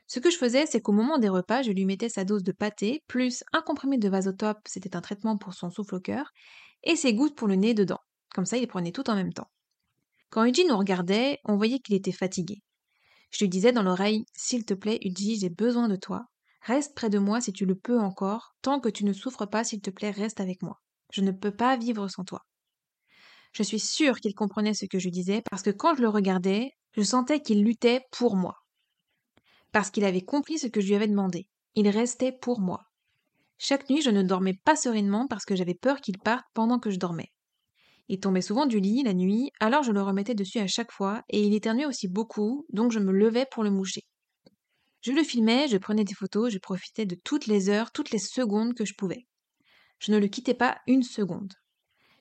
Ce 0.09 0.19
que 0.19 0.31
je 0.31 0.37
faisais, 0.37 0.65
c'est 0.65 0.81
qu'au 0.81 0.91
moment 0.91 1.19
des 1.19 1.29
repas, 1.29 1.61
je 1.61 1.69
lui 1.69 1.85
mettais 1.85 2.09
sa 2.09 2.23
dose 2.23 2.41
de 2.41 2.51
pâté, 2.51 3.03
plus 3.07 3.43
un 3.53 3.61
comprimé 3.61 3.99
de 3.99 4.09
vasotope, 4.09 4.57
c'était 4.65 4.95
un 4.95 5.01
traitement 5.01 5.37
pour 5.37 5.53
son 5.53 5.69
souffle 5.69 5.93
au 5.93 5.99
cœur, 5.99 6.31
et 6.83 6.95
ses 6.95 7.13
gouttes 7.13 7.35
pour 7.35 7.47
le 7.47 7.53
nez 7.53 7.75
dedans. 7.75 7.99
Comme 8.33 8.47
ça, 8.47 8.57
il 8.57 8.67
prenait 8.67 8.91
tout 8.91 9.07
en 9.07 9.15
même 9.15 9.33
temps. 9.33 9.51
Quand 10.31 10.45
Uji 10.45 10.65
nous 10.65 10.77
regardait, 10.77 11.37
on 11.45 11.57
voyait 11.57 11.77
qu'il 11.77 11.93
était 11.93 12.11
fatigué. 12.11 12.63
Je 13.29 13.43
lui 13.43 13.49
disais 13.49 13.71
dans 13.71 13.83
l'oreille 13.83 14.25
S'il 14.33 14.65
te 14.65 14.73
plaît, 14.73 14.99
Uji, 15.03 15.37
j'ai 15.39 15.49
besoin 15.49 15.87
de 15.87 15.95
toi. 15.95 16.25
Reste 16.63 16.95
près 16.95 17.11
de 17.11 17.19
moi 17.19 17.39
si 17.39 17.53
tu 17.53 17.67
le 17.67 17.75
peux 17.75 17.99
encore. 17.99 18.55
Tant 18.63 18.79
que 18.79 18.89
tu 18.89 19.05
ne 19.05 19.13
souffres 19.13 19.45
pas, 19.45 19.63
s'il 19.63 19.81
te 19.81 19.91
plaît, 19.91 20.09
reste 20.09 20.39
avec 20.39 20.63
moi. 20.63 20.81
Je 21.13 21.21
ne 21.21 21.31
peux 21.31 21.55
pas 21.55 21.77
vivre 21.77 22.07
sans 22.07 22.23
toi. 22.23 22.47
Je 23.53 23.61
suis 23.61 23.79
sûre 23.79 24.19
qu'il 24.19 24.33
comprenait 24.33 24.73
ce 24.73 24.85
que 24.85 24.97
je 24.97 25.09
disais 25.09 25.43
parce 25.51 25.61
que 25.61 25.69
quand 25.69 25.93
je 25.95 26.01
le 26.01 26.09
regardais, 26.09 26.71
je 26.97 27.03
sentais 27.03 27.41
qu'il 27.41 27.63
luttait 27.63 28.01
pour 28.11 28.35
moi. 28.35 28.58
Parce 29.71 29.91
qu'il 29.91 30.05
avait 30.05 30.21
compris 30.21 30.59
ce 30.59 30.67
que 30.67 30.81
je 30.81 30.87
lui 30.87 30.95
avais 30.95 31.07
demandé. 31.07 31.47
Il 31.75 31.87
restait 31.87 32.31
pour 32.31 32.59
moi. 32.59 32.85
Chaque 33.57 33.89
nuit, 33.89 34.01
je 34.01 34.09
ne 34.09 34.23
dormais 34.23 34.59
pas 34.63 34.75
sereinement 34.75 35.27
parce 35.27 35.45
que 35.45 35.55
j'avais 35.55 35.75
peur 35.75 36.01
qu'il 36.01 36.17
parte 36.17 36.45
pendant 36.53 36.79
que 36.79 36.89
je 36.89 36.97
dormais. 36.97 37.31
Il 38.07 38.19
tombait 38.19 38.41
souvent 38.41 38.65
du 38.65 38.79
lit 38.79 39.03
la 39.03 39.13
nuit, 39.13 39.51
alors 39.59 39.83
je 39.83 39.91
le 39.91 40.01
remettais 40.01 40.33
dessus 40.33 40.59
à 40.59 40.67
chaque 40.67 40.91
fois, 40.91 41.21
et 41.29 41.43
il 41.43 41.53
éternuait 41.53 41.85
aussi 41.85 42.07
beaucoup, 42.07 42.65
donc 42.69 42.91
je 42.91 42.99
me 42.99 43.11
levais 43.11 43.45
pour 43.51 43.63
le 43.63 43.69
moucher. 43.69 44.01
Je 45.01 45.11
le 45.11 45.23
filmais, 45.23 45.67
je 45.67 45.77
prenais 45.77 46.03
des 46.03 46.15
photos, 46.15 46.51
je 46.51 46.57
profitais 46.57 47.05
de 47.05 47.15
toutes 47.23 47.45
les 47.45 47.69
heures, 47.69 47.91
toutes 47.91 48.11
les 48.11 48.19
secondes 48.19 48.73
que 48.73 48.85
je 48.85 48.95
pouvais. 48.95 49.27
Je 49.99 50.11
ne 50.11 50.17
le 50.17 50.27
quittais 50.27 50.53
pas 50.53 50.79
une 50.87 51.03
seconde. 51.03 51.53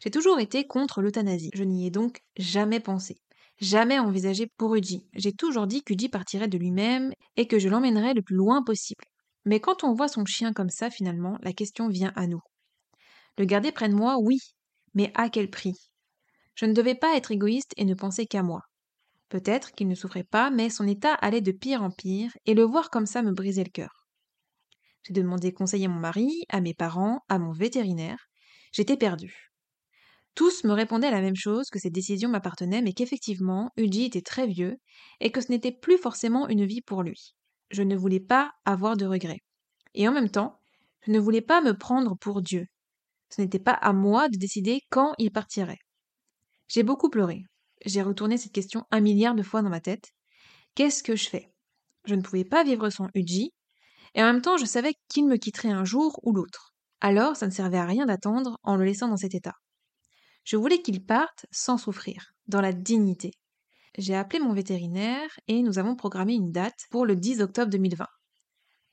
J'ai 0.00 0.10
toujours 0.10 0.38
été 0.38 0.66
contre 0.66 1.00
l'euthanasie. 1.00 1.50
Je 1.54 1.64
n'y 1.64 1.86
ai 1.86 1.90
donc 1.90 2.20
jamais 2.36 2.80
pensé. 2.80 3.20
Jamais 3.60 3.98
envisagé 3.98 4.46
pour 4.56 4.76
Uji. 4.76 5.08
J'ai 5.14 5.32
toujours 5.32 5.66
dit 5.66 5.82
qu'Uji 5.82 6.08
partirait 6.08 6.46
de 6.46 6.58
lui-même 6.58 7.12
et 7.36 7.48
que 7.48 7.58
je 7.58 7.68
l'emmènerais 7.68 8.14
le 8.14 8.22
plus 8.22 8.36
loin 8.36 8.62
possible. 8.62 9.04
Mais 9.44 9.58
quand 9.58 9.82
on 9.82 9.94
voit 9.94 10.08
son 10.08 10.24
chien 10.24 10.52
comme 10.52 10.70
ça, 10.70 10.90
finalement, 10.90 11.38
la 11.42 11.52
question 11.52 11.88
vient 11.88 12.12
à 12.14 12.28
nous. 12.28 12.40
Le 13.36 13.44
garder 13.44 13.72
près 13.72 13.88
de 13.88 13.94
moi, 13.94 14.16
oui, 14.20 14.38
mais 14.94 15.10
à 15.14 15.28
quel 15.28 15.50
prix? 15.50 15.74
Je 16.54 16.66
ne 16.66 16.72
devais 16.72 16.94
pas 16.94 17.16
être 17.16 17.32
égoïste 17.32 17.72
et 17.76 17.84
ne 17.84 17.94
penser 17.94 18.26
qu'à 18.26 18.42
moi. 18.44 18.62
Peut-être 19.28 19.72
qu'il 19.72 19.88
ne 19.88 19.94
souffrait 19.94 20.24
pas, 20.24 20.50
mais 20.50 20.70
son 20.70 20.86
état 20.86 21.14
allait 21.14 21.40
de 21.40 21.52
pire 21.52 21.82
en 21.82 21.90
pire, 21.90 22.30
et 22.46 22.54
le 22.54 22.62
voir 22.62 22.90
comme 22.90 23.06
ça 23.06 23.22
me 23.22 23.32
brisait 23.32 23.64
le 23.64 23.70
cœur. 23.70 24.06
J'ai 25.02 25.12
demandé 25.14 25.52
conseil 25.52 25.84
à 25.84 25.88
mon 25.88 26.00
mari, 26.00 26.44
à 26.48 26.60
mes 26.60 26.74
parents, 26.74 27.20
à 27.28 27.38
mon 27.38 27.52
vétérinaire. 27.52 28.28
J'étais 28.72 28.96
perdue. 28.96 29.47
Tous 30.38 30.62
me 30.62 30.72
répondaient 30.72 31.10
la 31.10 31.20
même 31.20 31.34
chose, 31.34 31.68
que 31.68 31.80
cette 31.80 31.92
décision 31.92 32.28
m'appartenait, 32.28 32.80
mais 32.80 32.92
qu'effectivement, 32.92 33.72
Uji 33.76 34.04
était 34.04 34.22
très 34.22 34.46
vieux, 34.46 34.76
et 35.18 35.32
que 35.32 35.40
ce 35.40 35.48
n'était 35.48 35.72
plus 35.72 35.98
forcément 35.98 36.46
une 36.46 36.64
vie 36.64 36.80
pour 36.80 37.02
lui. 37.02 37.34
Je 37.72 37.82
ne 37.82 37.96
voulais 37.96 38.20
pas 38.20 38.52
avoir 38.64 38.96
de 38.96 39.04
regrets. 39.04 39.40
Et 39.94 40.06
en 40.06 40.12
même 40.12 40.30
temps, 40.30 40.60
je 41.00 41.10
ne 41.10 41.18
voulais 41.18 41.40
pas 41.40 41.60
me 41.60 41.76
prendre 41.76 42.16
pour 42.16 42.40
Dieu. 42.40 42.66
Ce 43.30 43.40
n'était 43.40 43.58
pas 43.58 43.72
à 43.72 43.92
moi 43.92 44.28
de 44.28 44.36
décider 44.36 44.82
quand 44.90 45.12
il 45.18 45.32
partirait. 45.32 45.80
J'ai 46.68 46.84
beaucoup 46.84 47.10
pleuré. 47.10 47.42
J'ai 47.84 48.02
retourné 48.02 48.38
cette 48.38 48.52
question 48.52 48.84
un 48.92 49.00
milliard 49.00 49.34
de 49.34 49.42
fois 49.42 49.62
dans 49.62 49.70
ma 49.70 49.80
tête. 49.80 50.12
Qu'est-ce 50.76 51.02
que 51.02 51.16
je 51.16 51.28
fais? 51.28 51.50
Je 52.04 52.14
ne 52.14 52.22
pouvais 52.22 52.44
pas 52.44 52.62
vivre 52.62 52.90
sans 52.90 53.08
Uji, 53.16 53.50
et 54.14 54.22
en 54.22 54.26
même 54.26 54.42
temps 54.42 54.56
je 54.56 54.66
savais 54.66 54.94
qu'il 55.08 55.26
me 55.26 55.36
quitterait 55.36 55.72
un 55.72 55.84
jour 55.84 56.20
ou 56.22 56.32
l'autre. 56.32 56.76
Alors 57.00 57.34
ça 57.34 57.48
ne 57.48 57.52
servait 57.52 57.78
à 57.78 57.86
rien 57.86 58.06
d'attendre 58.06 58.56
en 58.62 58.76
le 58.76 58.84
laissant 58.84 59.08
dans 59.08 59.16
cet 59.16 59.34
état. 59.34 59.54
Je 60.44 60.56
voulais 60.56 60.82
qu'il 60.82 61.04
parte 61.04 61.46
sans 61.50 61.78
souffrir, 61.78 62.32
dans 62.46 62.60
la 62.60 62.72
dignité. 62.72 63.32
J'ai 63.96 64.14
appelé 64.14 64.38
mon 64.38 64.52
vétérinaire 64.52 65.30
et 65.48 65.62
nous 65.62 65.78
avons 65.78 65.96
programmé 65.96 66.34
une 66.34 66.52
date 66.52 66.86
pour 66.90 67.04
le 67.04 67.16
10 67.16 67.40
octobre 67.40 67.70
2020. 67.70 68.06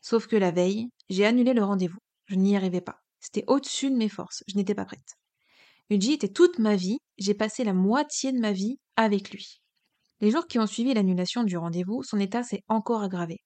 Sauf 0.01 0.27
que 0.27 0.35
la 0.35 0.51
veille, 0.51 0.89
j'ai 1.09 1.25
annulé 1.25 1.53
le 1.53 1.63
rendez-vous. 1.63 1.99
Je 2.25 2.35
n'y 2.35 2.55
arrivais 2.55 2.81
pas. 2.81 2.99
C'était 3.19 3.43
au-dessus 3.47 3.89
de 3.89 3.95
mes 3.95 4.09
forces. 4.09 4.43
Je 4.47 4.55
n'étais 4.55 4.75
pas 4.75 4.85
prête. 4.85 5.15
Uji 5.89 6.13
était 6.13 6.29
toute 6.29 6.59
ma 6.59 6.75
vie. 6.75 6.99
J'ai 7.17 7.33
passé 7.33 7.63
la 7.63 7.73
moitié 7.73 8.31
de 8.31 8.39
ma 8.39 8.51
vie 8.51 8.79
avec 8.95 9.31
lui. 9.31 9.61
Les 10.21 10.31
jours 10.31 10.47
qui 10.47 10.59
ont 10.59 10.67
suivi 10.67 10.93
l'annulation 10.93 11.43
du 11.43 11.57
rendez-vous, 11.57 12.03
son 12.03 12.19
état 12.19 12.43
s'est 12.43 12.63
encore 12.67 13.03
aggravé. 13.03 13.39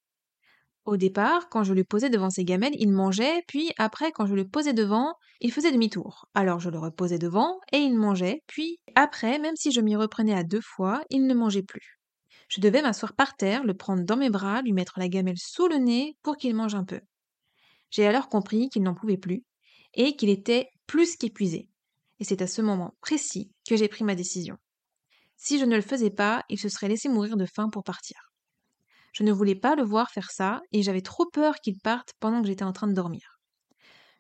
Au 0.90 0.98
départ, 0.98 1.50
quand 1.50 1.64
je 1.64 1.76
le 1.76 1.84
posais 1.84 2.10
devant 2.10 2.32
ses 2.32 2.44
gamelles, 2.44 2.74
il 2.80 2.92
mangeait, 2.92 3.44
puis 3.48 3.72
après, 3.78 4.12
quand 4.12 4.26
je 4.26 4.34
le 4.34 4.48
posais 4.48 4.74
devant, 4.74 5.14
il 5.40 5.52
faisait 5.52 5.72
demi-tour. 5.72 6.26
Alors 6.34 6.60
je 6.60 6.72
le 6.72 6.80
reposais 6.80 7.20
devant, 7.20 7.60
et 7.72 7.78
il 7.78 7.96
mangeait, 7.96 8.42
puis 8.48 8.80
après, 8.96 9.38
même 9.38 9.56
si 9.56 9.72
je 9.72 9.82
m'y 9.82 9.96
reprenais 9.96 10.34
à 10.34 10.44
deux 10.44 10.62
fois, 10.62 11.04
il 11.12 11.28
ne 11.28 11.36
mangeait 11.36 11.62
plus. 11.62 12.00
Je 12.48 12.60
devais 12.60 12.82
m'asseoir 12.82 13.14
par 13.14 13.36
terre, 13.36 13.64
le 13.66 13.76
prendre 13.76 14.04
dans 14.04 14.18
mes 14.18 14.32
bras, 14.32 14.64
lui 14.64 14.74
mettre 14.74 14.98
la 14.98 15.10
gamelle 15.10 15.38
sous 15.38 15.68
le 15.68 15.76
nez 15.76 16.18
pour 16.24 16.38
qu'il 16.38 16.56
mange 16.56 16.74
un 16.74 16.86
peu. 16.86 17.02
J'ai 17.92 18.08
alors 18.08 18.28
compris 18.28 18.70
qu'il 18.70 18.82
n'en 18.82 18.96
pouvait 18.96 19.18
plus, 19.18 19.44
et 19.94 20.16
qu'il 20.16 20.30
était 20.30 20.72
plus 20.88 21.18
qu'épuisé. 21.18 21.70
Et 22.18 22.24
c'est 22.24 22.42
à 22.42 22.48
ce 22.48 22.64
moment 22.64 22.96
précis 23.00 23.52
que 23.70 23.76
j'ai 23.76 23.90
pris 23.90 24.04
ma 24.04 24.16
décision. 24.16 24.58
Si 25.38 25.60
je 25.60 25.66
ne 25.66 25.76
le 25.76 25.84
faisais 25.84 26.10
pas, 26.10 26.46
il 26.50 26.58
se 26.58 26.68
serait 26.68 26.90
laissé 26.90 27.10
mourir 27.10 27.38
de 27.38 27.46
faim 27.46 27.70
pour 27.70 27.84
partir. 27.84 28.29
Je 29.14 29.24
ne 29.24 29.32
voulais 29.32 29.56
pas 29.56 29.76
le 29.76 29.84
voir 29.84 30.12
faire 30.12 30.32
ça 30.32 30.62
et 30.72 30.84
j'avais 30.84 31.02
trop 31.02 31.26
peur 31.26 31.56
qu'il 31.56 31.78
parte 31.80 32.14
pendant 32.20 32.42
que 32.42 32.48
j'étais 32.48 32.64
en 32.64 32.74
train 32.74 32.88
de 32.88 32.94
dormir. 32.94 33.40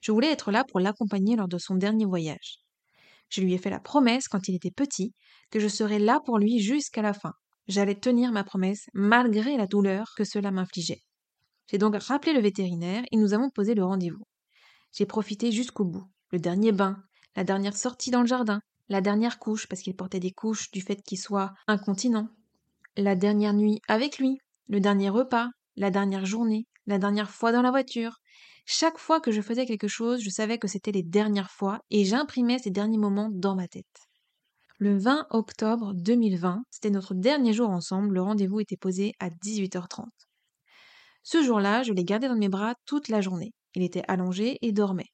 Je 0.01 0.11
voulais 0.11 0.31
être 0.31 0.51
là 0.51 0.63
pour 0.63 0.79
l'accompagner 0.79 1.35
lors 1.35 1.47
de 1.47 1.57
son 1.57 1.75
dernier 1.75 2.05
voyage. 2.05 2.59
Je 3.29 3.41
lui 3.41 3.53
ai 3.53 3.57
fait 3.57 3.69
la 3.69 3.79
promesse 3.79 4.27
quand 4.27 4.47
il 4.47 4.55
était 4.55 4.71
petit 4.71 5.13
que 5.51 5.59
je 5.59 5.67
serais 5.67 5.99
là 5.99 6.19
pour 6.25 6.39
lui 6.39 6.59
jusqu'à 6.59 7.01
la 7.01 7.13
fin. 7.13 7.33
J'allais 7.67 7.99
tenir 7.99 8.31
ma 8.31 8.43
promesse 8.43 8.87
malgré 8.93 9.55
la 9.57 9.67
douleur 9.67 10.13
que 10.17 10.23
cela 10.23 10.51
m'infligeait. 10.51 11.01
J'ai 11.69 11.77
donc 11.77 11.95
rappelé 11.95 12.33
le 12.33 12.41
vétérinaire 12.41 13.03
et 13.11 13.17
nous 13.17 13.33
avons 13.33 13.51
posé 13.51 13.75
le 13.75 13.83
rendez-vous. 13.83 14.25
J'ai 14.91 15.05
profité 15.05 15.51
jusqu'au 15.51 15.85
bout. 15.85 16.05
Le 16.31 16.39
dernier 16.39 16.71
bain, 16.71 16.97
la 17.35 17.43
dernière 17.43 17.77
sortie 17.77 18.09
dans 18.09 18.21
le 18.21 18.27
jardin, 18.27 18.61
la 18.87 19.01
dernière 19.01 19.37
couche 19.37 19.67
parce 19.67 19.81
qu'il 19.83 19.95
portait 19.95 20.19
des 20.19 20.31
couches 20.31 20.71
du 20.71 20.81
fait 20.81 21.01
qu'il 21.03 21.19
soit 21.19 21.53
incontinent, 21.67 22.27
la 22.97 23.15
dernière 23.15 23.53
nuit 23.53 23.79
avec 23.87 24.17
lui, 24.17 24.39
le 24.69 24.79
dernier 24.79 25.09
repas, 25.09 25.49
la 25.75 25.89
dernière 25.89 26.25
journée, 26.25 26.67
la 26.85 26.99
dernière 26.99 27.31
fois 27.31 27.51
dans 27.51 27.63
la 27.63 27.71
voiture. 27.71 28.19
Chaque 28.65 28.99
fois 28.99 29.19
que 29.19 29.31
je 29.31 29.41
faisais 29.41 29.65
quelque 29.65 29.87
chose, 29.87 30.21
je 30.21 30.29
savais 30.29 30.59
que 30.59 30.67
c'était 30.67 30.91
les 30.91 31.01
dernières 31.01 31.49
fois 31.49 31.79
et 31.89 32.05
j'imprimais 32.05 32.59
ces 32.59 32.69
derniers 32.69 32.99
moments 32.99 33.29
dans 33.31 33.55
ma 33.55 33.67
tête. 33.67 33.85
Le 34.77 34.97
20 34.97 35.25
octobre 35.31 35.93
2020, 35.95 36.63
c'était 36.69 36.91
notre 36.91 37.15
dernier 37.15 37.51
jour 37.51 37.69
ensemble, 37.69 38.13
le 38.13 38.21
rendez-vous 38.21 38.59
était 38.59 38.77
posé 38.77 39.13
à 39.19 39.29
18h30. 39.29 40.05
Ce 41.23 41.43
jour-là, 41.43 41.83
je 41.83 41.91
l'ai 41.91 42.05
gardé 42.05 42.27
dans 42.27 42.37
mes 42.37 42.47
bras 42.47 42.75
toute 42.85 43.09
la 43.09 43.21
journée. 43.21 43.53
Il 43.73 43.83
était 43.83 44.03
allongé 44.07 44.57
et 44.61 44.71
dormait. 44.71 45.09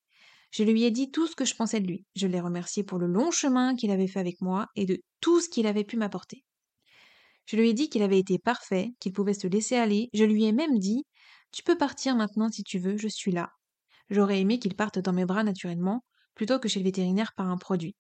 Je 0.52 0.64
lui 0.64 0.84
ai 0.84 0.92
dit 0.92 1.12
tout 1.12 1.28
ce 1.28 1.36
que 1.36 1.46
je 1.46 1.56
pensais 1.56 1.80
de 1.80 1.88
lui. 1.88 2.06
Je 2.16 2.28
l'ai 2.28 2.40
remercié 2.40 2.84
pour 2.84 3.00
le 3.00 3.08
long 3.08 3.32
chemin 3.32 3.76
qu'il 3.76 3.92
avait 3.92 4.08
fait 4.08 4.20
avec 4.20 4.40
moi 4.42 4.68
et 4.76 4.86
de 4.86 5.02
tout 5.22 5.40
ce 5.40 5.50
qu'il 5.50 5.66
avait 5.66 5.84
pu 5.84 5.98
m'apporter. 5.98 6.44
Je 7.46 7.58
lui 7.58 7.70
ai 7.70 7.74
dit 7.74 7.90
qu'il 7.90 8.02
avait 8.02 8.20
été 8.20 8.40
parfait, 8.40 8.94
qu'il 9.00 9.14
pouvait 9.14 9.34
se 9.34 9.48
laisser 9.48 9.76
aller. 9.76 10.10
Je 10.14 10.24
lui 10.24 10.46
ai 10.46 10.52
même 10.52 10.80
dit 10.80 11.06
Tu 11.52 11.64
peux 11.64 11.78
partir 11.78 12.16
maintenant 12.16 12.50
si 12.50 12.64
tu 12.64 12.80
veux, 12.80 12.98
je 12.98 13.08
suis 13.08 13.32
là. 13.32 13.50
J'aurais 14.10 14.40
aimé 14.40 14.60
qu'il 14.60 14.76
parte 14.76 15.00
dans 15.00 15.14
mes 15.14 15.26
bras 15.26 15.44
naturellement, 15.44 16.04
plutôt 16.34 16.60
que 16.60 16.68
chez 16.68 16.80
le 16.80 16.86
vétérinaire 16.86 17.34
par 17.36 17.50
un 17.50 17.58
produit. 17.58 17.96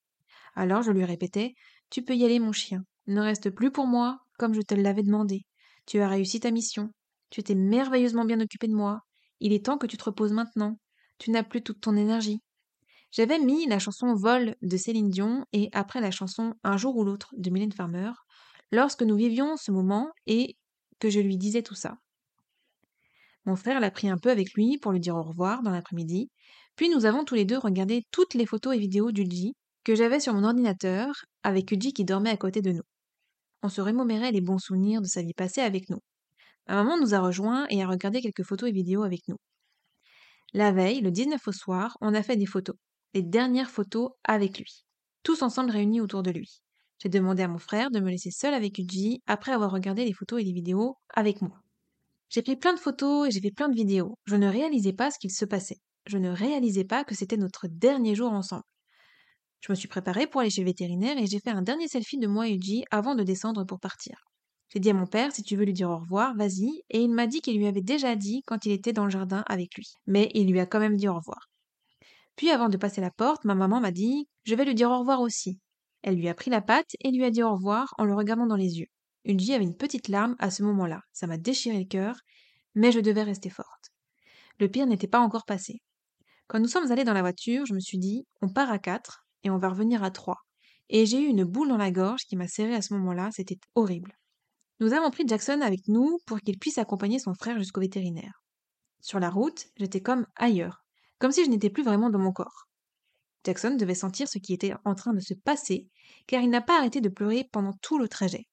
Alors 0.55 0.81
je 0.81 0.91
lui 0.91 1.05
répétais 1.05 1.53
Tu 1.89 2.03
peux 2.03 2.15
y 2.15 2.25
aller, 2.25 2.39
mon 2.39 2.51
chien. 2.51 2.83
Ne 3.07 3.21
reste 3.21 3.51
plus 3.51 3.71
pour 3.71 3.85
moi, 3.85 4.19
comme 4.37 4.53
je 4.53 4.61
te 4.61 4.73
l'avais 4.73 5.03
demandé. 5.03 5.45
Tu 5.85 5.99
as 5.99 6.09
réussi 6.09 6.39
ta 6.39 6.51
mission. 6.51 6.89
Tu 7.29 7.43
t'es 7.43 7.55
merveilleusement 7.55 8.25
bien 8.25 8.39
occupé 8.39 8.67
de 8.67 8.75
moi. 8.75 9.01
Il 9.39 9.53
est 9.53 9.65
temps 9.65 9.77
que 9.77 9.87
tu 9.87 9.97
te 9.97 10.03
reposes 10.03 10.33
maintenant. 10.33 10.79
Tu 11.19 11.31
n'as 11.31 11.43
plus 11.43 11.61
toute 11.61 11.81
ton 11.81 11.95
énergie. 11.95 12.39
J'avais 13.11 13.39
mis 13.39 13.67
la 13.67 13.79
chanson 13.79 14.13
Vol 14.15 14.55
de 14.61 14.77
Céline 14.77 15.09
Dion 15.09 15.45
et 15.53 15.69
après 15.71 16.01
la 16.01 16.11
chanson 16.11 16.53
Un 16.63 16.77
jour 16.77 16.97
ou 16.97 17.03
l'autre 17.03 17.33
de 17.37 17.49
Mylène 17.49 17.71
Farmer 17.71 18.11
lorsque 18.71 19.03
nous 19.03 19.15
vivions 19.15 19.57
ce 19.57 19.71
moment 19.71 20.09
et 20.25 20.57
que 20.99 21.09
je 21.09 21.19
lui 21.19 21.37
disais 21.37 21.63
tout 21.63 21.75
ça. 21.75 21.97
Mon 23.45 23.55
frère 23.55 23.79
l'a 23.79 23.91
pris 23.91 24.09
un 24.09 24.17
peu 24.17 24.29
avec 24.29 24.53
lui 24.53 24.77
pour 24.77 24.91
lui 24.91 24.99
dire 24.99 25.15
au 25.15 25.23
revoir 25.23 25.61
dans 25.61 25.71
l'après-midi, 25.71 26.29
puis 26.75 26.89
nous 26.89 27.05
avons 27.05 27.23
tous 27.23 27.35
les 27.35 27.45
deux 27.45 27.57
regardé 27.57 28.03
toutes 28.11 28.33
les 28.33 28.45
photos 28.45 28.75
et 28.75 28.79
vidéos 28.79 29.11
d'Ulji 29.11 29.53
que 29.83 29.95
j'avais 29.95 30.19
sur 30.19 30.33
mon 30.33 30.43
ordinateur 30.43 31.13
avec 31.43 31.71
Uji 31.71 31.93
qui 31.93 32.05
dormait 32.05 32.31
à 32.31 32.37
côté 32.37 32.61
de 32.61 32.71
nous. 32.71 32.83
On 33.61 33.69
se 33.69 33.81
remémorait 33.81 34.31
les 34.31 34.41
bons 34.41 34.57
souvenirs 34.57 35.01
de 35.01 35.07
sa 35.07 35.21
vie 35.21 35.33
passée 35.33 35.61
avec 35.61 35.89
nous. 35.89 35.99
Ma 36.67 36.75
maman 36.75 36.97
nous 36.99 37.13
a 37.13 37.19
rejoints 37.19 37.67
et 37.69 37.83
a 37.83 37.87
regardé 37.87 38.21
quelques 38.21 38.43
photos 38.43 38.69
et 38.69 38.73
vidéos 38.73 39.03
avec 39.03 39.27
nous. 39.27 39.37
La 40.53 40.71
veille, 40.71 41.01
le 41.01 41.11
19 41.11 41.47
au 41.47 41.51
soir, 41.51 41.97
on 42.01 42.13
a 42.13 42.23
fait 42.23 42.37
des 42.37 42.45
photos 42.45 42.75
les 43.15 43.23
dernières 43.23 43.69
photos 43.69 44.11
avec 44.25 44.59
lui, 44.59 44.83
tous 45.23 45.41
ensemble 45.41 45.71
réunis 45.71 46.01
autour 46.01 46.21
de 46.21 46.31
lui. 46.31 46.61
J'ai 46.99 47.09
demandé 47.09 47.43
à 47.43 47.47
mon 47.47 47.57
frère 47.57 47.91
de 47.91 47.99
me 47.99 48.09
laisser 48.09 48.31
seul 48.31 48.53
avec 48.53 48.77
Uji 48.77 49.21
après 49.27 49.51
avoir 49.51 49.71
regardé 49.71 50.05
les 50.05 50.13
photos 50.13 50.41
et 50.41 50.43
les 50.43 50.53
vidéos 50.53 50.97
avec 51.13 51.41
moi. 51.41 51.61
J'ai 52.29 52.41
pris 52.41 52.55
plein 52.55 52.73
de 52.73 52.79
photos 52.79 53.27
et 53.27 53.31
j'ai 53.31 53.41
fait 53.41 53.51
plein 53.51 53.69
de 53.69 53.75
vidéos. 53.75 54.17
Je 54.25 54.35
ne 54.35 54.47
réalisais 54.47 54.93
pas 54.93 55.11
ce 55.11 55.19
qu'il 55.19 55.31
se 55.31 55.45
passait. 55.45 55.79
Je 56.05 56.17
ne 56.17 56.29
réalisais 56.29 56.85
pas 56.85 57.03
que 57.03 57.15
c'était 57.15 57.37
notre 57.37 57.67
dernier 57.67 58.15
jour 58.15 58.31
ensemble. 58.31 58.63
Je 59.61 59.71
me 59.71 59.75
suis 59.75 59.87
préparée 59.87 60.27
pour 60.27 60.41
aller 60.41 60.49
chez 60.49 60.63
vétérinaire 60.63 61.17
et 61.17 61.27
j'ai 61.27 61.39
fait 61.39 61.49
un 61.49 61.61
dernier 61.61 61.87
selfie 61.87 62.17
de 62.17 62.27
moi 62.27 62.47
et 62.47 62.53
Uji 62.53 62.85
avant 62.91 63.15
de 63.15 63.23
descendre 63.23 63.63
pour 63.65 63.79
partir. 63.79 64.15
J'ai 64.69 64.79
dit 64.79 64.89
à 64.89 64.93
mon 64.93 65.05
père, 65.05 65.31
si 65.31 65.43
tu 65.43 65.55
veux 65.55 65.65
lui 65.65 65.73
dire 65.73 65.89
au 65.89 65.97
revoir, 65.97 66.35
vas-y, 66.35 66.83
et 66.89 66.99
il 67.01 67.11
m'a 67.11 67.27
dit 67.27 67.41
qu'il 67.41 67.57
lui 67.57 67.67
avait 67.67 67.81
déjà 67.81 68.15
dit 68.15 68.41
quand 68.45 68.65
il 68.65 68.71
était 68.71 68.93
dans 68.93 69.05
le 69.05 69.09
jardin 69.09 69.43
avec 69.47 69.75
lui. 69.75 69.93
Mais 70.07 70.31
il 70.33 70.51
lui 70.51 70.59
a 70.59 70.65
quand 70.65 70.79
même 70.79 70.97
dit 70.97 71.07
au 71.07 71.15
revoir. 71.15 71.49
Puis 72.35 72.49
avant 72.49 72.69
de 72.69 72.77
passer 72.77 73.01
la 73.01 73.11
porte, 73.11 73.45
ma 73.45 73.55
maman 73.55 73.79
m'a 73.79 73.91
dit 73.91 74.27
Je 74.43 74.55
vais 74.55 74.65
lui 74.65 74.75
dire 74.75 74.91
au 74.91 74.99
revoir 74.99 75.21
aussi. 75.21 75.59
Elle 76.05 76.17
lui 76.17 76.29
a 76.29 76.35
pris 76.35 76.51
la 76.51 76.61
patte 76.61 76.95
et 76.99 77.09
lui 77.09 77.25
a 77.25 77.31
dit 77.31 77.41
au 77.41 77.51
revoir 77.51 77.95
en 77.97 78.05
le 78.05 78.13
regardant 78.13 78.45
dans 78.45 78.55
les 78.55 78.77
yeux. 78.77 78.85
Ulji 79.25 79.55
avait 79.55 79.63
une 79.63 79.75
petite 79.75 80.07
larme 80.07 80.35
à 80.37 80.51
ce 80.51 80.61
moment-là. 80.61 81.01
Ça 81.11 81.25
m'a 81.25 81.37
déchiré 81.37 81.79
le 81.79 81.85
cœur, 81.85 82.15
mais 82.75 82.91
je 82.91 82.99
devais 82.99 83.23
rester 83.23 83.49
forte. 83.49 83.89
Le 84.59 84.69
pire 84.69 84.85
n'était 84.85 85.07
pas 85.07 85.19
encore 85.19 85.45
passé. 85.45 85.81
Quand 86.47 86.59
nous 86.59 86.67
sommes 86.67 86.91
allés 86.91 87.05
dans 87.05 87.13
la 87.13 87.21
voiture, 87.23 87.65
je 87.65 87.73
me 87.73 87.79
suis 87.79 87.97
dit 87.97 88.27
On 88.43 88.49
part 88.49 88.71
à 88.71 88.77
quatre 88.77 89.25
et 89.41 89.49
on 89.49 89.57
va 89.57 89.69
revenir 89.69 90.03
à 90.03 90.11
trois. 90.11 90.37
Et 90.89 91.07
j'ai 91.07 91.19
eu 91.19 91.25
une 91.25 91.43
boule 91.43 91.69
dans 91.69 91.77
la 91.77 91.89
gorge 91.89 92.25
qui 92.25 92.35
m'a 92.35 92.47
serré 92.47 92.75
à 92.75 92.83
ce 92.83 92.93
moment-là, 92.93 93.31
c'était 93.33 93.57
horrible. 93.73 94.13
Nous 94.79 94.93
avons 94.93 95.09
pris 95.09 95.27
Jackson 95.27 95.61
avec 95.63 95.87
nous 95.87 96.19
pour 96.27 96.39
qu'il 96.39 96.59
puisse 96.59 96.77
accompagner 96.77 97.17
son 97.17 97.33
frère 97.33 97.57
jusqu'au 97.57 97.81
vétérinaire. 97.81 98.43
Sur 99.01 99.19
la 99.19 99.31
route, 99.31 99.65
j'étais 99.75 100.01
comme 100.01 100.27
ailleurs 100.35 100.85
comme 101.19 101.31
si 101.31 101.45
je 101.45 101.49
n'étais 101.49 101.69
plus 101.69 101.83
vraiment 101.83 102.09
dans 102.09 102.19
mon 102.19 102.31
corps. 102.31 102.67
Jackson 103.45 103.75
devait 103.75 103.95
sentir 103.95 104.27
ce 104.27 104.39
qui 104.39 104.53
était 104.53 104.73
en 104.85 104.95
train 104.95 105.13
de 105.13 105.19
se 105.19 105.33
passer, 105.33 105.87
car 106.27 106.41
il 106.41 106.49
n'a 106.49 106.61
pas 106.61 106.77
arrêté 106.77 107.01
de 107.01 107.09
pleurer 107.09 107.47
pendant 107.51 107.73
tout 107.81 107.99
le 107.99 108.07
trajet. 108.07 108.47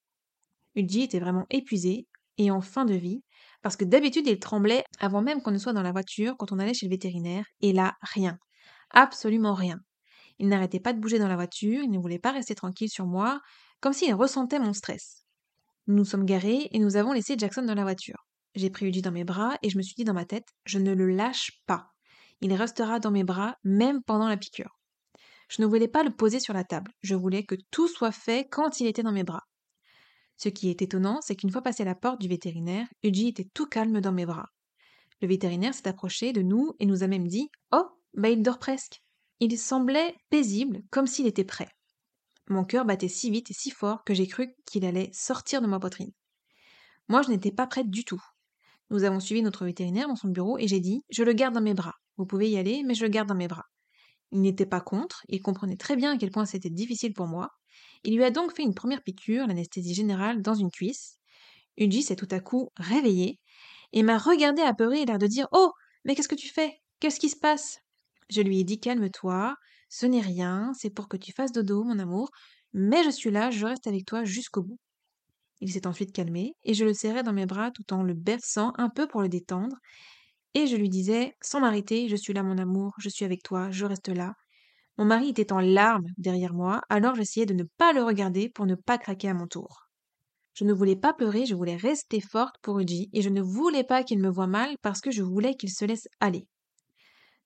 Uji 0.74 1.02
était 1.02 1.20
vraiment 1.20 1.46
épuisé 1.50 2.06
et 2.38 2.50
en 2.50 2.60
fin 2.60 2.84
de 2.84 2.94
vie, 2.94 3.22
parce 3.62 3.76
que 3.76 3.84
d'habitude 3.84 4.26
il 4.26 4.38
tremblait 4.38 4.84
avant 4.98 5.22
même 5.22 5.42
qu'on 5.42 5.50
ne 5.50 5.58
soit 5.58 5.72
dans 5.72 5.82
la 5.82 5.92
voiture 5.92 6.36
quand 6.38 6.52
on 6.52 6.58
allait 6.58 6.74
chez 6.74 6.86
le 6.86 6.90
vétérinaire, 6.90 7.44
et 7.60 7.72
là, 7.72 7.94
rien. 8.02 8.38
Absolument 8.90 9.54
rien. 9.54 9.80
Il 10.38 10.48
n'arrêtait 10.48 10.80
pas 10.80 10.92
de 10.92 11.00
bouger 11.00 11.18
dans 11.18 11.28
la 11.28 11.36
voiture, 11.36 11.82
il 11.82 11.90
ne 11.90 11.98
voulait 11.98 12.18
pas 12.18 12.32
rester 12.32 12.54
tranquille 12.54 12.90
sur 12.90 13.06
moi, 13.06 13.40
comme 13.80 13.92
s'il 13.92 14.14
ressentait 14.14 14.58
mon 14.58 14.72
stress. 14.72 15.24
Nous 15.86 15.96
nous 15.96 16.04
sommes 16.04 16.24
garés 16.24 16.68
et 16.70 16.78
nous 16.78 16.96
avons 16.96 17.12
laissé 17.12 17.34
Jackson 17.36 17.62
dans 17.62 17.74
la 17.74 17.82
voiture. 17.82 18.26
J'ai 18.54 18.70
pris 18.70 18.86
Uji 18.86 19.02
dans 19.02 19.12
mes 19.12 19.24
bras 19.24 19.56
et 19.62 19.70
je 19.70 19.78
me 19.78 19.82
suis 19.82 19.94
dit 19.94 20.04
dans 20.04 20.14
ma 20.14 20.24
tête, 20.24 20.48
je 20.64 20.78
ne 20.78 20.92
le 20.92 21.10
lâche 21.10 21.62
pas 21.66 21.92
il 22.42 22.52
restera 22.54 22.98
dans 22.98 23.12
mes 23.12 23.24
bras 23.24 23.56
même 23.62 24.02
pendant 24.02 24.28
la 24.28 24.36
piqûre. 24.36 24.76
Je 25.54 25.60
ne 25.60 25.66
voulais 25.66 25.86
pas 25.86 26.02
le 26.02 26.10
poser 26.10 26.40
sur 26.40 26.54
la 26.54 26.64
table, 26.64 26.90
je 27.02 27.14
voulais 27.14 27.44
que 27.44 27.56
tout 27.70 27.86
soit 27.86 28.10
fait 28.10 28.48
quand 28.48 28.80
il 28.80 28.86
était 28.86 29.02
dans 29.02 29.12
mes 29.12 29.22
bras. 29.22 29.46
Ce 30.38 30.48
qui 30.48 30.70
est 30.70 30.80
étonnant, 30.80 31.20
c'est 31.20 31.36
qu'une 31.36 31.50
fois 31.50 31.60
passé 31.60 31.84
la 31.84 31.94
porte 31.94 32.22
du 32.22 32.26
vétérinaire, 32.26 32.86
Uji 33.02 33.28
était 33.28 33.50
tout 33.52 33.66
calme 33.66 34.00
dans 34.00 34.12
mes 34.12 34.24
bras. 34.24 34.48
Le 35.20 35.28
vétérinaire 35.28 35.74
s'est 35.74 35.88
approché 35.88 36.32
de 36.32 36.40
nous 36.40 36.72
et 36.78 36.86
nous 36.86 37.02
a 37.02 37.06
même 37.06 37.28
dit 37.28 37.50
Oh, 37.70 37.84
bah 38.14 38.30
il 38.30 38.42
dort 38.42 38.58
presque. 38.58 39.02
Il 39.40 39.58
semblait 39.58 40.16
paisible, 40.30 40.84
comme 40.90 41.06
s'il 41.06 41.26
était 41.26 41.44
prêt. 41.44 41.68
Mon 42.48 42.64
cœur 42.64 42.86
battait 42.86 43.08
si 43.08 43.30
vite 43.30 43.50
et 43.50 43.54
si 43.54 43.70
fort 43.70 44.04
que 44.04 44.14
j'ai 44.14 44.26
cru 44.26 44.54
qu'il 44.64 44.86
allait 44.86 45.10
sortir 45.12 45.60
de 45.60 45.66
ma 45.66 45.78
poitrine. 45.78 46.12
Moi, 47.08 47.20
je 47.20 47.28
n'étais 47.28 47.52
pas 47.52 47.66
prête 47.66 47.90
du 47.90 48.06
tout. 48.06 48.22
Nous 48.88 49.04
avons 49.04 49.20
suivi 49.20 49.42
notre 49.42 49.66
vétérinaire 49.66 50.08
dans 50.08 50.16
son 50.16 50.28
bureau 50.28 50.56
et 50.56 50.66
j'ai 50.66 50.80
dit 50.80 51.02
Je 51.10 51.22
le 51.22 51.34
garde 51.34 51.54
dans 51.54 51.60
mes 51.60 51.74
bras. 51.74 51.96
Vous 52.16 52.24
pouvez 52.24 52.48
y 52.48 52.56
aller, 52.56 52.82
mais 52.86 52.94
je 52.94 53.04
le 53.04 53.10
garde 53.10 53.28
dans 53.28 53.34
mes 53.34 53.48
bras. 53.48 53.66
Il 54.32 54.40
n'était 54.40 54.66
pas 54.66 54.80
contre, 54.80 55.24
il 55.28 55.40
comprenait 55.40 55.76
très 55.76 55.94
bien 55.94 56.14
à 56.14 56.18
quel 56.18 56.30
point 56.30 56.46
c'était 56.46 56.70
difficile 56.70 57.12
pour 57.12 57.26
moi. 57.26 57.50
Il 58.04 58.16
lui 58.16 58.24
a 58.24 58.30
donc 58.30 58.54
fait 58.54 58.62
une 58.62 58.74
première 58.74 59.02
piqûre, 59.02 59.46
l'anesthésie 59.46 59.94
générale, 59.94 60.42
dans 60.42 60.54
une 60.54 60.70
cuisse. 60.70 61.18
Uji 61.78 62.02
s'est 62.02 62.16
tout 62.16 62.28
à 62.30 62.40
coup 62.40 62.70
réveillé 62.76 63.38
et 63.92 64.02
m'a 64.02 64.18
regardé 64.18 64.62
apeuré 64.62 65.02
et 65.02 65.06
l'air 65.06 65.18
de 65.18 65.26
dire 65.26 65.48
Oh, 65.52 65.72
mais 66.04 66.14
qu'est-ce 66.14 66.28
que 66.28 66.34
tu 66.34 66.48
fais? 66.48 66.80
Qu'est-ce 67.00 67.20
qui 67.20 67.28
se 67.28 67.36
passe? 67.36 67.78
Je 68.30 68.40
lui 68.40 68.60
ai 68.60 68.64
dit 68.64 68.80
Calme-toi, 68.80 69.54
ce 69.88 70.06
n'est 70.06 70.20
rien, 70.20 70.72
c'est 70.74 70.90
pour 70.90 71.08
que 71.08 71.16
tu 71.16 71.32
fasses 71.32 71.52
dodo, 71.52 71.84
mon 71.84 71.98
amour, 71.98 72.30
mais 72.72 73.04
je 73.04 73.10
suis 73.10 73.30
là, 73.30 73.50
je 73.50 73.66
reste 73.66 73.86
avec 73.86 74.06
toi 74.06 74.24
jusqu'au 74.24 74.62
bout. 74.62 74.78
Il 75.60 75.70
s'est 75.70 75.86
ensuite 75.86 76.12
calmé 76.12 76.54
et 76.64 76.74
je 76.74 76.84
le 76.84 76.94
serrai 76.94 77.22
dans 77.22 77.32
mes 77.32 77.46
bras 77.46 77.70
tout 77.70 77.92
en 77.92 78.02
le 78.02 78.14
berçant 78.14 78.72
un 78.78 78.88
peu 78.88 79.06
pour 79.06 79.22
le 79.22 79.28
détendre 79.28 79.76
et 80.54 80.66
je 80.66 80.76
lui 80.76 80.88
disais, 80.88 81.34
sans 81.40 81.60
m'arrêter, 81.60 82.08
je 82.08 82.16
suis 82.16 82.32
là 82.32 82.42
mon 82.42 82.58
amour, 82.58 82.92
je 82.98 83.08
suis 83.08 83.24
avec 83.24 83.42
toi, 83.42 83.70
je 83.70 83.84
reste 83.86 84.08
là. 84.08 84.34
Mon 84.98 85.04
mari 85.04 85.30
était 85.30 85.52
en 85.52 85.60
larmes 85.60 86.06
derrière 86.18 86.54
moi, 86.54 86.82
alors 86.88 87.14
j'essayais 87.14 87.46
de 87.46 87.54
ne 87.54 87.64
pas 87.78 87.92
le 87.92 88.02
regarder 88.02 88.48
pour 88.50 88.66
ne 88.66 88.74
pas 88.74 88.98
craquer 88.98 89.28
à 89.28 89.34
mon 89.34 89.46
tour. 89.46 89.88
Je 90.54 90.64
ne 90.64 90.72
voulais 90.72 90.96
pas 90.96 91.14
pleurer, 91.14 91.46
je 91.46 91.54
voulais 91.54 91.76
rester 91.76 92.20
forte 92.20 92.56
pour 92.60 92.78
Uji, 92.78 93.08
et 93.14 93.22
je 93.22 93.30
ne 93.30 93.40
voulais 93.40 93.84
pas 93.84 94.04
qu'il 94.04 94.18
me 94.18 94.28
voie 94.28 94.46
mal 94.46 94.76
parce 94.82 95.00
que 95.00 95.10
je 95.10 95.22
voulais 95.22 95.54
qu'il 95.54 95.70
se 95.70 95.86
laisse 95.86 96.08
aller. 96.20 96.46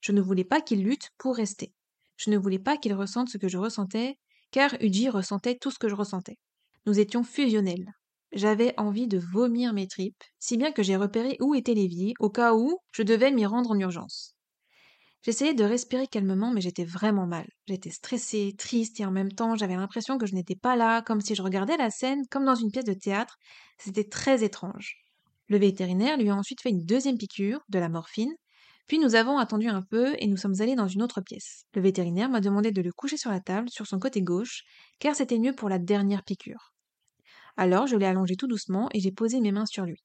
Je 0.00 0.12
ne 0.12 0.20
voulais 0.20 0.44
pas 0.44 0.60
qu'il 0.60 0.82
lutte 0.82 1.10
pour 1.18 1.36
rester. 1.36 1.72
Je 2.16 2.30
ne 2.30 2.38
voulais 2.38 2.58
pas 2.58 2.76
qu'il 2.76 2.94
ressente 2.94 3.28
ce 3.28 3.38
que 3.38 3.48
je 3.48 3.58
ressentais, 3.58 4.18
car 4.50 4.74
Uji 4.80 5.08
ressentait 5.08 5.56
tout 5.56 5.70
ce 5.70 5.78
que 5.78 5.88
je 5.88 5.94
ressentais. 5.94 6.38
Nous 6.86 6.98
étions 6.98 7.22
fusionnels. 7.22 7.92
J'avais 8.36 8.74
envie 8.78 9.08
de 9.08 9.16
vomir 9.16 9.72
mes 9.72 9.88
tripes, 9.88 10.22
si 10.38 10.58
bien 10.58 10.70
que 10.70 10.82
j'ai 10.82 10.96
repéré 10.96 11.38
où 11.40 11.54
était 11.54 11.72
l'évier, 11.72 12.12
au 12.20 12.28
cas 12.28 12.52
où 12.52 12.80
je 12.92 13.02
devais 13.02 13.30
m'y 13.32 13.46
rendre 13.46 13.70
en 13.70 13.78
urgence. 13.78 14.34
J'essayais 15.22 15.54
de 15.54 15.64
respirer 15.64 16.06
calmement, 16.06 16.52
mais 16.52 16.60
j'étais 16.60 16.84
vraiment 16.84 17.26
mal. 17.26 17.46
J'étais 17.66 17.88
stressée, 17.88 18.54
triste, 18.58 19.00
et 19.00 19.06
en 19.06 19.10
même 19.10 19.32
temps, 19.32 19.56
j'avais 19.56 19.74
l'impression 19.74 20.18
que 20.18 20.26
je 20.26 20.34
n'étais 20.34 20.54
pas 20.54 20.76
là, 20.76 21.00
comme 21.00 21.22
si 21.22 21.34
je 21.34 21.40
regardais 21.40 21.78
la 21.78 21.88
scène 21.88 22.26
comme 22.30 22.44
dans 22.44 22.54
une 22.54 22.70
pièce 22.70 22.84
de 22.84 22.92
théâtre. 22.92 23.38
C'était 23.78 24.04
très 24.04 24.44
étrange. 24.44 24.96
Le 25.48 25.56
vétérinaire 25.56 26.18
lui 26.18 26.28
a 26.28 26.36
ensuite 26.36 26.60
fait 26.60 26.68
une 26.68 26.84
deuxième 26.84 27.16
piqûre, 27.16 27.60
de 27.70 27.78
la 27.78 27.88
morphine, 27.88 28.34
puis 28.86 28.98
nous 28.98 29.14
avons 29.14 29.38
attendu 29.38 29.68
un 29.68 29.80
peu 29.80 30.14
et 30.18 30.26
nous 30.26 30.36
sommes 30.36 30.60
allés 30.60 30.76
dans 30.76 30.88
une 30.88 31.02
autre 31.02 31.22
pièce. 31.22 31.64
Le 31.72 31.80
vétérinaire 31.80 32.28
m'a 32.28 32.42
demandé 32.42 32.70
de 32.70 32.82
le 32.82 32.92
coucher 32.92 33.16
sur 33.16 33.30
la 33.30 33.40
table, 33.40 33.70
sur 33.70 33.86
son 33.86 33.98
côté 33.98 34.20
gauche, 34.20 34.62
car 34.98 35.16
c'était 35.16 35.38
mieux 35.38 35.54
pour 35.54 35.70
la 35.70 35.78
dernière 35.78 36.22
piqûre. 36.22 36.75
Alors 37.56 37.86
je 37.86 37.96
l'ai 37.96 38.06
allongé 38.06 38.36
tout 38.36 38.46
doucement 38.46 38.88
et 38.92 39.00
j'ai 39.00 39.12
posé 39.12 39.40
mes 39.40 39.52
mains 39.52 39.66
sur 39.66 39.84
lui. 39.84 40.02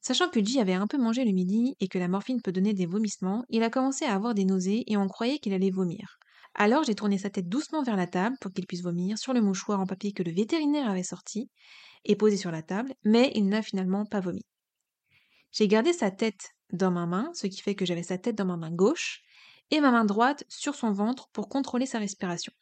Sachant 0.00 0.28
que 0.28 0.42
J 0.42 0.60
avait 0.60 0.74
un 0.74 0.86
peu 0.86 0.96
mangé 0.96 1.24
le 1.24 1.32
midi 1.32 1.76
et 1.80 1.88
que 1.88 1.98
la 1.98 2.08
morphine 2.08 2.40
peut 2.40 2.52
donner 2.52 2.72
des 2.72 2.86
vomissements, 2.86 3.44
il 3.48 3.62
a 3.62 3.70
commencé 3.70 4.04
à 4.06 4.14
avoir 4.14 4.34
des 4.34 4.44
nausées 4.44 4.84
et 4.86 4.96
on 4.96 5.08
croyait 5.08 5.38
qu'il 5.38 5.52
allait 5.52 5.70
vomir. 5.70 6.18
Alors 6.54 6.84
j'ai 6.84 6.94
tourné 6.94 7.18
sa 7.18 7.30
tête 7.30 7.48
doucement 7.48 7.82
vers 7.82 7.96
la 7.96 8.06
table 8.06 8.36
pour 8.40 8.52
qu'il 8.52 8.66
puisse 8.66 8.82
vomir 8.82 9.18
sur 9.18 9.32
le 9.32 9.42
mouchoir 9.42 9.78
en 9.78 9.86
papier 9.86 10.12
que 10.12 10.22
le 10.22 10.32
vétérinaire 10.32 10.88
avait 10.88 11.02
sorti 11.02 11.50
et 12.04 12.16
posé 12.16 12.36
sur 12.36 12.50
la 12.50 12.62
table, 12.62 12.94
mais 13.04 13.30
il 13.34 13.48
n'a 13.48 13.62
finalement 13.62 14.04
pas 14.06 14.20
vomi. 14.20 14.42
J'ai 15.52 15.68
gardé 15.68 15.92
sa 15.92 16.10
tête 16.10 16.50
dans 16.72 16.90
ma 16.90 17.06
main, 17.06 17.30
ce 17.34 17.46
qui 17.46 17.60
fait 17.60 17.74
que 17.74 17.84
j'avais 17.84 18.02
sa 18.02 18.18
tête 18.18 18.36
dans 18.36 18.46
ma 18.46 18.56
main 18.56 18.70
gauche, 18.70 19.22
et 19.70 19.80
ma 19.80 19.90
main 19.90 20.04
droite 20.04 20.44
sur 20.48 20.74
son 20.74 20.92
ventre 20.92 21.28
pour 21.32 21.48
contrôler 21.48 21.86
sa 21.86 21.98
respiration. 21.98 22.52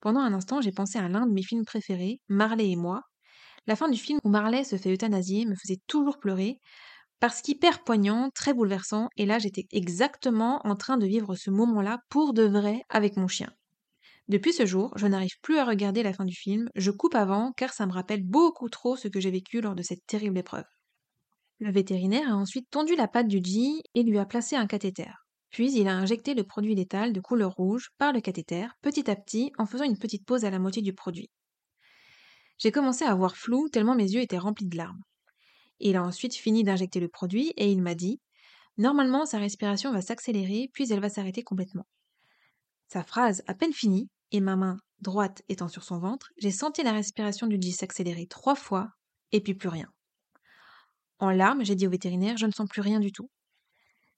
Pendant 0.00 0.20
un 0.20 0.34
instant, 0.34 0.60
j'ai 0.60 0.72
pensé 0.72 0.98
à 0.98 1.08
l'un 1.08 1.26
de 1.26 1.32
mes 1.32 1.42
films 1.42 1.64
préférés, 1.64 2.20
Marley 2.28 2.70
et 2.70 2.76
moi. 2.76 3.02
La 3.66 3.76
fin 3.76 3.88
du 3.88 3.98
film 3.98 4.18
où 4.24 4.28
Marley 4.28 4.64
se 4.64 4.76
fait 4.76 4.92
euthanasier 4.92 5.46
me 5.46 5.54
faisait 5.54 5.80
toujours 5.86 6.18
pleurer, 6.18 6.60
parce 7.20 7.40
qu'hyper 7.40 7.82
poignant, 7.82 8.30
très 8.34 8.52
bouleversant, 8.52 9.08
et 9.16 9.24
là 9.24 9.38
j'étais 9.38 9.66
exactement 9.70 10.60
en 10.64 10.76
train 10.76 10.98
de 10.98 11.06
vivre 11.06 11.34
ce 11.36 11.50
moment-là 11.50 12.00
pour 12.10 12.34
de 12.34 12.42
vrai 12.42 12.82
avec 12.90 13.16
mon 13.16 13.28
chien. 13.28 13.50
Depuis 14.28 14.52
ce 14.52 14.66
jour, 14.66 14.92
je 14.96 15.06
n'arrive 15.06 15.38
plus 15.42 15.58
à 15.58 15.64
regarder 15.64 16.02
la 16.02 16.12
fin 16.12 16.24
du 16.24 16.34
film, 16.34 16.68
je 16.74 16.90
coupe 16.90 17.14
avant 17.14 17.52
car 17.52 17.72
ça 17.72 17.86
me 17.86 17.92
rappelle 17.92 18.22
beaucoup 18.22 18.68
trop 18.68 18.96
ce 18.96 19.08
que 19.08 19.20
j'ai 19.20 19.30
vécu 19.30 19.60
lors 19.60 19.74
de 19.74 19.82
cette 19.82 20.06
terrible 20.06 20.38
épreuve. 20.38 20.64
Le 21.60 21.70
vétérinaire 21.70 22.30
a 22.30 22.36
ensuite 22.36 22.68
tondu 22.70 22.96
la 22.96 23.08
patte 23.08 23.28
du 23.28 23.40
J 23.42 23.82
et 23.94 24.02
lui 24.02 24.18
a 24.18 24.26
placé 24.26 24.56
un 24.56 24.66
cathéter. 24.66 25.10
Puis 25.50 25.72
il 25.72 25.88
a 25.88 25.96
injecté 25.96 26.34
le 26.34 26.44
produit 26.44 26.74
létal 26.74 27.12
de 27.12 27.20
couleur 27.20 27.52
rouge 27.52 27.90
par 27.96 28.12
le 28.12 28.20
cathéter, 28.20 28.66
petit 28.82 29.10
à 29.10 29.14
petit, 29.14 29.52
en 29.56 29.66
faisant 29.66 29.84
une 29.84 29.98
petite 29.98 30.26
pause 30.26 30.44
à 30.44 30.50
la 30.50 30.58
moitié 30.58 30.82
du 30.82 30.94
produit. 30.94 31.30
J'ai 32.58 32.72
commencé 32.72 33.04
à 33.04 33.14
voir 33.14 33.36
flou 33.36 33.68
tellement 33.68 33.94
mes 33.94 34.10
yeux 34.10 34.20
étaient 34.20 34.38
remplis 34.38 34.66
de 34.66 34.76
larmes. 34.76 35.02
Il 35.80 35.96
a 35.96 36.04
ensuite 36.04 36.34
fini 36.34 36.62
d'injecter 36.62 37.00
le 37.00 37.08
produit 37.08 37.52
et 37.56 37.70
il 37.70 37.82
m'a 37.82 37.94
dit 37.94 38.20
Normalement, 38.76 39.26
sa 39.26 39.38
respiration 39.38 39.92
va 39.92 40.00
s'accélérer, 40.00 40.68
puis 40.72 40.90
elle 40.90 41.00
va 41.00 41.08
s'arrêter 41.08 41.42
complètement. 41.42 41.86
Sa 42.88 43.04
phrase 43.04 43.42
à 43.46 43.54
peine 43.54 43.72
finie, 43.72 44.08
et 44.32 44.40
ma 44.40 44.56
main 44.56 44.78
droite 45.00 45.42
étant 45.48 45.68
sur 45.68 45.84
son 45.84 45.98
ventre, 45.98 46.30
j'ai 46.38 46.50
senti 46.50 46.82
la 46.82 46.92
respiration 46.92 47.46
du 47.46 47.56
J 47.60 47.72
s'accélérer 47.72 48.26
trois 48.26 48.56
fois, 48.56 48.88
et 49.30 49.40
puis 49.40 49.54
plus 49.54 49.68
rien. 49.68 49.88
En 51.20 51.30
larmes, 51.30 51.64
j'ai 51.64 51.76
dit 51.76 51.86
au 51.86 51.90
vétérinaire 51.90 52.36
Je 52.36 52.46
ne 52.46 52.52
sens 52.52 52.68
plus 52.68 52.80
rien 52.80 52.98
du 52.98 53.12
tout. 53.12 53.30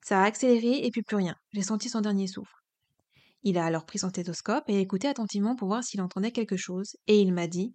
Ça 0.03 0.23
a 0.23 0.25
accéléré 0.25 0.87
et 0.87 0.91
puis 0.91 1.03
plus 1.03 1.17
rien. 1.17 1.37
J'ai 1.53 1.63
senti 1.63 1.89
son 1.89 2.01
dernier 2.01 2.29
souffle. 2.29 2.55
Il 3.43 3.59
a 3.59 3.65
alors 3.65 3.85
pris 3.85 3.99
son 3.99 4.09
stéthoscope 4.09 4.65
et 4.69 4.81
écouté 4.81 5.09
attentivement 5.09 5.57
pour 5.57 5.69
voir 5.69 5.85
s'il 5.85 6.01
entendait 6.01 6.33
quelque 6.33 6.57
chose, 6.57 6.97
et 7.07 7.21
il 7.21 7.33
m'a 7.33 7.47
dit 7.47 7.75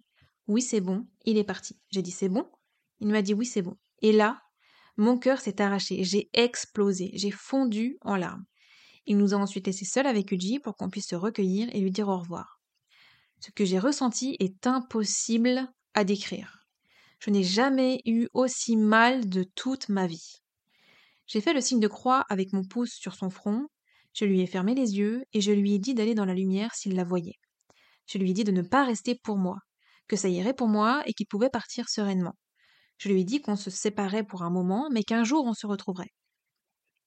Oui, 0.52 0.60
c'est 0.60 0.82
bon, 0.82 1.06
il 1.24 1.38
est 1.38 1.44
parti. 1.44 1.80
J'ai 1.90 2.02
dit 2.02 2.10
C'est 2.10 2.28
bon? 2.28 2.46
Il 3.00 3.08
m'a 3.08 3.22
dit 3.22 3.32
Oui, 3.32 3.46
c'est 3.46 3.62
bon. 3.62 3.78
Et 4.02 4.12
là, 4.12 4.42
mon 4.98 5.16
cœur 5.16 5.40
s'est 5.40 5.62
arraché, 5.62 6.04
j'ai 6.04 6.28
explosé, 6.34 7.10
j'ai 7.14 7.30
fondu 7.30 7.96
en 8.02 8.16
larmes. 8.16 8.44
Il 9.06 9.16
nous 9.16 9.32
a 9.32 9.38
ensuite 9.38 9.66
laissés 9.66 9.86
seuls 9.86 10.06
avec 10.06 10.30
Uji 10.30 10.58
pour 10.58 10.76
qu'on 10.76 10.90
puisse 10.90 11.08
se 11.08 11.14
recueillir 11.14 11.70
et 11.74 11.80
lui 11.80 11.90
dire 11.90 12.08
au 12.08 12.18
revoir. 12.18 12.60
Ce 13.40 13.50
que 13.50 13.64
j'ai 13.64 13.78
ressenti 13.78 14.36
est 14.40 14.66
impossible 14.66 15.72
à 15.94 16.04
décrire. 16.04 16.66
Je 17.18 17.30
n'ai 17.30 17.44
jamais 17.44 18.02
eu 18.04 18.28
aussi 18.34 18.76
mal 18.76 19.30
de 19.30 19.44
toute 19.44 19.88
ma 19.88 20.06
vie. 20.06 20.42
J'ai 21.26 21.40
fait 21.40 21.54
le 21.54 21.62
signe 21.62 21.80
de 21.80 21.88
croix 21.88 22.26
avec 22.28 22.52
mon 22.52 22.62
pouce 22.62 22.92
sur 22.92 23.14
son 23.14 23.30
front, 23.30 23.68
je 24.12 24.26
lui 24.26 24.42
ai 24.42 24.46
fermé 24.46 24.74
les 24.74 24.98
yeux 24.98 25.24
et 25.32 25.40
je 25.40 25.52
lui 25.52 25.72
ai 25.72 25.78
dit 25.78 25.94
d'aller 25.94 26.14
dans 26.14 26.26
la 26.26 26.34
lumière 26.34 26.74
s'il 26.74 26.94
la 26.94 27.04
voyait. 27.04 27.38
Je 28.06 28.18
lui 28.18 28.32
ai 28.32 28.34
dit 28.34 28.44
de 28.44 28.52
ne 28.52 28.60
pas 28.60 28.84
rester 28.84 29.14
pour 29.14 29.38
moi, 29.38 29.56
que 30.12 30.18
ça 30.18 30.28
irait 30.28 30.52
pour 30.52 30.68
moi 30.68 31.02
et 31.06 31.14
qu'il 31.14 31.26
pouvait 31.26 31.48
partir 31.48 31.88
sereinement. 31.88 32.34
Je 32.98 33.08
lui 33.08 33.22
ai 33.22 33.24
dit 33.24 33.40
qu'on 33.40 33.56
se 33.56 33.70
séparait 33.70 34.24
pour 34.24 34.42
un 34.42 34.50
moment, 34.50 34.90
mais 34.92 35.04
qu'un 35.04 35.24
jour 35.24 35.46
on 35.46 35.54
se 35.54 35.66
retrouverait. 35.66 36.12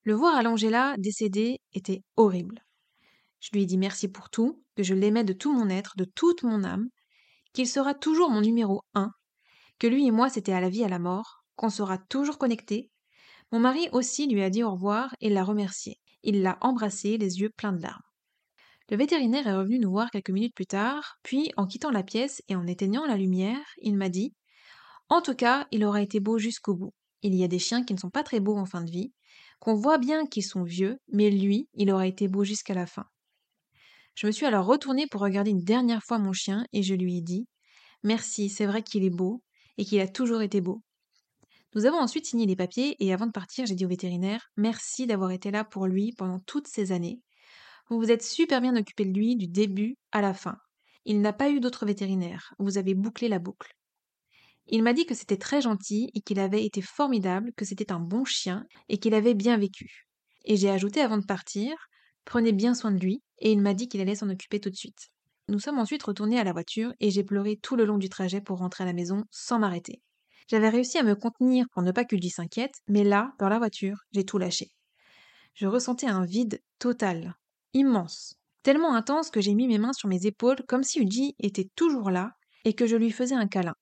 Le 0.01 0.15
voir 0.15 0.35
allongé 0.35 0.71
là, 0.71 0.95
décédé, 0.97 1.59
était 1.73 2.01
horrible. 2.15 2.65
Je 3.41 3.51
lui 3.53 3.61
ai 3.61 3.67
dit 3.67 3.77
merci 3.77 4.07
pour 4.07 4.31
tout, 4.31 4.63
que 4.75 4.81
je 4.81 4.95
l'aimais 4.95 5.23
de 5.23 5.33
tout 5.33 5.53
mon 5.53 5.69
être, 5.69 5.93
de 5.97 6.05
toute 6.15 6.41
mon 6.41 6.63
âme, 6.63 6.87
qu'il 7.53 7.67
sera 7.67 7.93
toujours 7.93 8.31
mon 8.31 8.41
numéro 8.41 8.81
un, 8.95 9.11
que 9.77 9.85
lui 9.85 10.07
et 10.07 10.11
moi 10.11 10.27
c'était 10.27 10.53
à 10.53 10.59
la 10.59 10.69
vie 10.69 10.83
à 10.83 10.89
la 10.89 10.97
mort, 10.97 11.43
qu'on 11.55 11.69
sera 11.69 11.99
toujours 11.99 12.39
connectés. 12.39 12.89
Mon 13.51 13.59
mari 13.59 13.87
aussi 13.91 14.25
lui 14.25 14.41
a 14.41 14.49
dit 14.49 14.63
au 14.63 14.71
revoir 14.71 15.15
et 15.21 15.29
l'a 15.29 15.43
remercié. 15.43 15.99
Il 16.23 16.41
l'a 16.41 16.57
embrassé, 16.61 17.19
les 17.19 17.39
yeux 17.39 17.51
pleins 17.55 17.73
de 17.73 17.83
larmes. 17.83 18.01
Le 18.89 18.97
vétérinaire 18.97 19.47
est 19.47 19.55
revenu 19.55 19.79
nous 19.79 19.89
voir 19.89 20.11
quelques 20.11 20.29
minutes 20.29 20.53
plus 20.53 20.67
tard, 20.67 21.17
puis 21.23 21.51
en 21.57 21.65
quittant 21.65 21.89
la 21.89 22.03
pièce 22.03 22.43
et 22.47 22.55
en 22.55 22.67
éteignant 22.67 23.05
la 23.05 23.17
lumière, 23.17 23.65
il 23.81 23.95
m'a 23.95 24.09
dit 24.09 24.33
En 25.09 25.21
tout 25.21 25.33
cas, 25.33 25.67
il 25.71 25.83
aura 25.83 26.01
été 26.01 26.19
beau 26.19 26.37
jusqu'au 26.37 26.75
bout. 26.75 26.93
Il 27.23 27.33
y 27.33 27.43
a 27.43 27.47
des 27.47 27.57
chiens 27.57 27.83
qui 27.83 27.93
ne 27.93 27.99
sont 27.99 28.11
pas 28.11 28.23
très 28.23 28.39
beaux 28.39 28.57
en 28.57 28.65
fin 28.65 28.81
de 28.81 28.91
vie, 28.91 29.11
qu'on 29.59 29.73
voit 29.73 29.97
bien 29.97 30.27
qu'ils 30.27 30.45
sont 30.45 30.63
vieux, 30.63 30.99
mais 31.11 31.31
lui, 31.31 31.67
il 31.73 31.91
aura 31.91 32.05
été 32.05 32.27
beau 32.27 32.43
jusqu'à 32.43 32.75
la 32.75 32.85
fin. 32.85 33.05
Je 34.13 34.27
me 34.27 34.31
suis 34.31 34.45
alors 34.45 34.67
retournée 34.67 35.07
pour 35.07 35.21
regarder 35.21 35.51
une 35.51 35.63
dernière 35.63 36.03
fois 36.03 36.19
mon 36.19 36.31
chien 36.31 36.65
et 36.71 36.83
je 36.83 36.93
lui 36.93 37.17
ai 37.17 37.21
dit 37.21 37.47
Merci, 38.03 38.49
c'est 38.49 38.67
vrai 38.67 38.83
qu'il 38.83 39.03
est 39.03 39.09
beau, 39.09 39.41
et 39.77 39.85
qu'il 39.85 39.99
a 39.99 40.07
toujours 40.07 40.43
été 40.43 40.61
beau. 40.61 40.83
Nous 41.73 41.85
avons 41.85 41.97
ensuite 41.97 42.25
signé 42.25 42.45
les 42.45 42.55
papiers 42.55 42.95
et 42.99 43.13
avant 43.13 43.25
de 43.25 43.31
partir, 43.31 43.65
j'ai 43.65 43.75
dit 43.75 43.85
au 43.85 43.89
vétérinaire 43.89 44.47
Merci 44.55 45.07
d'avoir 45.07 45.31
été 45.31 45.49
là 45.49 45.63
pour 45.63 45.87
lui 45.87 46.13
pendant 46.13 46.39
toutes 46.39 46.67
ces 46.67 46.91
années. 46.91 47.19
Vous 47.89 47.99
vous 47.99 48.11
êtes 48.11 48.23
super 48.23 48.61
bien 48.61 48.75
occupé 48.75 49.05
de 49.05 49.13
lui 49.13 49.35
du 49.35 49.47
début 49.47 49.97
à 50.11 50.21
la 50.21 50.33
fin. 50.33 50.57
Il 51.05 51.21
n'a 51.21 51.33
pas 51.33 51.49
eu 51.49 51.59
d'autre 51.59 51.85
vétérinaire. 51.85 52.53
Vous 52.57 52.77
avez 52.77 52.95
bouclé 52.95 53.27
la 53.27 53.39
boucle. 53.39 53.73
Il 54.67 54.81
m'a 54.81 54.93
dit 54.93 55.05
que 55.05 55.13
c'était 55.13 55.37
très 55.37 55.61
gentil 55.61 56.09
et 56.15 56.21
qu'il 56.21 56.39
avait 56.39 56.65
été 56.65 56.81
formidable, 56.81 57.51
que 57.55 57.65
c'était 57.65 57.91
un 57.91 57.99
bon 57.99 58.25
chien 58.25 58.65
et 58.89 58.97
qu'il 58.97 59.13
avait 59.13 59.35
bien 59.35 59.57
vécu. 59.57 60.07
Et 60.45 60.57
j'ai 60.57 60.69
ajouté 60.69 61.01
avant 61.01 61.17
de 61.17 61.25
partir 61.25 61.75
Prenez 62.25 62.51
bien 62.51 62.73
soin 62.73 62.91
de 62.91 62.99
lui, 62.99 63.21
et 63.37 63.51
il 63.51 63.61
m'a 63.61 63.75
dit 63.75 63.87
qu'il 63.87 64.01
allait 64.01 64.15
s'en 64.15 64.29
occuper 64.29 64.59
tout 64.59 64.71
de 64.71 64.75
suite. 64.75 65.09
Nous 65.47 65.59
sommes 65.59 65.77
ensuite 65.77 66.01
retournés 66.01 66.39
à 66.39 66.43
la 66.43 66.53
voiture 66.53 66.91
et 66.99 67.11
j'ai 67.11 67.23
pleuré 67.23 67.55
tout 67.61 67.75
le 67.75 67.85
long 67.85 67.99
du 67.99 68.09
trajet 68.09 68.41
pour 68.41 68.57
rentrer 68.57 68.83
à 68.83 68.87
la 68.87 68.93
maison 68.93 69.23
sans 69.29 69.59
m'arrêter. 69.59 70.01
J'avais 70.47 70.69
réussi 70.69 70.97
à 70.97 71.03
me 71.03 71.15
contenir 71.15 71.67
pour 71.71 71.83
ne 71.83 71.91
pas 71.91 72.03
que 72.03 72.15
s'inquiète, 72.29 72.81
mais 72.87 73.03
là, 73.03 73.33
dans 73.37 73.47
la 73.47 73.59
voiture, 73.59 73.97
j'ai 74.11 74.25
tout 74.25 74.39
lâché. 74.39 74.71
Je 75.53 75.67
ressentais 75.67 76.07
un 76.07 76.25
vide 76.25 76.61
total, 76.79 77.35
immense, 77.75 78.39
tellement 78.63 78.95
intense 78.95 79.29
que 79.29 79.41
j'ai 79.41 79.53
mis 79.53 79.67
mes 79.67 79.77
mains 79.77 79.93
sur 79.93 80.09
mes 80.09 80.25
épaules 80.25 80.63
comme 80.67 80.83
si 80.83 80.99
Uji 80.99 81.35
était 81.37 81.69
toujours 81.75 82.09
là 82.09 82.31
et 82.63 82.73
que 82.73 82.87
je 82.87 82.95
lui 82.95 83.11
faisais 83.11 83.35
un 83.35 83.47
câlin. 83.47 83.75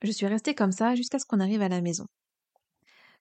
Je 0.00 0.10
suis 0.10 0.26
restée 0.26 0.54
comme 0.54 0.72
ça 0.72 0.94
jusqu'à 0.94 1.18
ce 1.18 1.26
qu'on 1.26 1.40
arrive 1.40 1.60
à 1.60 1.68
la 1.68 1.82
maison. 1.82 2.06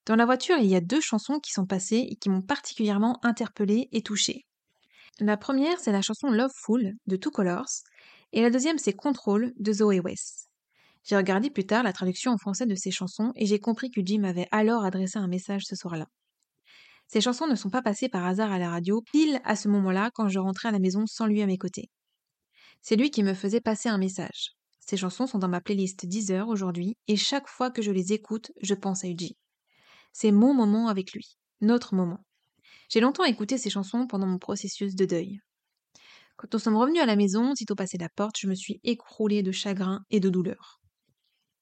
Dans 0.05 0.15
la 0.15 0.25
voiture, 0.25 0.57
il 0.57 0.67
y 0.67 0.75
a 0.75 0.81
deux 0.81 1.01
chansons 1.01 1.39
qui 1.39 1.51
sont 1.51 1.65
passées 1.65 2.07
et 2.09 2.15
qui 2.15 2.29
m'ont 2.29 2.41
particulièrement 2.41 3.19
interpellée 3.23 3.89
et 3.91 4.01
touchée. 4.01 4.45
La 5.19 5.37
première, 5.37 5.79
c'est 5.79 5.91
la 5.91 6.01
chanson 6.01 6.29
Loveful 6.29 6.93
de 7.05 7.15
Two 7.17 7.31
Colors, 7.31 7.83
et 8.31 8.41
la 8.41 8.49
deuxième, 8.49 8.77
c'est 8.77 8.93
Control 8.93 9.51
de 9.57 9.73
Zoe 9.73 9.99
West. 9.99 10.49
J'ai 11.03 11.17
regardé 11.17 11.49
plus 11.49 11.65
tard 11.65 11.83
la 11.83 11.93
traduction 11.93 12.31
en 12.31 12.37
français 12.37 12.65
de 12.65 12.75
ces 12.75 12.91
chansons 12.91 13.31
et 13.35 13.45
j'ai 13.45 13.59
compris 13.59 13.89
que 13.91 14.01
Jim 14.05 14.23
avait 14.23 14.47
alors 14.51 14.85
adressé 14.85 15.17
un 15.17 15.27
message 15.27 15.63
ce 15.65 15.75
soir-là. 15.75 16.05
Ces 17.11 17.19
chansons 17.19 17.45
ne 17.45 17.55
sont 17.55 17.69
pas 17.69 17.81
passées 17.81 18.07
par 18.07 18.25
hasard 18.25 18.53
à 18.53 18.57
la 18.57 18.69
radio, 18.69 19.01
pile 19.11 19.41
à 19.43 19.57
ce 19.57 19.67
moment-là 19.67 20.11
quand 20.13 20.29
je 20.29 20.39
rentrais 20.39 20.69
à 20.69 20.71
la 20.71 20.79
maison 20.79 21.05
sans 21.07 21.25
lui 21.25 21.41
à 21.41 21.45
mes 21.45 21.57
côtés. 21.57 21.89
C'est 22.81 22.95
lui 22.95 23.11
qui 23.11 23.21
me 23.21 23.33
faisait 23.33 23.59
passer 23.59 23.89
un 23.89 23.97
message. 23.97 24.51
Ces 24.79 24.95
chansons 24.95 25.27
sont 25.27 25.37
dans 25.37 25.49
ma 25.49 25.59
playlist 25.59 26.05
Deezer 26.05 26.47
aujourd'hui 26.47 26.95
et 27.09 27.17
chaque 27.17 27.49
fois 27.49 27.69
que 27.69 27.81
je 27.81 27.91
les 27.91 28.13
écoute, 28.13 28.53
je 28.61 28.73
pense 28.73 29.03
à 29.03 29.09
Uji. 29.09 29.35
C'est 30.13 30.31
mon 30.31 30.53
moment 30.53 30.87
avec 30.87 31.11
lui, 31.11 31.37
notre 31.59 31.95
moment. 31.95 32.23
J'ai 32.87 33.01
longtemps 33.01 33.25
écouté 33.25 33.57
ces 33.57 33.69
chansons 33.69 34.07
pendant 34.07 34.27
mon 34.27 34.39
processus 34.39 34.95
de 34.95 35.03
deuil. 35.03 35.41
Quand 36.37 36.53
nous 36.53 36.59
sommes 36.59 36.77
revenus 36.77 37.01
à 37.01 37.05
la 37.05 37.17
maison, 37.17 37.55
sitôt 37.55 37.75
passé 37.75 37.97
la 37.97 38.07
porte, 38.07 38.37
je 38.39 38.47
me 38.47 38.55
suis 38.55 38.79
écroulée 38.85 39.43
de 39.43 39.51
chagrin 39.51 39.99
et 40.11 40.21
de 40.21 40.29
douleur. 40.29 40.79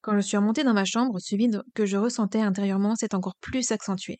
Quand 0.01 0.15
je 0.15 0.21
suis 0.21 0.37
remontée 0.37 0.63
dans 0.63 0.75
ma 0.75 0.85
chambre, 0.85 1.19
ce 1.19 1.35
vide 1.35 1.63
que 1.73 1.87
je 1.87 1.97
ressentais 1.97 2.41
intérieurement 2.41 2.95
s'est 2.95 3.15
encore 3.15 3.35
plus 3.41 3.71
accentué. 3.71 4.19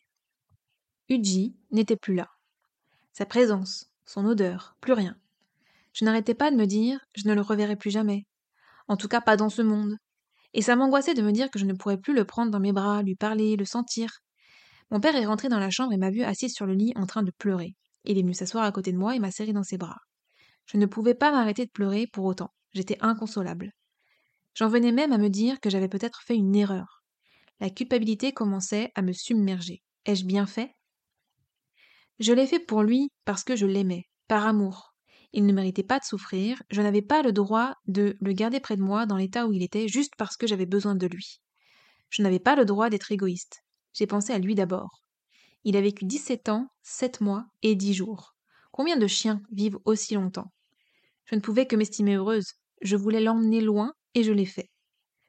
Uji 1.10 1.54
n'était 1.70 1.96
plus 1.96 2.14
là. 2.14 2.30
Sa 3.12 3.26
présence, 3.26 3.90
son 4.06 4.24
odeur, 4.24 4.76
plus 4.80 4.94
rien. 4.94 5.16
Je 5.92 6.04
n'arrêtais 6.04 6.34
pas 6.34 6.50
de 6.50 6.56
me 6.56 6.66
dire 6.66 7.00
je 7.14 7.28
ne 7.28 7.34
le 7.34 7.42
reverrai 7.42 7.76
plus 7.76 7.90
jamais. 7.90 8.26
En 8.88 8.96
tout 8.96 9.08
cas 9.08 9.20
pas 9.20 9.36
dans 9.36 9.50
ce 9.50 9.62
monde. 9.62 9.96
Et 10.54 10.62
ça 10.62 10.76
m'angoissait 10.76 11.14
de 11.14 11.22
me 11.22 11.32
dire 11.32 11.50
que 11.50 11.58
je 11.58 11.66
ne 11.66 11.74
pourrais 11.74 11.98
plus 11.98 12.14
le 12.14 12.24
prendre 12.24 12.50
dans 12.50 12.60
mes 12.60 12.72
bras, 12.72 13.02
lui 13.02 13.16
parler, 13.16 13.56
le 13.56 13.64
sentir, 13.64 14.20
mon 14.90 14.98
père 14.98 15.14
est 15.14 15.26
rentré 15.26 15.48
dans 15.48 15.60
la 15.60 15.70
chambre 15.70 15.92
et 15.92 15.96
m'a 15.96 16.10
vu 16.10 16.22
assise 16.22 16.52
sur 16.52 16.66
le 16.66 16.74
lit 16.74 16.92
en 16.96 17.06
train 17.06 17.22
de 17.22 17.30
pleurer. 17.30 17.76
Il 18.04 18.18
est 18.18 18.22
venu 18.22 18.34
s'asseoir 18.34 18.64
à 18.64 18.72
côté 18.72 18.90
de 18.90 18.98
moi 18.98 19.14
et 19.14 19.20
m'a 19.20 19.30
serré 19.30 19.52
dans 19.52 19.62
ses 19.62 19.78
bras. 19.78 19.98
Je 20.66 20.78
ne 20.78 20.86
pouvais 20.86 21.14
pas 21.14 21.30
m'arrêter 21.30 21.64
de 21.64 21.70
pleurer 21.70 22.08
pour 22.08 22.24
autant. 22.24 22.52
J'étais 22.72 22.98
inconsolable. 23.00 23.72
J'en 24.54 24.68
venais 24.68 24.90
même 24.90 25.12
à 25.12 25.18
me 25.18 25.28
dire 25.28 25.60
que 25.60 25.70
j'avais 25.70 25.88
peut-être 25.88 26.22
fait 26.22 26.34
une 26.34 26.56
erreur. 26.56 27.04
La 27.60 27.70
culpabilité 27.70 28.32
commençait 28.32 28.90
à 28.96 29.02
me 29.02 29.12
submerger. 29.12 29.82
Ai-je 30.06 30.24
bien 30.24 30.46
fait? 30.46 30.74
Je 32.20 32.34
l'ai 32.34 32.46
fait 32.46 32.60
pour 32.60 32.82
lui 32.82 33.08
parce 33.24 33.44
que 33.44 33.56
je 33.56 33.64
l'aimais, 33.64 34.04
par 34.28 34.46
amour. 34.46 34.94
Il 35.32 35.46
ne 35.46 35.54
méritait 35.54 35.82
pas 35.82 35.98
de 35.98 36.04
souffrir, 36.04 36.62
je 36.70 36.82
n'avais 36.82 37.00
pas 37.00 37.22
le 37.22 37.32
droit 37.32 37.74
de 37.86 38.14
le 38.20 38.32
garder 38.34 38.60
près 38.60 38.76
de 38.76 38.82
moi 38.82 39.06
dans 39.06 39.16
l'état 39.16 39.46
où 39.46 39.54
il 39.54 39.62
était 39.62 39.88
juste 39.88 40.12
parce 40.18 40.36
que 40.36 40.46
j'avais 40.46 40.66
besoin 40.66 40.94
de 40.94 41.06
lui. 41.06 41.40
Je 42.10 42.20
n'avais 42.20 42.38
pas 42.38 42.56
le 42.56 42.66
droit 42.66 42.90
d'être 42.90 43.10
égoïste. 43.10 43.62
J'ai 43.94 44.06
pensé 44.06 44.34
à 44.34 44.38
lui 44.38 44.54
d'abord. 44.54 45.00
Il 45.64 45.78
a 45.78 45.80
vécu 45.80 46.04
17 46.04 46.50
ans, 46.50 46.66
7 46.82 47.22
mois 47.22 47.46
et 47.62 47.74
10 47.74 47.94
jours. 47.94 48.34
Combien 48.70 48.98
de 48.98 49.06
chiens 49.06 49.40
vivent 49.50 49.78
aussi 49.86 50.12
longtemps? 50.12 50.52
Je 51.24 51.36
ne 51.36 51.40
pouvais 51.40 51.66
que 51.66 51.76
m'estimer 51.76 52.16
heureuse. 52.16 52.52
Je 52.82 52.96
voulais 52.96 53.20
l'emmener 53.20 53.62
loin 53.62 53.94
et 54.14 54.24
je 54.24 54.32
l'ai 54.32 54.44
fait. 54.44 54.68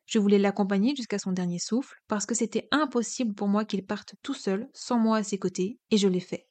Je 0.08 0.20
voulais 0.20 0.40
l'accompagner 0.40 0.94
jusqu'à 0.94 1.20
son 1.20 1.32
dernier 1.32 1.60
souffle 1.60 1.96
parce 2.10 2.26
que 2.26 2.36
c'était 2.36 2.68
impossible 2.72 3.34
pour 3.34 3.48
moi 3.48 3.64
qu'il 3.64 3.86
parte 3.86 4.16
tout 4.24 4.34
seul, 4.34 4.68
sans 4.74 5.00
moi 5.00 5.18
à 5.18 5.24
ses 5.24 5.38
côtés, 5.38 5.80
et 5.90 5.98
je 5.98 6.10
l'ai 6.10 6.20
fait. 6.20 6.48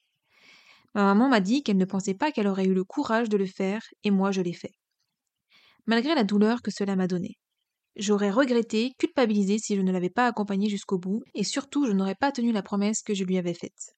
Ma 0.94 1.04
maman 1.04 1.28
m'a 1.28 1.40
dit 1.40 1.62
qu'elle 1.62 1.76
ne 1.76 1.84
pensait 1.84 2.14
pas 2.14 2.32
qu'elle 2.32 2.48
aurait 2.48 2.66
eu 2.66 2.74
le 2.74 2.84
courage 2.84 3.28
de 3.28 3.36
le 3.36 3.46
faire, 3.46 3.82
et 4.02 4.10
moi 4.10 4.32
je 4.32 4.42
l'ai 4.42 4.52
fait. 4.52 4.74
Malgré 5.86 6.14
la 6.14 6.24
douleur 6.24 6.62
que 6.62 6.70
cela 6.70 6.96
m'a 6.96 7.06
donnée. 7.06 7.38
J'aurais 7.96 8.30
regretté, 8.30 8.92
culpabilisé 8.98 9.58
si 9.58 9.76
je 9.76 9.80
ne 9.80 9.92
l'avais 9.92 10.10
pas 10.10 10.26
accompagné 10.26 10.68
jusqu'au 10.68 10.98
bout, 10.98 11.22
et 11.34 11.44
surtout 11.44 11.86
je 11.86 11.92
n'aurais 11.92 12.14
pas 12.14 12.32
tenu 12.32 12.52
la 12.52 12.62
promesse 12.62 13.02
que 13.02 13.14
je 13.14 13.24
lui 13.24 13.38
avais 13.38 13.54
faite. 13.54 13.96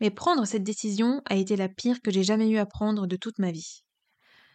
Mais 0.00 0.10
prendre 0.10 0.46
cette 0.46 0.64
décision 0.64 1.22
a 1.26 1.36
été 1.36 1.56
la 1.56 1.68
pire 1.68 2.00
que 2.02 2.10
j'ai 2.10 2.24
jamais 2.24 2.48
eu 2.48 2.58
à 2.58 2.66
prendre 2.66 3.06
de 3.06 3.16
toute 3.16 3.38
ma 3.38 3.52
vie. 3.52 3.82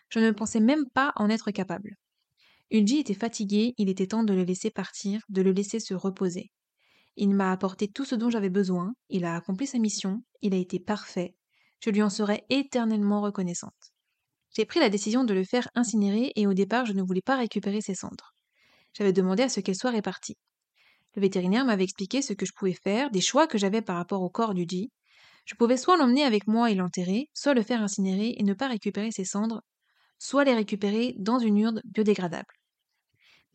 Je 0.10 0.20
ne 0.20 0.32
pensais 0.32 0.60
même 0.60 0.86
pas 0.94 1.14
en 1.16 1.30
être 1.30 1.52
capable. 1.52 1.96
Uji 2.72 3.00
était 3.00 3.14
fatigué, 3.14 3.74
il 3.78 3.90
était 3.90 4.08
temps 4.08 4.24
de 4.24 4.34
le 4.34 4.44
laisser 4.44 4.72
partir, 4.72 5.22
de 5.30 5.42
le 5.42 5.52
laisser 5.52 5.80
se 5.80 5.94
reposer. 5.94 6.52
Il 7.18 7.34
m'a 7.34 7.52
apporté 7.52 7.88
tout 7.88 8.06
ce 8.06 8.16
dont 8.16 8.30
j'avais 8.30 8.52
besoin, 8.52 8.94
il 9.10 9.26
a 9.26 9.36
accompli 9.36 9.66
sa 9.66 9.80
mission, 9.80 10.24
il 10.44 10.54
a 10.54 10.58
été 10.58 10.80
parfait, 10.80 11.36
je 11.80 11.90
lui 11.90 12.04
en 12.04 12.12
serai 12.12 12.46
éternellement 12.50 13.22
reconnaissante. 13.22 13.94
J'ai 14.56 14.66
pris 14.66 14.80
la 14.80 14.90
décision 14.90 15.24
de 15.24 15.34
le 15.34 15.44
faire 15.44 15.68
incinérer 15.76 16.32
et 16.36 16.46
au 16.46 16.54
départ 16.54 16.86
je 16.86 16.94
ne 16.94 17.02
voulais 17.02 17.22
pas 17.22 17.36
récupérer 17.36 17.82
ses 17.82 17.96
cendres. 17.96 18.34
J'avais 18.94 19.14
demandé 19.14 19.44
à 19.44 19.50
ce 19.50 19.60
qu'elles 19.60 19.76
soient 19.76 19.92
réparties. 19.92 20.38
Le 21.16 21.22
vétérinaire 21.22 21.66
m'avait 21.66 21.84
expliqué 21.84 22.22
ce 22.22 22.34
que 22.34 22.46
je 22.46 22.54
pouvais 22.56 22.78
faire, 22.84 23.10
des 23.10 23.22
choix 23.22 23.48
que 23.48 23.58
j'avais 23.58 23.82
par 23.82 23.96
rapport 23.96 24.22
au 24.22 24.30
corps 24.30 24.54
du 24.54 24.66
Ji. 24.68 24.92
Je 25.46 25.56
pouvais 25.56 25.78
soit 25.78 25.98
l'emmener 25.98 26.24
avec 26.24 26.46
moi 26.46 26.70
et 26.70 26.76
l'enterrer, 26.76 27.30
soit 27.34 27.56
le 27.56 27.64
faire 27.64 27.82
incinérer 27.82 28.36
et 28.38 28.44
ne 28.44 28.54
pas 28.54 28.68
récupérer 28.68 29.12
ses 29.12 29.26
cendres, 29.26 29.62
soit 30.20 30.44
les 30.44 30.54
récupérer 30.54 31.16
dans 31.18 31.40
une 31.40 31.58
urne 31.58 31.82
biodégradable. 31.86 32.54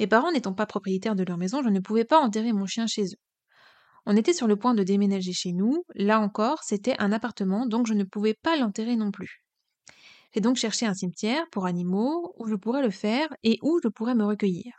Mes 0.01 0.07
parents 0.07 0.33
n'étant 0.33 0.55
pas 0.55 0.67
propriétaires 0.67 1.15
de 1.15 1.23
leur 1.23 1.39
maison, 1.39 1.63
je 1.63 1.69
ne 1.69 1.81
pouvais 1.81 2.05
pas 2.05 2.21
enterrer 2.21 2.53
mon 2.53 2.67
chien 2.67 2.87
chez 2.87 3.05
eux. 3.05 3.32
On 4.05 4.17
était 4.17 4.33
sur 4.33 4.49
le 4.49 4.57
point 4.57 4.75
de 4.75 4.83
déménager 4.83 5.33
chez 5.33 5.53
nous, 5.53 5.85
là 5.95 6.21
encore, 6.21 6.63
c'était 6.65 6.97
un 6.99 7.13
appartement, 7.13 7.67
donc 7.67 7.87
je 7.87 7.95
ne 7.95 8.05
pouvais 8.05 8.35
pas 8.35 8.57
l'enterrer 8.57 8.97
non 8.97 9.13
plus. 9.13 9.45
J'ai 10.35 10.41
donc 10.41 10.57
cherché 10.57 10.87
un 10.87 10.95
cimetière 10.95 11.45
pour 11.51 11.67
animaux 11.67 12.35
où 12.39 12.49
je 12.49 12.55
pourrais 12.55 12.83
le 12.83 12.91
faire 12.91 13.29
et 13.43 13.59
où 13.63 13.79
je 13.83 13.89
pourrais 13.89 14.15
me 14.15 14.25
recueillir. 14.25 14.73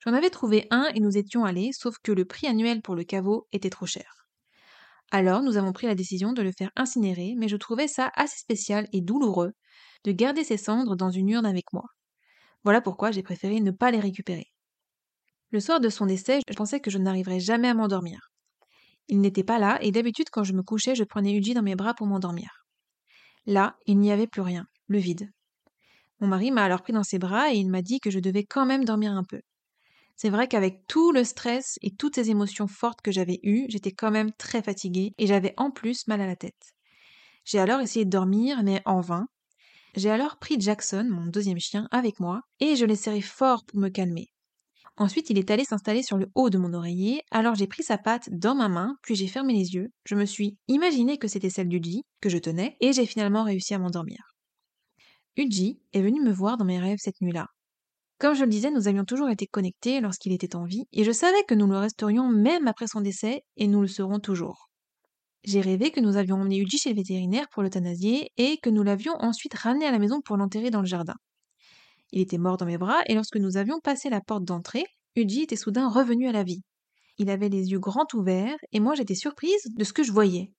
J'en 0.00 0.12
avais 0.12 0.30
trouvé 0.30 0.66
un 0.70 0.90
et 0.94 1.00
nous 1.00 1.16
étions 1.16 1.44
allés, 1.44 1.70
sauf 1.72 1.96
que 2.02 2.10
le 2.10 2.24
prix 2.24 2.48
annuel 2.48 2.82
pour 2.82 2.96
le 2.96 3.04
caveau 3.04 3.46
était 3.52 3.70
trop 3.70 3.86
cher. 3.86 4.26
Alors 5.12 5.42
nous 5.42 5.56
avons 5.56 5.72
pris 5.72 5.86
la 5.86 5.94
décision 5.94 6.32
de 6.32 6.42
le 6.42 6.52
faire 6.52 6.72
incinérer, 6.74 7.34
mais 7.36 7.48
je 7.48 7.56
trouvais 7.56 7.86
ça 7.86 8.10
assez 8.16 8.38
spécial 8.38 8.88
et 8.92 9.00
douloureux 9.00 9.52
de 10.04 10.12
garder 10.12 10.42
ses 10.42 10.56
cendres 10.56 10.96
dans 10.96 11.10
une 11.10 11.28
urne 11.28 11.46
avec 11.46 11.72
moi. 11.72 11.84
Voilà 12.64 12.80
pourquoi 12.80 13.12
j'ai 13.12 13.22
préféré 13.22 13.60
ne 13.60 13.70
pas 13.70 13.90
les 13.90 14.00
récupérer. 14.00 14.52
Le 15.50 15.60
soir 15.60 15.80
de 15.80 15.88
son 15.88 16.06
décès, 16.06 16.40
je 16.48 16.54
pensais 16.54 16.80
que 16.80 16.90
je 16.90 16.98
n'arriverais 16.98 17.40
jamais 17.40 17.68
à 17.68 17.74
m'endormir. 17.74 18.31
Il 19.08 19.20
n'était 19.20 19.44
pas 19.44 19.58
là, 19.58 19.78
et 19.82 19.90
d'habitude 19.90 20.30
quand 20.30 20.44
je 20.44 20.52
me 20.52 20.62
couchais, 20.62 20.94
je 20.94 21.04
prenais 21.04 21.36
Uji 21.36 21.54
dans 21.54 21.62
mes 21.62 21.74
bras 21.74 21.94
pour 21.94 22.06
m'endormir. 22.06 22.66
Là, 23.46 23.76
il 23.86 23.98
n'y 23.98 24.12
avait 24.12 24.26
plus 24.26 24.42
rien, 24.42 24.66
le 24.86 24.98
vide. 24.98 25.30
Mon 26.20 26.28
mari 26.28 26.52
m'a 26.52 26.64
alors 26.64 26.82
pris 26.82 26.92
dans 26.92 27.02
ses 27.02 27.18
bras 27.18 27.52
et 27.52 27.56
il 27.56 27.68
m'a 27.68 27.82
dit 27.82 27.98
que 27.98 28.10
je 28.10 28.20
devais 28.20 28.44
quand 28.44 28.64
même 28.64 28.84
dormir 28.84 29.12
un 29.12 29.24
peu. 29.24 29.40
C'est 30.14 30.30
vrai 30.30 30.46
qu'avec 30.46 30.86
tout 30.86 31.10
le 31.10 31.24
stress 31.24 31.78
et 31.82 31.90
toutes 31.90 32.14
ces 32.14 32.30
émotions 32.30 32.68
fortes 32.68 33.00
que 33.02 33.10
j'avais 33.10 33.40
eues, 33.42 33.66
j'étais 33.68 33.90
quand 33.90 34.12
même 34.12 34.32
très 34.32 34.62
fatiguée 34.62 35.14
et 35.18 35.26
j'avais 35.26 35.54
en 35.56 35.72
plus 35.72 36.06
mal 36.06 36.20
à 36.20 36.26
la 36.26 36.36
tête. 36.36 36.74
J'ai 37.44 37.58
alors 37.58 37.80
essayé 37.80 38.04
de 38.04 38.10
dormir, 38.10 38.62
mais 38.62 38.82
en 38.84 39.00
vain. 39.00 39.26
J'ai 39.96 40.10
alors 40.10 40.38
pris 40.38 40.60
Jackson, 40.60 41.08
mon 41.10 41.26
deuxième 41.26 41.58
chien, 41.58 41.88
avec 41.90 42.20
moi, 42.20 42.42
et 42.60 42.76
je 42.76 42.84
l'ai 42.84 42.94
serré 42.94 43.20
fort 43.20 43.64
pour 43.66 43.80
me 43.80 43.88
calmer. 43.88 44.28
Ensuite, 44.98 45.30
il 45.30 45.38
est 45.38 45.50
allé 45.50 45.64
s'installer 45.64 46.02
sur 46.02 46.18
le 46.18 46.28
haut 46.34 46.50
de 46.50 46.58
mon 46.58 46.74
oreiller, 46.74 47.22
alors 47.30 47.54
j'ai 47.54 47.66
pris 47.66 47.82
sa 47.82 47.96
patte 47.96 48.28
dans 48.30 48.54
ma 48.54 48.68
main, 48.68 48.96
puis 49.02 49.14
j'ai 49.14 49.26
fermé 49.26 49.54
les 49.54 49.74
yeux, 49.74 49.88
je 50.04 50.14
me 50.14 50.26
suis 50.26 50.58
imaginé 50.68 51.16
que 51.16 51.28
c'était 51.28 51.50
celle 51.50 51.68
d'Uji, 51.68 52.02
que 52.20 52.28
je 52.28 52.38
tenais, 52.38 52.76
et 52.80 52.92
j'ai 52.92 53.06
finalement 53.06 53.44
réussi 53.44 53.72
à 53.72 53.78
m'endormir. 53.78 54.18
Uji 55.36 55.80
est 55.94 56.02
venu 56.02 56.20
me 56.20 56.30
voir 56.30 56.58
dans 56.58 56.66
mes 56.66 56.78
rêves 56.78 56.98
cette 57.00 57.22
nuit-là. 57.22 57.46
Comme 58.18 58.34
je 58.34 58.44
le 58.44 58.50
disais, 58.50 58.70
nous 58.70 58.86
avions 58.86 59.04
toujours 59.04 59.30
été 59.30 59.46
connectés 59.46 60.00
lorsqu'il 60.00 60.32
était 60.32 60.54
en 60.54 60.64
vie, 60.64 60.84
et 60.92 61.04
je 61.04 61.10
savais 61.10 61.42
que 61.48 61.54
nous 61.54 61.66
le 61.66 61.78
resterions 61.78 62.28
même 62.28 62.68
après 62.68 62.86
son 62.86 63.00
décès, 63.00 63.42
et 63.56 63.68
nous 63.68 63.80
le 63.80 63.88
serons 63.88 64.20
toujours. 64.20 64.68
J'ai 65.42 65.62
rêvé 65.62 65.90
que 65.90 66.00
nous 66.00 66.18
avions 66.18 66.36
emmené 66.36 66.58
Uji 66.58 66.78
chez 66.78 66.90
le 66.90 66.96
vétérinaire 66.96 67.48
pour 67.50 67.62
l'euthanasier, 67.62 68.30
et 68.36 68.58
que 68.58 68.70
nous 68.70 68.82
l'avions 68.82 69.14
ensuite 69.18 69.54
ramené 69.54 69.86
à 69.86 69.90
la 69.90 69.98
maison 69.98 70.20
pour 70.20 70.36
l'enterrer 70.36 70.70
dans 70.70 70.80
le 70.82 70.86
jardin. 70.86 71.14
Il 72.12 72.20
était 72.20 72.38
mort 72.38 72.56
dans 72.56 72.66
mes 72.66 72.78
bras, 72.78 73.02
et 73.06 73.14
lorsque 73.14 73.36
nous 73.36 73.56
avions 73.56 73.80
passé 73.80 74.10
la 74.10 74.20
porte 74.20 74.44
d'entrée, 74.44 74.84
Uji 75.16 75.42
était 75.42 75.56
soudain 75.56 75.88
revenu 75.88 76.28
à 76.28 76.32
la 76.32 76.44
vie. 76.44 76.62
Il 77.18 77.30
avait 77.30 77.48
les 77.48 77.70
yeux 77.70 77.78
grands 77.78 78.06
ouverts, 78.14 78.56
et 78.72 78.80
moi 78.80 78.94
j'étais 78.94 79.14
surprise 79.14 79.62
de 79.74 79.84
ce 79.84 79.92
que 79.92 80.02
je 80.02 80.12
voyais. 80.12 80.50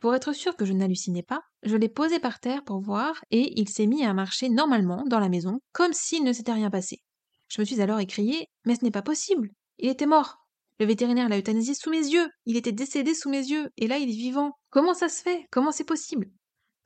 Pour 0.00 0.14
être 0.14 0.32
sûre 0.32 0.56
que 0.56 0.64
je 0.64 0.72
n'hallucinais 0.72 1.22
pas, 1.22 1.40
je 1.62 1.76
l'ai 1.76 1.88
posé 1.88 2.20
par 2.20 2.40
terre 2.40 2.62
pour 2.62 2.80
voir, 2.80 3.20
et 3.30 3.58
il 3.60 3.68
s'est 3.68 3.86
mis 3.86 4.04
à 4.04 4.14
marcher 4.14 4.48
normalement 4.48 5.04
dans 5.08 5.18
la 5.18 5.28
maison, 5.28 5.58
comme 5.72 5.92
s'il 5.92 6.24
ne 6.24 6.32
s'était 6.32 6.52
rien 6.52 6.70
passé. 6.70 7.00
Je 7.48 7.60
me 7.60 7.64
suis 7.64 7.80
alors 7.80 7.98
écrié 7.98 8.46
Mais 8.66 8.74
ce 8.74 8.84
n'est 8.84 8.90
pas 8.90 9.02
possible 9.02 9.50
Il 9.78 9.88
était 9.88 10.06
mort 10.06 10.36
Le 10.78 10.86
vétérinaire 10.86 11.28
l'a 11.28 11.38
euthanasié 11.38 11.74
sous 11.74 11.90
mes 11.90 12.06
yeux 12.06 12.28
Il 12.44 12.56
était 12.56 12.72
décédé 12.72 13.14
sous 13.14 13.30
mes 13.30 13.48
yeux, 13.48 13.70
et 13.78 13.86
là 13.86 13.98
il 13.98 14.10
est 14.10 14.12
vivant 14.12 14.52
Comment 14.70 14.94
ça 14.94 15.08
se 15.08 15.22
fait? 15.22 15.46
Comment 15.50 15.72
c'est 15.72 15.84
possible? 15.84 16.26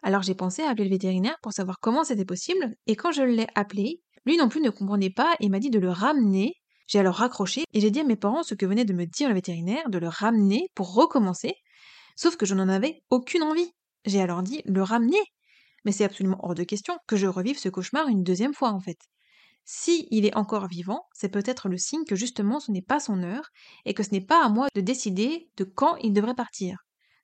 Alors 0.04 0.22
j'ai 0.22 0.34
pensé 0.34 0.62
à 0.62 0.70
appeler 0.70 0.84
le 0.84 0.90
vétérinaire 0.90 1.36
pour 1.42 1.52
savoir 1.52 1.78
comment 1.80 2.04
c'était 2.04 2.24
possible, 2.24 2.74
et 2.86 2.96
quand 2.96 3.12
je 3.12 3.22
l'ai 3.22 3.46
appelé, 3.54 4.00
lui 4.26 4.36
non 4.36 4.48
plus 4.48 4.60
ne 4.60 4.70
comprenait 4.70 5.10
pas 5.10 5.34
et 5.40 5.48
m'a 5.48 5.58
dit 5.58 5.70
de 5.70 5.78
le 5.78 5.90
ramener. 5.90 6.54
J'ai 6.86 6.98
alors 6.98 7.16
raccroché 7.16 7.64
et 7.72 7.80
j'ai 7.80 7.90
dit 7.90 8.00
à 8.00 8.04
mes 8.04 8.16
parents 8.16 8.42
ce 8.42 8.54
que 8.54 8.66
venait 8.66 8.84
de 8.84 8.92
me 8.92 9.06
dire 9.06 9.28
le 9.28 9.34
vétérinaire, 9.34 9.88
de 9.88 9.98
le 9.98 10.08
ramener 10.08 10.68
pour 10.74 10.94
recommencer, 10.94 11.54
sauf 12.16 12.36
que 12.36 12.46
je 12.46 12.54
n'en 12.54 12.68
avais 12.68 13.02
aucune 13.10 13.42
envie. 13.42 13.72
J'ai 14.04 14.20
alors 14.20 14.42
dit 14.42 14.62
le 14.64 14.82
ramener. 14.82 15.22
Mais 15.84 15.92
c'est 15.92 16.04
absolument 16.04 16.38
hors 16.42 16.54
de 16.54 16.64
question 16.64 16.96
que 17.06 17.16
je 17.16 17.26
revive 17.26 17.58
ce 17.58 17.68
cauchemar 17.68 18.08
une 18.08 18.22
deuxième 18.22 18.54
fois 18.54 18.70
en 18.70 18.80
fait. 18.80 18.98
Si 19.64 20.08
il 20.10 20.26
est 20.26 20.36
encore 20.36 20.66
vivant, 20.66 21.06
c'est 21.12 21.28
peut-être 21.28 21.68
le 21.68 21.78
signe 21.78 22.04
que 22.04 22.16
justement 22.16 22.60
ce 22.60 22.72
n'est 22.72 22.82
pas 22.82 23.00
son 23.00 23.22
heure 23.22 23.48
et 23.84 23.94
que 23.94 24.02
ce 24.02 24.10
n'est 24.10 24.24
pas 24.24 24.44
à 24.44 24.48
moi 24.48 24.68
de 24.74 24.80
décider 24.80 25.50
de 25.56 25.64
quand 25.64 25.96
il 25.96 26.12
devrait 26.12 26.34
partir. 26.34 26.78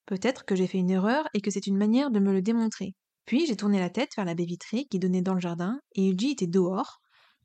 Peut-être 0.06 0.44
que 0.44 0.56
j'ai 0.56 0.66
fait 0.66 0.78
une 0.78 0.90
erreur 0.90 1.28
et 1.34 1.40
que 1.40 1.50
c'est 1.50 1.66
une 1.66 1.76
manière 1.76 2.10
de 2.10 2.20
me 2.20 2.32
le 2.32 2.42
démontrer. 2.42 2.94
Puis 3.28 3.44
j'ai 3.44 3.56
tourné 3.56 3.78
la 3.78 3.90
tête 3.90 4.16
vers 4.16 4.24
la 4.24 4.32
baie 4.32 4.46
vitrée 4.46 4.86
qui 4.86 4.98
donnait 4.98 5.20
dans 5.20 5.34
le 5.34 5.40
jardin 5.40 5.82
et 5.94 6.08
Uji 6.08 6.30
était 6.30 6.46
dehors, 6.46 7.02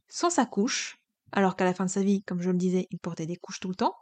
sans 0.07 0.29
sa 0.29 0.45
couche, 0.45 0.95
alors 1.33 1.57
qu'à 1.57 1.65
la 1.65 1.73
fin 1.73 1.83
de 1.83 1.89
sa 1.89 2.01
vie, 2.01 2.23
comme 2.23 2.41
je 2.41 2.49
le 2.49 2.57
disais, 2.57 2.87
il 2.89 2.99
portait 2.99 3.25
des 3.25 3.35
couches 3.35 3.59
tout 3.59 3.67
le 3.67 3.75
temps. 3.75 3.93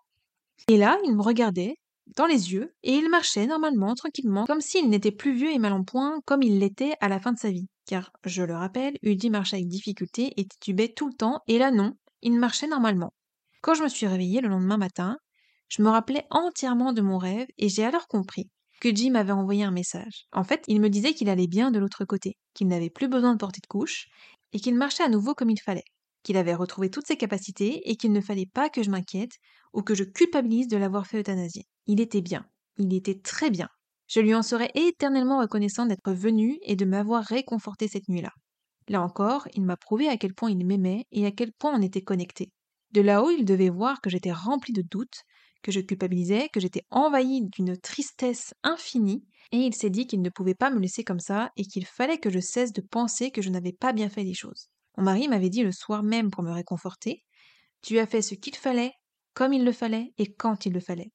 Et 0.68 0.78
là, 0.78 1.00
il 1.06 1.16
me 1.16 1.24
regardait 1.24 1.78
dans 2.16 2.28
les 2.28 2.54
yeux 2.54 2.76
et 2.84 2.94
il 2.94 3.10
marchait 3.10 3.48
normalement, 3.48 3.96
tranquillement, 3.96 4.46
comme 4.46 4.62
s'il 4.62 4.92
n'était 4.92 5.10
plus 5.10 5.34
vieux 5.34 5.52
et 5.52 5.58
mal 5.58 5.74
en 5.74 5.84
point 5.84 6.22
comme 6.26 6.44
il 6.44 6.60
l'était 6.60 6.94
à 7.02 7.10
la 7.10 7.20
fin 7.20 7.32
de 7.32 7.40
sa 7.40 7.50
vie. 7.50 7.66
Car, 7.88 8.12
je 8.26 8.44
le 8.44 8.54
rappelle, 8.54 9.00
Uji 9.02 9.32
marchait 9.32 9.56
avec 9.56 9.68
difficulté 9.68 10.34
et 10.38 10.46
titubait 10.46 10.94
tout 10.94 11.08
le 11.08 11.16
temps, 11.16 11.40
et 11.48 11.58
là 11.58 11.72
non, 11.72 11.96
il 12.22 12.38
marchait 12.38 12.68
normalement. 12.68 13.12
Quand 13.64 13.74
je 13.74 13.82
me 13.82 13.90
suis 13.90 14.06
réveillée 14.06 14.42
le 14.42 14.50
lendemain 14.50 14.78
matin, 14.78 15.18
je 15.68 15.82
me 15.82 15.90
rappelais 15.90 16.28
entièrement 16.30 16.94
de 16.94 17.02
mon 17.02 17.18
rêve 17.18 17.48
et 17.58 17.70
j'ai 17.70 17.86
alors 17.86 18.08
compris 18.08 18.52
que 18.82 18.94
Jim 18.94 19.14
avait 19.16 19.32
envoyé 19.32 19.64
un 19.64 19.72
message. 19.72 20.26
En 20.34 20.44
fait, 20.44 20.66
il 20.68 20.82
me 20.82 20.90
disait 20.90 21.14
qu'il 21.14 21.30
allait 21.30 21.48
bien 21.48 21.72
de 21.72 21.80
l'autre 21.80 22.04
côté, 22.04 22.36
qu'il 22.54 22.68
n'avait 22.68 22.90
plus 22.90 23.08
besoin 23.08 23.34
de 23.34 23.38
porter 23.38 23.62
de 23.62 23.68
couche, 23.68 24.08
et 24.52 24.60
qu'il 24.60 24.76
marchait 24.76 25.04
à 25.04 25.10
nouveau 25.10 25.34
comme 25.36 25.52
il 25.52 25.62
fallait, 25.62 25.86
qu'il 26.24 26.36
avait 26.36 26.56
retrouvé 26.56 26.90
toutes 26.90 27.08
ses 27.08 27.16
capacités 27.16 27.90
et 27.90 27.96
qu'il 27.96 28.12
ne 28.12 28.20
fallait 28.20 28.50
pas 28.52 28.70
que 28.70 28.84
je 28.84 28.90
m'inquiète 28.90 29.34
ou 29.72 29.84
que 29.84 29.96
je 29.96 30.04
culpabilise 30.04 30.68
de 30.68 30.78
l'avoir 30.78 31.08
fait 31.08 31.20
euthanasier. 31.20 31.64
Il 31.86 32.02
était 32.02 32.22
bien, 32.22 32.46
il 32.78 32.94
était 32.94 33.20
très 33.20 33.52
bien. 33.52 33.70
Je 34.08 34.20
lui 34.20 34.36
en 34.36 34.44
serais 34.44 34.72
éternellement 34.76 35.40
reconnaissant 35.40 35.86
d'être 35.86 36.12
venu 36.12 36.58
et 36.64 36.76
de 36.76 36.84
m'avoir 36.84 37.24
réconforté 37.24 37.88
cette 37.88 38.10
nuit-là. 38.10 38.32
Là 38.90 39.02
encore, 39.02 39.48
il 39.54 39.64
m'a 39.64 39.78
prouvé 39.78 40.10
à 40.10 40.18
quel 40.18 40.34
point 40.34 40.50
il 40.50 40.66
m'aimait 40.66 41.06
et 41.12 41.26
à 41.26 41.32
quel 41.32 41.54
point 41.54 41.74
on 41.74 41.82
était 41.82 42.02
connectés. 42.02 42.52
De 42.92 43.02
là-haut, 43.02 43.30
il 43.30 43.46
devait 43.46 43.70
voir 43.70 44.02
que 44.02 44.10
j'étais 44.10 44.34
rempli 44.34 44.74
de 44.74 44.82
doutes, 44.82 45.22
que 45.62 45.72
je 45.72 45.80
culpabilisais, 45.80 46.50
que 46.54 46.60
j'étais 46.60 46.84
envahie 46.90 47.42
d'une 47.42 47.78
tristesse 47.78 48.54
infinie, 48.64 49.24
et 49.52 49.58
il 49.58 49.76
s'est 49.76 49.90
dit 49.90 50.08
qu'il 50.08 50.22
ne 50.22 50.30
pouvait 50.30 50.56
pas 50.56 50.70
me 50.70 50.80
laisser 50.80 51.04
comme 51.04 51.20
ça 51.20 51.52
et 51.58 51.66
qu'il 51.66 51.86
fallait 51.86 52.20
que 52.20 52.30
je 52.30 52.40
cesse 52.40 52.72
de 52.72 52.82
penser 52.82 53.32
que 53.32 53.42
je 53.42 53.50
n'avais 53.50 53.74
pas 53.74 53.94
bien 53.94 54.10
fait 54.10 54.24
les 54.24 54.34
choses. 54.34 54.70
Mon 54.98 55.04
mari 55.04 55.28
m'avait 55.28 55.50
dit 55.50 55.64
le 55.64 55.72
soir 55.72 56.04
même 56.04 56.32
pour 56.32 56.44
me 56.44 56.52
réconforter 56.52 57.24
Tu 57.82 58.00
as 58.00 58.08
fait 58.08 58.22
ce 58.22 58.36
qu'il 58.36 58.56
fallait, 58.56 58.94
comme 59.34 59.54
il 59.54 59.66
le 59.66 59.72
fallait 59.72 60.14
et 60.18 60.34
quand 60.34 60.66
il 60.66 60.74
le 60.74 60.80
fallait. 60.80 61.12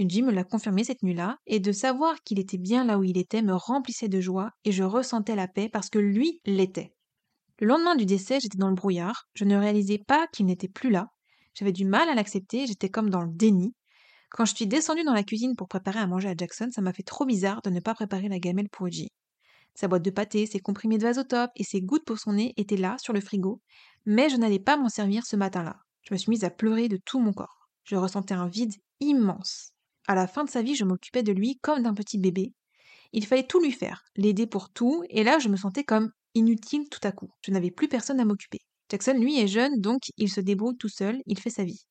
Unji 0.00 0.22
me 0.22 0.30
l'a 0.30 0.44
confirmé 0.44 0.84
cette 0.84 1.02
nuit-là, 1.02 1.38
et 1.46 1.58
de 1.58 1.72
savoir 1.72 2.22
qu'il 2.22 2.38
était 2.38 2.58
bien 2.58 2.84
là 2.84 2.98
où 2.98 3.04
il 3.04 3.18
était 3.18 3.42
me 3.42 3.54
remplissait 3.54 4.08
de 4.08 4.20
joie, 4.20 4.50
et 4.64 4.70
je 4.70 4.84
ressentais 4.84 5.34
la 5.34 5.48
paix 5.48 5.68
parce 5.68 5.90
que 5.90 5.98
lui 5.98 6.40
l'était. 6.46 6.92
Le 7.58 7.66
lendemain 7.66 7.96
du 7.96 8.06
décès, 8.06 8.38
j'étais 8.40 8.58
dans 8.58 8.68
le 8.68 8.76
brouillard, 8.76 9.24
je 9.34 9.44
ne 9.44 9.56
réalisais 9.56 9.98
pas 9.98 10.28
qu'il 10.28 10.46
n'était 10.46 10.68
plus 10.68 10.90
là, 10.90 11.08
j'avais 11.58 11.72
du 11.72 11.84
mal 11.84 12.08
à 12.08 12.14
l'accepter, 12.14 12.68
j'étais 12.68 12.88
comme 12.88 13.10
dans 13.10 13.20
le 13.20 13.32
déni. 13.32 13.74
Quand 14.30 14.44
je 14.44 14.54
suis 14.54 14.68
descendue 14.68 15.02
dans 15.02 15.12
la 15.12 15.24
cuisine 15.24 15.56
pour 15.56 15.66
préparer 15.66 15.98
à 15.98 16.06
manger 16.06 16.28
à 16.28 16.34
Jackson, 16.36 16.68
ça 16.70 16.80
m'a 16.80 16.92
fait 16.92 17.02
trop 17.02 17.24
bizarre 17.24 17.62
de 17.62 17.70
ne 17.70 17.80
pas 17.80 17.94
préparer 17.94 18.28
la 18.28 18.38
gamelle 18.38 18.68
pour 18.68 18.86
Uji. 18.86 19.08
Sa 19.74 19.88
boîte 19.88 20.04
de 20.04 20.10
pâté, 20.10 20.46
ses 20.46 20.60
comprimés 20.60 20.98
de 20.98 21.02
vasotope 21.02 21.50
et 21.56 21.64
ses 21.64 21.80
gouttes 21.80 22.04
pour 22.04 22.20
son 22.20 22.34
nez 22.34 22.54
étaient 22.56 22.76
là, 22.76 22.96
sur 23.00 23.12
le 23.12 23.20
frigo, 23.20 23.60
mais 24.06 24.28
je 24.28 24.36
n'allais 24.36 24.60
pas 24.60 24.76
m'en 24.76 24.88
servir 24.88 25.26
ce 25.26 25.34
matin-là. 25.34 25.80
Je 26.02 26.14
me 26.14 26.18
suis 26.18 26.30
mise 26.30 26.44
à 26.44 26.50
pleurer 26.50 26.88
de 26.88 26.96
tout 26.96 27.18
mon 27.18 27.32
corps. 27.32 27.68
Je 27.82 27.96
ressentais 27.96 28.34
un 28.34 28.46
vide 28.46 28.74
immense. 29.00 29.72
À 30.06 30.14
la 30.14 30.28
fin 30.28 30.44
de 30.44 30.50
sa 30.50 30.62
vie, 30.62 30.76
je 30.76 30.84
m'occupais 30.84 31.24
de 31.24 31.32
lui 31.32 31.58
comme 31.58 31.82
d'un 31.82 31.94
petit 31.94 32.18
bébé. 32.18 32.52
Il 33.12 33.26
fallait 33.26 33.46
tout 33.46 33.60
lui 33.60 33.72
faire, 33.72 34.04
l'aider 34.14 34.46
pour 34.46 34.70
tout, 34.70 35.02
et 35.10 35.24
là 35.24 35.40
je 35.40 35.48
me 35.48 35.56
sentais 35.56 35.84
comme 35.84 36.12
inutile 36.34 36.88
tout 36.88 37.00
à 37.02 37.10
coup. 37.10 37.30
Je 37.40 37.50
n'avais 37.50 37.72
plus 37.72 37.88
personne 37.88 38.20
à 38.20 38.24
m'occuper. 38.24 38.60
Jackson, 38.90 39.14
lui, 39.14 39.38
est 39.38 39.48
jeune, 39.48 39.80
donc 39.80 40.00
il 40.16 40.30
se 40.30 40.40
débrouille 40.40 40.76
tout 40.76 40.88
seul, 40.88 41.20
il 41.26 41.38
fait 41.38 41.50
sa 41.50 41.64
vie. 41.64 41.84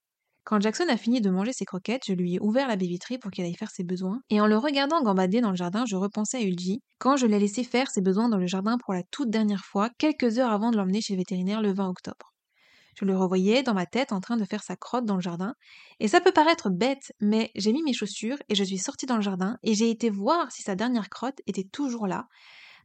Quand 0.43 0.61
Jackson 0.61 0.85
a 0.87 0.95
fini 0.95 1.19
de 1.19 1.29
manger 1.29 1.51
ses 1.51 1.65
croquettes, 1.65 2.03
je 2.07 2.13
lui 2.13 2.35
ai 2.35 2.39
ouvert 2.39 2.67
la 2.67 2.77
baie 2.77 2.87
vitrée 2.87 3.17
pour 3.17 3.31
qu'il 3.31 3.43
aille 3.43 3.55
faire 3.55 3.69
ses 3.69 3.83
besoins, 3.83 4.21
et 4.29 4.39
en 4.39 4.47
le 4.47 4.57
regardant 4.57 5.03
gambader 5.03 5.41
dans 5.41 5.49
le 5.49 5.57
jardin, 5.57 5.85
je 5.85 5.97
repensais 5.97 6.37
à 6.37 6.41
Ulji, 6.41 6.81
quand 6.99 7.17
je 7.17 7.27
l'ai 7.27 7.37
laissé 7.37 7.63
faire 7.63 7.91
ses 7.91 8.01
besoins 8.01 8.29
dans 8.29 8.37
le 8.37 8.47
jardin 8.47 8.77
pour 8.77 8.93
la 8.93 9.03
toute 9.03 9.29
dernière 9.29 9.65
fois, 9.65 9.89
quelques 9.97 10.39
heures 10.39 10.51
avant 10.51 10.71
de 10.71 10.77
l'emmener 10.77 11.01
chez 11.01 11.13
le 11.13 11.19
vétérinaire 11.19 11.61
le 11.61 11.73
20 11.73 11.89
octobre. 11.89 12.33
Je 12.99 13.05
le 13.05 13.15
revoyais 13.15 13.61
dans 13.61 13.75
ma 13.75 13.85
tête 13.85 14.11
en 14.11 14.21
train 14.21 14.37
de 14.37 14.45
faire 14.45 14.63
sa 14.63 14.75
crotte 14.75 15.05
dans 15.05 15.15
le 15.15 15.21
jardin. 15.21 15.53
Et 15.99 16.07
ça 16.07 16.19
peut 16.19 16.31
paraître 16.31 16.71
bête, 16.71 17.11
mais 17.19 17.51
j'ai 17.53 17.71
mis 17.71 17.83
mes 17.83 17.93
chaussures 17.93 18.37
et 18.49 18.55
je 18.55 18.63
suis 18.63 18.79
sortie 18.79 19.05
dans 19.05 19.17
le 19.17 19.21
jardin 19.21 19.57
et 19.61 19.75
j'ai 19.75 19.91
été 19.91 20.09
voir 20.09 20.51
si 20.51 20.63
sa 20.63 20.75
dernière 20.75 21.09
crotte 21.09 21.39
était 21.45 21.67
toujours 21.71 22.07
là, 22.07 22.25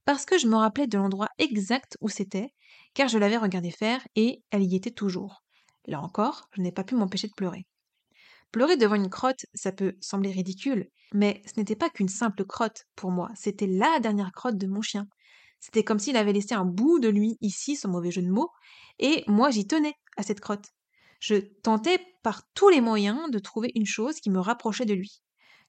parce 0.05 0.27
que 0.27 0.37
je 0.37 0.49
me 0.49 0.57
rappelais 0.57 0.87
de 0.87 0.99
l'endroit 0.99 1.29
exact 1.39 1.97
où 2.01 2.09
c'était, 2.09 2.53
car 2.95 3.09
je 3.09 3.19
l'avais 3.19 3.37
regardé 3.37 3.71
faire 3.71 4.07
et 4.17 4.43
elle 4.51 4.63
y 4.63 4.77
était 4.77 4.91
toujours. 4.91 5.45
Là 5.87 6.01
encore, 6.01 6.49
je 6.53 6.63
n'ai 6.63 6.73
pas 6.73 6.85
pu 6.85 6.95
m'empêcher 6.95 7.29
de 7.29 7.35
pleurer. 7.37 7.67
Pleurer 8.53 8.77
devant 8.77 8.97
une 8.97 9.09
crotte, 9.09 9.47
ça 9.55 9.73
peut 9.73 9.95
sembler 10.01 10.31
ridicule, 10.31 10.89
mais 11.15 11.43
ce 11.47 11.59
n'était 11.59 11.77
pas 11.77 11.89
qu'une 11.89 12.09
simple 12.09 12.45
crotte 12.45 12.85
pour 12.95 13.11
moi, 13.11 13.31
c'était 13.35 13.67
la 13.67 13.99
dernière 14.01 14.33
crotte 14.33 14.59
de 14.59 14.67
mon 14.67 14.83
chien. 14.83 15.07
C'était 15.59 15.85
comme 15.85 15.99
s'il 15.99 16.17
avait 16.17 16.33
laissé 16.33 16.55
un 16.55 16.65
bout 16.65 16.99
de 16.99 17.09
lui 17.09 17.39
ici, 17.41 17.77
sans 17.77 17.89
mauvais 17.89 18.11
jeu 18.11 18.21
de 18.21 18.31
mots, 18.31 18.51
et 18.99 19.25
moi 19.27 19.51
j'y 19.51 19.67
tenais 19.67 19.95
à 20.17 20.23
cette 20.23 20.41
crotte. 20.41 20.67
Je 21.21 21.37
tentais 21.37 21.99
par 22.23 22.43
tous 22.53 22.69
les 22.69 22.81
moyens 22.81 23.31
de 23.31 23.39
trouver 23.39 23.71
une 23.75 23.87
chose 23.87 24.17
qui 24.17 24.29
me 24.29 24.41
rapprochait 24.41 24.85
de 24.85 24.95
lui, 24.95 25.23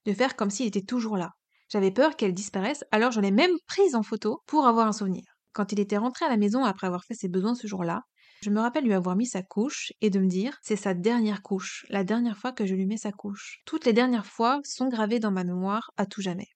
de 0.04 0.12
faire 0.12 0.36
comme 0.36 0.50
s'il 0.50 0.66
était 0.66 0.82
toujours 0.82 1.16
là. 1.16 1.30
J'avais 1.68 1.90
peur 1.90 2.16
qu'elle 2.16 2.34
disparaisse, 2.34 2.84
alors 2.90 3.12
je 3.12 3.20
l'ai 3.20 3.30
même 3.30 3.56
prise 3.66 3.94
en 3.94 4.02
photo 4.02 4.42
pour 4.46 4.66
avoir 4.66 4.86
un 4.86 4.92
souvenir. 4.92 5.33
Quand 5.54 5.70
il 5.70 5.78
était 5.80 5.96
rentré 5.96 6.26
à 6.26 6.28
la 6.28 6.36
maison 6.36 6.64
après 6.64 6.88
avoir 6.88 7.04
fait 7.04 7.14
ses 7.14 7.28
besoins 7.28 7.54
ce 7.54 7.68
jour-là, 7.68 8.02
je 8.42 8.50
me 8.50 8.60
rappelle 8.60 8.84
lui 8.84 8.92
avoir 8.92 9.14
mis 9.14 9.26
sa 9.26 9.42
couche 9.42 9.92
et 10.00 10.10
de 10.10 10.18
me 10.18 10.26
dire 10.26 10.58
c'est 10.62 10.76
sa 10.76 10.94
dernière 10.94 11.42
couche, 11.42 11.86
la 11.88 12.02
dernière 12.02 12.36
fois 12.36 12.52
que 12.52 12.66
je 12.66 12.74
lui 12.74 12.86
mets 12.86 12.96
sa 12.96 13.12
couche. 13.12 13.60
Toutes 13.64 13.86
les 13.86 13.92
dernières 13.92 14.26
fois 14.26 14.60
sont 14.64 14.88
gravées 14.88 15.20
dans 15.20 15.30
ma 15.30 15.44
mémoire 15.44 15.92
à 15.96 16.06
tout 16.06 16.20
jamais. 16.20 16.48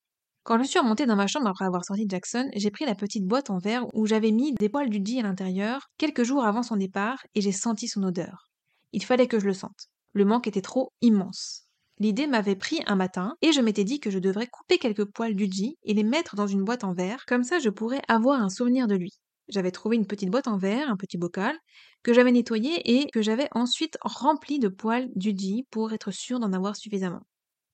Quand 0.43 0.59
je 0.59 0.65
suis 0.65 0.81
remontée 0.81 1.07
dans 1.07 1.15
ma 1.15 1.29
chambre 1.29 1.47
après 1.47 1.65
avoir 1.65 1.85
sorti 1.85 2.07
Jackson, 2.09 2.51
j'ai 2.57 2.73
pris 2.73 2.87
la 2.87 2.97
petite 2.97 3.25
boîte 3.25 3.51
en 3.51 3.59
verre 3.59 3.87
où 3.95 4.07
j'avais 4.07 4.33
mis 4.33 4.53
des 4.55 4.69
poils 4.69 4.91
du 4.91 5.19
à 5.19 5.23
l'intérieur 5.23 5.87
quelques 5.97 6.25
jours 6.25 6.45
avant 6.45 6.65
son 6.65 6.77
départ 6.77 7.19
et 7.37 7.41
j'ai 7.41 7.53
senti 7.53 7.87
son 7.87 8.03
odeur. 8.03 8.51
Il 8.93 9.05
fallait 9.05 9.29
que 9.29 9.39
je 9.39 9.47
le 9.47 9.55
sente. 9.55 9.89
Le 10.13 10.25
manque 10.25 10.49
était 10.49 10.61
trop 10.61 10.93
immense. 11.03 11.68
L'idée 12.01 12.27
m'avait 12.27 12.57
pris 12.57 12.81
un 12.87 12.97
matin 12.97 13.37
et 13.43 13.53
je 13.53 13.61
m'étais 13.61 13.85
dit 13.85 14.01
que 14.01 14.11
je 14.11 14.19
devrais 14.19 14.47
couper 14.49 14.79
quelques 14.79 15.05
poils 15.05 15.35
du 15.37 15.49
G 15.51 15.77
et 15.85 15.95
les 15.95 16.03
mettre 16.05 16.35
dans 16.37 16.47
une 16.47 16.65
boîte 16.65 16.83
en 16.85 16.93
verre, 16.93 17.25
comme 17.27 17.43
ça 17.45 17.59
je 17.61 17.71
pourrais 17.71 18.03
avoir 18.09 18.41
un 18.43 18.49
souvenir 18.49 18.87
de 18.89 18.95
lui. 18.97 19.13
J'avais 19.49 19.71
trouvé 19.71 19.97
une 19.97 20.07
petite 20.07 20.31
boîte 20.31 20.49
en 20.49 20.59
verre, 20.59 20.91
un 20.91 20.97
petit 20.97 21.19
bocal, 21.19 21.57
que 22.03 22.13
j'avais 22.15 22.33
nettoyé 22.33 22.99
et 23.01 23.11
que 23.11 23.23
j'avais 23.23 23.49
ensuite 23.53 23.97
rempli 24.03 24.59
de 24.59 24.69
poils 24.69 25.09
du 25.15 25.31
G 25.37 25.67
pour 25.71 25.93
être 25.93 26.11
sûr 26.13 26.39
d'en 26.41 26.53
avoir 26.53 26.77
suffisamment. 26.77 27.23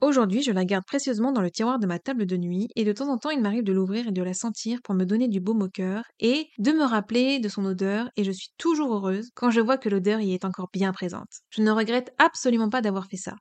Aujourd'hui, 0.01 0.43
je 0.43 0.53
la 0.53 0.65
garde 0.65 0.85
précieusement 0.87 1.33
dans 1.33 1.41
le 1.43 1.51
tiroir 1.51 1.79
de 1.81 1.87
ma 1.87 1.99
table 1.99 2.27
de 2.27 2.37
nuit 2.37 2.69
et 2.77 2.85
de 2.85 2.93
temps 2.93 3.09
en 3.09 3.19
temps 3.19 3.31
il 3.31 3.41
m'arrive 3.41 3.65
de 3.65 3.73
l'ouvrir 3.73 4.09
et 4.09 4.13
de 4.13 4.23
la 4.23 4.35
sentir 4.35 4.81
pour 4.85 4.95
me 4.95 5.05
donner 5.05 5.29
du 5.29 5.41
baume 5.41 5.63
au 5.63 5.69
cœur 5.69 6.05
et 6.21 6.49
de 6.59 6.73
me 6.73 6.85
rappeler 6.85 7.41
de 7.41 7.49
son 7.49 7.65
odeur 7.65 8.09
et 8.17 8.25
je 8.25 8.31
suis 8.33 8.51
toujours 8.59 8.95
heureuse 8.95 9.31
quand 9.35 9.51
je 9.51 9.61
vois 9.61 9.79
que 9.79 9.89
l'odeur 9.89 10.21
y 10.21 10.33
est 10.35 10.45
encore 10.45 10.69
bien 10.73 10.93
présente. 10.93 11.41
Je 11.51 11.63
ne 11.63 11.71
regrette 11.73 12.13
absolument 12.19 12.69
pas 12.71 12.83
d'avoir 12.83 13.07
fait 13.07 13.17
ça. 13.17 13.35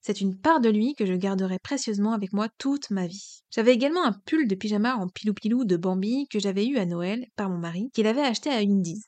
C'est 0.00 0.20
une 0.20 0.38
part 0.38 0.60
de 0.60 0.68
lui 0.68 0.94
que 0.94 1.06
je 1.06 1.14
garderai 1.14 1.58
précieusement 1.58 2.12
avec 2.12 2.32
moi 2.32 2.48
toute 2.58 2.90
ma 2.90 3.06
vie. 3.06 3.42
J'avais 3.50 3.74
également 3.74 4.04
un 4.04 4.12
pull 4.12 4.46
de 4.46 4.54
pyjama 4.54 4.96
en 4.96 5.08
pilou-pilou 5.08 5.64
de 5.64 5.76
Bambi 5.76 6.28
que 6.28 6.38
j'avais 6.38 6.66
eu 6.66 6.78
à 6.78 6.86
Noël 6.86 7.26
par 7.36 7.50
mon 7.50 7.58
mari, 7.58 7.90
qu'il 7.92 8.06
avait 8.06 8.22
acheté 8.22 8.50
à 8.50 8.58
Indies. 8.58 9.02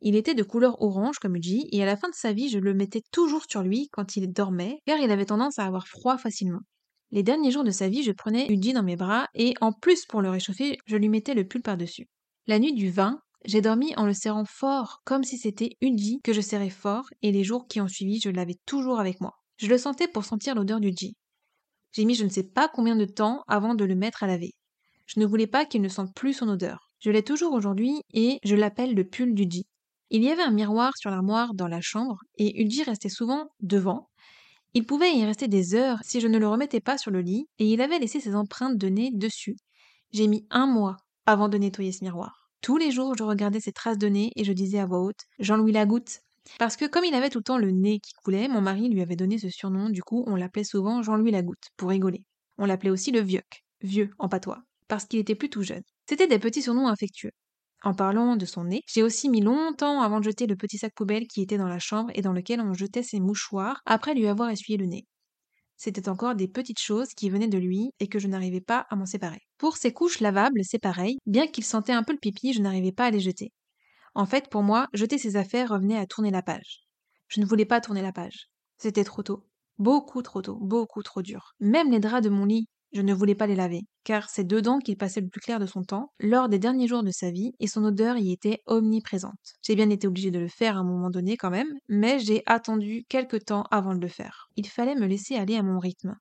Il 0.00 0.14
était 0.14 0.34
de 0.34 0.44
couleur 0.44 0.80
orange 0.80 1.18
comme 1.18 1.36
Uji, 1.36 1.68
et 1.72 1.82
à 1.82 1.86
la 1.86 1.96
fin 1.96 2.08
de 2.08 2.14
sa 2.14 2.32
vie, 2.32 2.48
je 2.48 2.58
le 2.58 2.72
mettais 2.72 3.02
toujours 3.10 3.46
sur 3.48 3.62
lui 3.62 3.88
quand 3.90 4.16
il 4.16 4.32
dormait, 4.32 4.78
car 4.86 4.98
il 4.98 5.10
avait 5.10 5.26
tendance 5.26 5.58
à 5.58 5.66
avoir 5.66 5.88
froid 5.88 6.18
facilement. 6.18 6.60
Les 7.10 7.24
derniers 7.24 7.50
jours 7.50 7.64
de 7.64 7.70
sa 7.70 7.88
vie, 7.88 8.04
je 8.04 8.12
prenais 8.12 8.46
Uji 8.52 8.72
dans 8.74 8.84
mes 8.84 8.96
bras, 8.96 9.26
et 9.34 9.54
en 9.60 9.72
plus 9.72 10.06
pour 10.06 10.22
le 10.22 10.30
réchauffer, 10.30 10.78
je 10.86 10.96
lui 10.96 11.08
mettais 11.08 11.34
le 11.34 11.46
pull 11.46 11.62
par-dessus. 11.62 12.06
La 12.46 12.60
nuit 12.60 12.74
du 12.74 12.90
20, 12.90 13.20
j'ai 13.44 13.60
dormi 13.60 13.94
en 13.96 14.06
le 14.06 14.14
serrant 14.14 14.44
fort, 14.44 15.00
comme 15.04 15.24
si 15.24 15.36
c'était 15.36 15.76
Uji 15.80 16.20
que 16.22 16.32
je 16.32 16.40
serrais 16.40 16.70
fort, 16.70 17.08
et 17.22 17.32
les 17.32 17.42
jours 17.44 17.66
qui 17.66 17.80
ont 17.80 17.88
suivi, 17.88 18.20
je 18.20 18.30
l'avais 18.30 18.58
toujours 18.66 19.00
avec 19.00 19.20
moi. 19.20 19.37
Je 19.58 19.66
le 19.66 19.78
sentais 19.78 20.08
pour 20.08 20.24
sentir 20.24 20.54
l'odeur 20.54 20.80
du 20.80 20.92
Ji. 20.96 21.14
J'ai 21.92 22.04
mis 22.04 22.14
je 22.14 22.24
ne 22.24 22.28
sais 22.30 22.44
pas 22.44 22.68
combien 22.68 22.96
de 22.96 23.04
temps 23.04 23.42
avant 23.48 23.74
de 23.74 23.84
le 23.84 23.94
mettre 23.94 24.22
à 24.22 24.26
laver. 24.26 24.52
Je 25.06 25.20
ne 25.20 25.26
voulais 25.26 25.46
pas 25.46 25.66
qu'il 25.66 25.82
ne 25.82 25.88
sente 25.88 26.14
plus 26.14 26.32
son 26.32 26.48
odeur. 26.48 26.88
Je 27.00 27.10
l'ai 27.10 27.22
toujours 27.22 27.52
aujourd'hui 27.52 28.02
et 28.12 28.38
je 28.44 28.54
l'appelle 28.54 28.94
le 28.94 29.04
pull 29.04 29.34
du 29.34 29.46
Ji. 29.48 29.66
Il 30.10 30.22
y 30.22 30.30
avait 30.30 30.42
un 30.42 30.50
miroir 30.50 30.96
sur 30.96 31.10
l'armoire 31.10 31.54
dans 31.54 31.68
la 31.68 31.82
chambre, 31.82 32.18
et 32.38 32.62
Ulji 32.62 32.82
restait 32.82 33.10
souvent 33.10 33.48
devant. 33.60 34.08
Il 34.74 34.86
pouvait 34.86 35.14
y 35.14 35.24
rester 35.24 35.48
des 35.48 35.74
heures 35.74 35.98
si 36.02 36.20
je 36.20 36.28
ne 36.28 36.38
le 36.38 36.48
remettais 36.48 36.80
pas 36.80 36.96
sur 36.96 37.10
le 37.10 37.20
lit, 37.20 37.46
et 37.58 37.66
il 37.66 37.80
avait 37.82 37.98
laissé 37.98 38.20
ses 38.20 38.34
empreintes 38.34 38.78
de 38.78 38.88
nez 38.88 39.10
dessus. 39.12 39.56
J'ai 40.12 40.26
mis 40.28 40.46
un 40.50 40.66
mois 40.66 40.96
avant 41.26 41.48
de 41.48 41.58
nettoyer 41.58 41.92
ce 41.92 42.04
miroir. 42.04 42.48
Tous 42.62 42.76
les 42.78 42.90
jours, 42.90 43.16
je 43.16 43.22
regardais 43.22 43.60
ses 43.60 43.72
traces 43.72 43.98
de 43.98 44.08
nez 44.08 44.32
et 44.36 44.44
je 44.44 44.52
disais 44.52 44.78
à 44.78 44.86
voix 44.86 45.00
haute 45.00 45.26
Jean-Louis 45.38 45.72
Lagoutte. 45.72 46.20
Parce 46.58 46.76
que 46.76 46.86
comme 46.86 47.04
il 47.04 47.14
avait 47.14 47.30
tout 47.30 47.38
le 47.38 47.44
temps 47.44 47.58
le 47.58 47.70
nez 47.70 48.00
qui 48.00 48.12
coulait, 48.24 48.48
mon 48.48 48.60
mari 48.60 48.88
lui 48.88 49.02
avait 49.02 49.16
donné 49.16 49.38
ce 49.38 49.48
surnom, 49.50 49.90
du 49.90 50.02
coup 50.02 50.24
on 50.26 50.36
l'appelait 50.36 50.64
souvent 50.64 51.02
Jean-Louis 51.02 51.30
Lagoutte, 51.30 51.68
pour 51.76 51.90
rigoler. 51.90 52.24
On 52.58 52.66
l'appelait 52.66 52.90
aussi 52.90 53.10
le 53.10 53.20
vieux, 53.20 53.42
vieux 53.82 54.10
en 54.18 54.28
patois, 54.28 54.62
parce 54.88 55.04
qu'il 55.04 55.18
était 55.18 55.34
plus 55.34 55.50
tout 55.50 55.62
jeune. 55.62 55.82
C'était 56.08 56.26
des 56.26 56.38
petits 56.38 56.62
surnoms 56.62 56.88
affectueux. 56.88 57.32
En 57.84 57.94
parlant 57.94 58.36
de 58.36 58.44
son 58.44 58.64
nez, 58.64 58.82
j'ai 58.88 59.04
aussi 59.04 59.28
mis 59.28 59.40
longtemps 59.40 60.00
avant 60.00 60.18
de 60.18 60.24
jeter 60.24 60.46
le 60.46 60.56
petit 60.56 60.78
sac 60.78 60.92
poubelle 60.94 61.28
qui 61.28 61.42
était 61.42 61.58
dans 61.58 61.68
la 61.68 61.78
chambre 61.78 62.10
et 62.14 62.22
dans 62.22 62.32
lequel 62.32 62.60
on 62.60 62.72
jetait 62.72 63.04
ses 63.04 63.20
mouchoirs 63.20 63.82
après 63.86 64.14
lui 64.14 64.26
avoir 64.26 64.50
essuyé 64.50 64.76
le 64.76 64.86
nez. 64.86 65.06
C'était 65.76 66.08
encore 66.08 66.34
des 66.34 66.48
petites 66.48 66.80
choses 66.80 67.14
qui 67.14 67.30
venaient 67.30 67.46
de 67.46 67.56
lui 67.56 67.92
et 68.00 68.08
que 68.08 68.18
je 68.18 68.26
n'arrivais 68.26 68.60
pas 68.60 68.86
à 68.90 68.96
m'en 68.96 69.06
séparer. 69.06 69.42
Pour 69.58 69.76
ses 69.76 69.92
couches 69.92 70.18
lavables, 70.18 70.62
c'est 70.64 70.80
pareil, 70.80 71.18
bien 71.24 71.46
qu'il 71.46 71.64
sentait 71.64 71.92
un 71.92 72.02
peu 72.02 72.12
le 72.12 72.18
pipi, 72.18 72.52
je 72.52 72.60
n'arrivais 72.60 72.90
pas 72.90 73.04
à 73.06 73.10
les 73.12 73.20
jeter. 73.20 73.52
En 74.14 74.26
fait, 74.26 74.48
pour 74.50 74.62
moi, 74.62 74.86
jeter 74.92 75.18
ses 75.18 75.36
affaires 75.36 75.70
revenait 75.70 75.98
à 75.98 76.06
tourner 76.06 76.30
la 76.30 76.42
page. 76.42 76.80
Je 77.28 77.40
ne 77.40 77.46
voulais 77.46 77.66
pas 77.66 77.80
tourner 77.80 78.02
la 78.02 78.12
page. 78.12 78.48
C'était 78.78 79.04
trop 79.04 79.22
tôt. 79.22 79.46
Beaucoup 79.78 80.22
trop 80.22 80.42
tôt, 80.42 80.58
beaucoup 80.60 81.02
trop 81.02 81.22
dur. 81.22 81.52
Même 81.60 81.90
les 81.90 82.00
draps 82.00 82.24
de 82.24 82.30
mon 82.30 82.44
lit 82.44 82.68
je 82.92 83.02
ne 83.02 83.12
voulais 83.12 83.34
pas 83.34 83.46
les 83.46 83.54
laver, 83.54 83.82
car 84.04 84.30
c'est 84.30 84.46
dedans 84.46 84.78
qu'il 84.78 84.96
passait 84.96 85.20
le 85.20 85.28
plus 85.28 85.40
clair 85.40 85.60
de 85.60 85.66
son 85.66 85.82
temps, 85.82 86.12
lors 86.20 86.48
des 86.48 86.58
derniers 86.58 86.88
jours 86.88 87.02
de 87.02 87.10
sa 87.10 87.30
vie, 87.30 87.52
et 87.60 87.66
son 87.66 87.84
odeur 87.84 88.16
y 88.16 88.32
était 88.32 88.62
omniprésente. 88.66 89.56
J'ai 89.62 89.74
bien 89.74 89.90
été 89.90 90.06
obligée 90.06 90.30
de 90.30 90.38
le 90.38 90.48
faire 90.48 90.76
à 90.76 90.80
un 90.80 90.84
moment 90.84 91.10
donné 91.10 91.36
quand 91.36 91.50
même, 91.50 91.72
mais 91.88 92.18
j'ai 92.18 92.42
attendu 92.46 93.04
quelque 93.08 93.36
temps 93.36 93.64
avant 93.70 93.94
de 93.94 94.00
le 94.00 94.08
faire. 94.08 94.48
Il 94.56 94.66
fallait 94.68 94.94
me 94.94 95.06
laisser 95.06 95.36
aller 95.36 95.56
à 95.56 95.62
mon 95.62 95.78
rythme. 95.78 96.16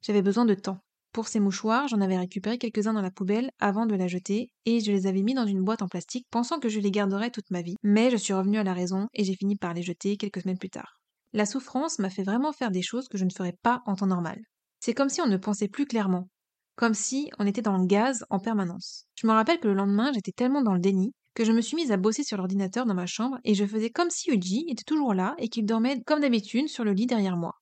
J'avais 0.00 0.22
besoin 0.22 0.44
de 0.44 0.54
temps. 0.54 0.78
Pour 1.12 1.28
ces 1.28 1.40
mouchoirs, 1.40 1.88
j'en 1.88 2.00
avais 2.00 2.18
récupéré 2.18 2.58
quelques-uns 2.58 2.92
dans 2.92 3.02
la 3.02 3.10
poubelle 3.10 3.50
avant 3.58 3.86
de 3.86 3.94
la 3.94 4.08
jeter, 4.08 4.50
et 4.66 4.80
je 4.80 4.92
les 4.92 5.06
avais 5.06 5.22
mis 5.22 5.34
dans 5.34 5.46
une 5.46 5.64
boîte 5.64 5.82
en 5.82 5.88
plastique 5.88 6.26
pensant 6.30 6.60
que 6.60 6.68
je 6.68 6.80
les 6.80 6.90
garderais 6.90 7.30
toute 7.30 7.50
ma 7.50 7.62
vie, 7.62 7.76
mais 7.82 8.10
je 8.10 8.16
suis 8.16 8.34
revenue 8.34 8.58
à 8.58 8.64
la 8.64 8.74
raison 8.74 9.08
et 9.14 9.24
j'ai 9.24 9.34
fini 9.34 9.56
par 9.56 9.74
les 9.74 9.82
jeter 9.82 10.16
quelques 10.16 10.42
semaines 10.42 10.58
plus 10.58 10.70
tard. 10.70 11.00
La 11.32 11.46
souffrance 11.46 11.98
m'a 11.98 12.10
fait 12.10 12.22
vraiment 12.22 12.52
faire 12.52 12.70
des 12.70 12.82
choses 12.82 13.08
que 13.08 13.18
je 13.18 13.24
ne 13.24 13.30
ferais 13.30 13.56
pas 13.62 13.82
en 13.86 13.96
temps 13.96 14.06
normal. 14.06 14.40
C'est 14.80 14.94
comme 14.94 15.08
si 15.08 15.20
on 15.20 15.26
ne 15.26 15.36
pensait 15.36 15.68
plus 15.68 15.86
clairement, 15.86 16.28
comme 16.76 16.94
si 16.94 17.30
on 17.38 17.46
était 17.46 17.62
dans 17.62 17.76
le 17.76 17.86
gaz 17.86 18.24
en 18.30 18.38
permanence. 18.38 19.06
Je 19.16 19.26
me 19.26 19.32
rappelle 19.32 19.60
que 19.60 19.68
le 19.68 19.74
lendemain, 19.74 20.12
j'étais 20.12 20.32
tellement 20.32 20.62
dans 20.62 20.74
le 20.74 20.80
déni 20.80 21.12
que 21.34 21.44
je 21.44 21.52
me 21.52 21.60
suis 21.60 21.76
mise 21.76 21.92
à 21.92 21.96
bosser 21.96 22.24
sur 22.24 22.36
l'ordinateur 22.36 22.84
dans 22.84 22.94
ma 22.94 23.06
chambre 23.06 23.38
et 23.44 23.54
je 23.54 23.64
faisais 23.64 23.90
comme 23.90 24.10
si 24.10 24.30
Uji 24.30 24.64
était 24.68 24.84
toujours 24.84 25.14
là 25.14 25.36
et 25.38 25.48
qu'il 25.48 25.66
dormait 25.66 26.02
comme 26.04 26.20
d'habitude 26.20 26.68
sur 26.68 26.84
le 26.84 26.92
lit 26.92 27.06
derrière 27.06 27.36
moi. 27.36 27.52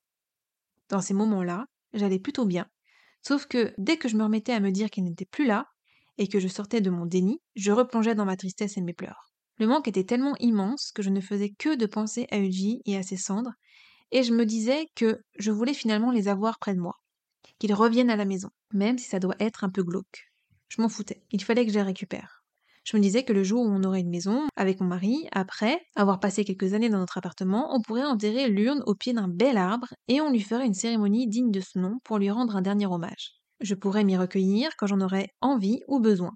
Dans 0.89 1.01
ces 1.01 1.13
moments-là, 1.13 1.65
j'allais 1.93 2.19
plutôt 2.19 2.45
bien. 2.45 2.65
Sauf 3.21 3.45
que 3.45 3.73
dès 3.77 3.97
que 3.97 4.07
je 4.07 4.15
me 4.15 4.23
remettais 4.23 4.53
à 4.53 4.59
me 4.59 4.71
dire 4.71 4.89
qu'il 4.89 5.03
n'était 5.03 5.25
plus 5.25 5.45
là, 5.45 5.67
et 6.17 6.27
que 6.27 6.39
je 6.39 6.47
sortais 6.47 6.81
de 6.81 6.89
mon 6.89 7.05
déni, 7.05 7.39
je 7.55 7.71
replongeais 7.71 8.15
dans 8.15 8.25
ma 8.25 8.37
tristesse 8.37 8.77
et 8.77 8.81
mes 8.81 8.93
pleurs. 8.93 9.31
Le 9.59 9.67
manque 9.67 9.87
était 9.87 10.03
tellement 10.03 10.35
immense 10.39 10.91
que 10.91 11.01
je 11.01 11.09
ne 11.09 11.21
faisais 11.21 11.49
que 11.49 11.75
de 11.75 11.85
penser 11.85 12.27
à 12.31 12.39
Uji 12.39 12.81
et 12.85 12.97
à 12.97 13.03
ses 13.03 13.17
cendres, 13.17 13.53
et 14.11 14.23
je 14.23 14.33
me 14.33 14.45
disais 14.45 14.87
que 14.95 15.19
je 15.37 15.51
voulais 15.51 15.73
finalement 15.73 16.11
les 16.11 16.27
avoir 16.27 16.59
près 16.59 16.73
de 16.73 16.79
moi, 16.79 16.95
qu'ils 17.59 17.73
reviennent 17.73 18.09
à 18.09 18.15
la 18.15 18.25
maison, 18.25 18.49
même 18.73 18.97
si 18.97 19.05
ça 19.05 19.19
doit 19.19 19.35
être 19.39 19.63
un 19.63 19.69
peu 19.69 19.83
glauque. 19.83 20.31
Je 20.69 20.81
m'en 20.81 20.89
foutais, 20.89 21.23
il 21.31 21.43
fallait 21.43 21.65
que 21.65 21.71
je 21.71 21.77
les 21.77 21.83
récupère. 21.83 22.36
Je 22.87 22.95
me 22.95 23.01
disais 23.01 23.25
que 23.25 23.33
le 23.33 23.43
jour 23.43 23.63
où 23.63 23.69
on 23.69 23.83
aurait 23.83 23.99
une 23.99 24.09
maison, 24.09 24.47
avec 24.55 24.79
mon 24.79 24.87
mari, 24.87 25.27
après 25.33 25.81
avoir 25.97 26.21
passé 26.21 26.45
quelques 26.45 26.73
années 26.73 26.87
dans 26.87 26.99
notre 26.99 27.17
appartement, 27.17 27.75
on 27.75 27.81
pourrait 27.81 28.05
enterrer 28.05 28.47
l'urne 28.47 28.81
au 28.85 28.95
pied 28.95 29.11
d'un 29.11 29.27
bel 29.27 29.57
arbre 29.57 29.89
et 30.07 30.21
on 30.21 30.31
lui 30.31 30.39
ferait 30.39 30.65
une 30.65 30.73
cérémonie 30.73 31.27
digne 31.27 31.51
de 31.51 31.59
ce 31.59 31.77
nom 31.79 31.97
pour 32.05 32.17
lui 32.17 32.31
rendre 32.31 32.55
un 32.55 32.61
dernier 32.61 32.85
hommage. 32.85 33.33
Je 33.59 33.75
pourrais 33.75 34.05
m'y 34.05 34.15
recueillir 34.15 34.69
quand 34.77 34.87
j'en 34.87 35.01
aurais 35.01 35.27
envie 35.41 35.81
ou 35.89 35.99
besoin. 35.99 36.31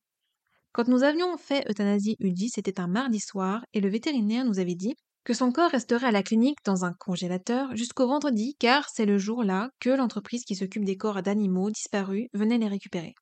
Quand 0.73 0.89
nous 0.89 1.03
avions 1.03 1.37
fait 1.37 1.65
euthanasie 1.71 2.17
Udi, 2.19 2.49
c'était 2.49 2.81
un 2.81 2.87
mardi 2.87 3.21
soir 3.21 3.63
et 3.73 3.79
le 3.79 3.87
vétérinaire 3.87 4.43
nous 4.43 4.59
avait 4.59 4.75
dit 4.75 4.95
que 5.23 5.33
son 5.33 5.53
corps 5.53 5.71
resterait 5.71 6.07
à 6.07 6.11
la 6.11 6.21
clinique 6.21 6.59
dans 6.65 6.83
un 6.83 6.91
congélateur 6.91 7.73
jusqu'au 7.77 8.07
vendredi 8.07 8.57
car 8.59 8.89
c'est 8.89 9.05
le 9.05 9.17
jour-là 9.17 9.69
que 9.79 9.89
l'entreprise 9.89 10.43
qui 10.43 10.55
s'occupe 10.55 10.83
des 10.83 10.97
corps 10.97 11.21
d'animaux 11.21 11.71
disparus 11.71 12.27
venait 12.33 12.57
les 12.57 12.67
récupérer. 12.67 13.15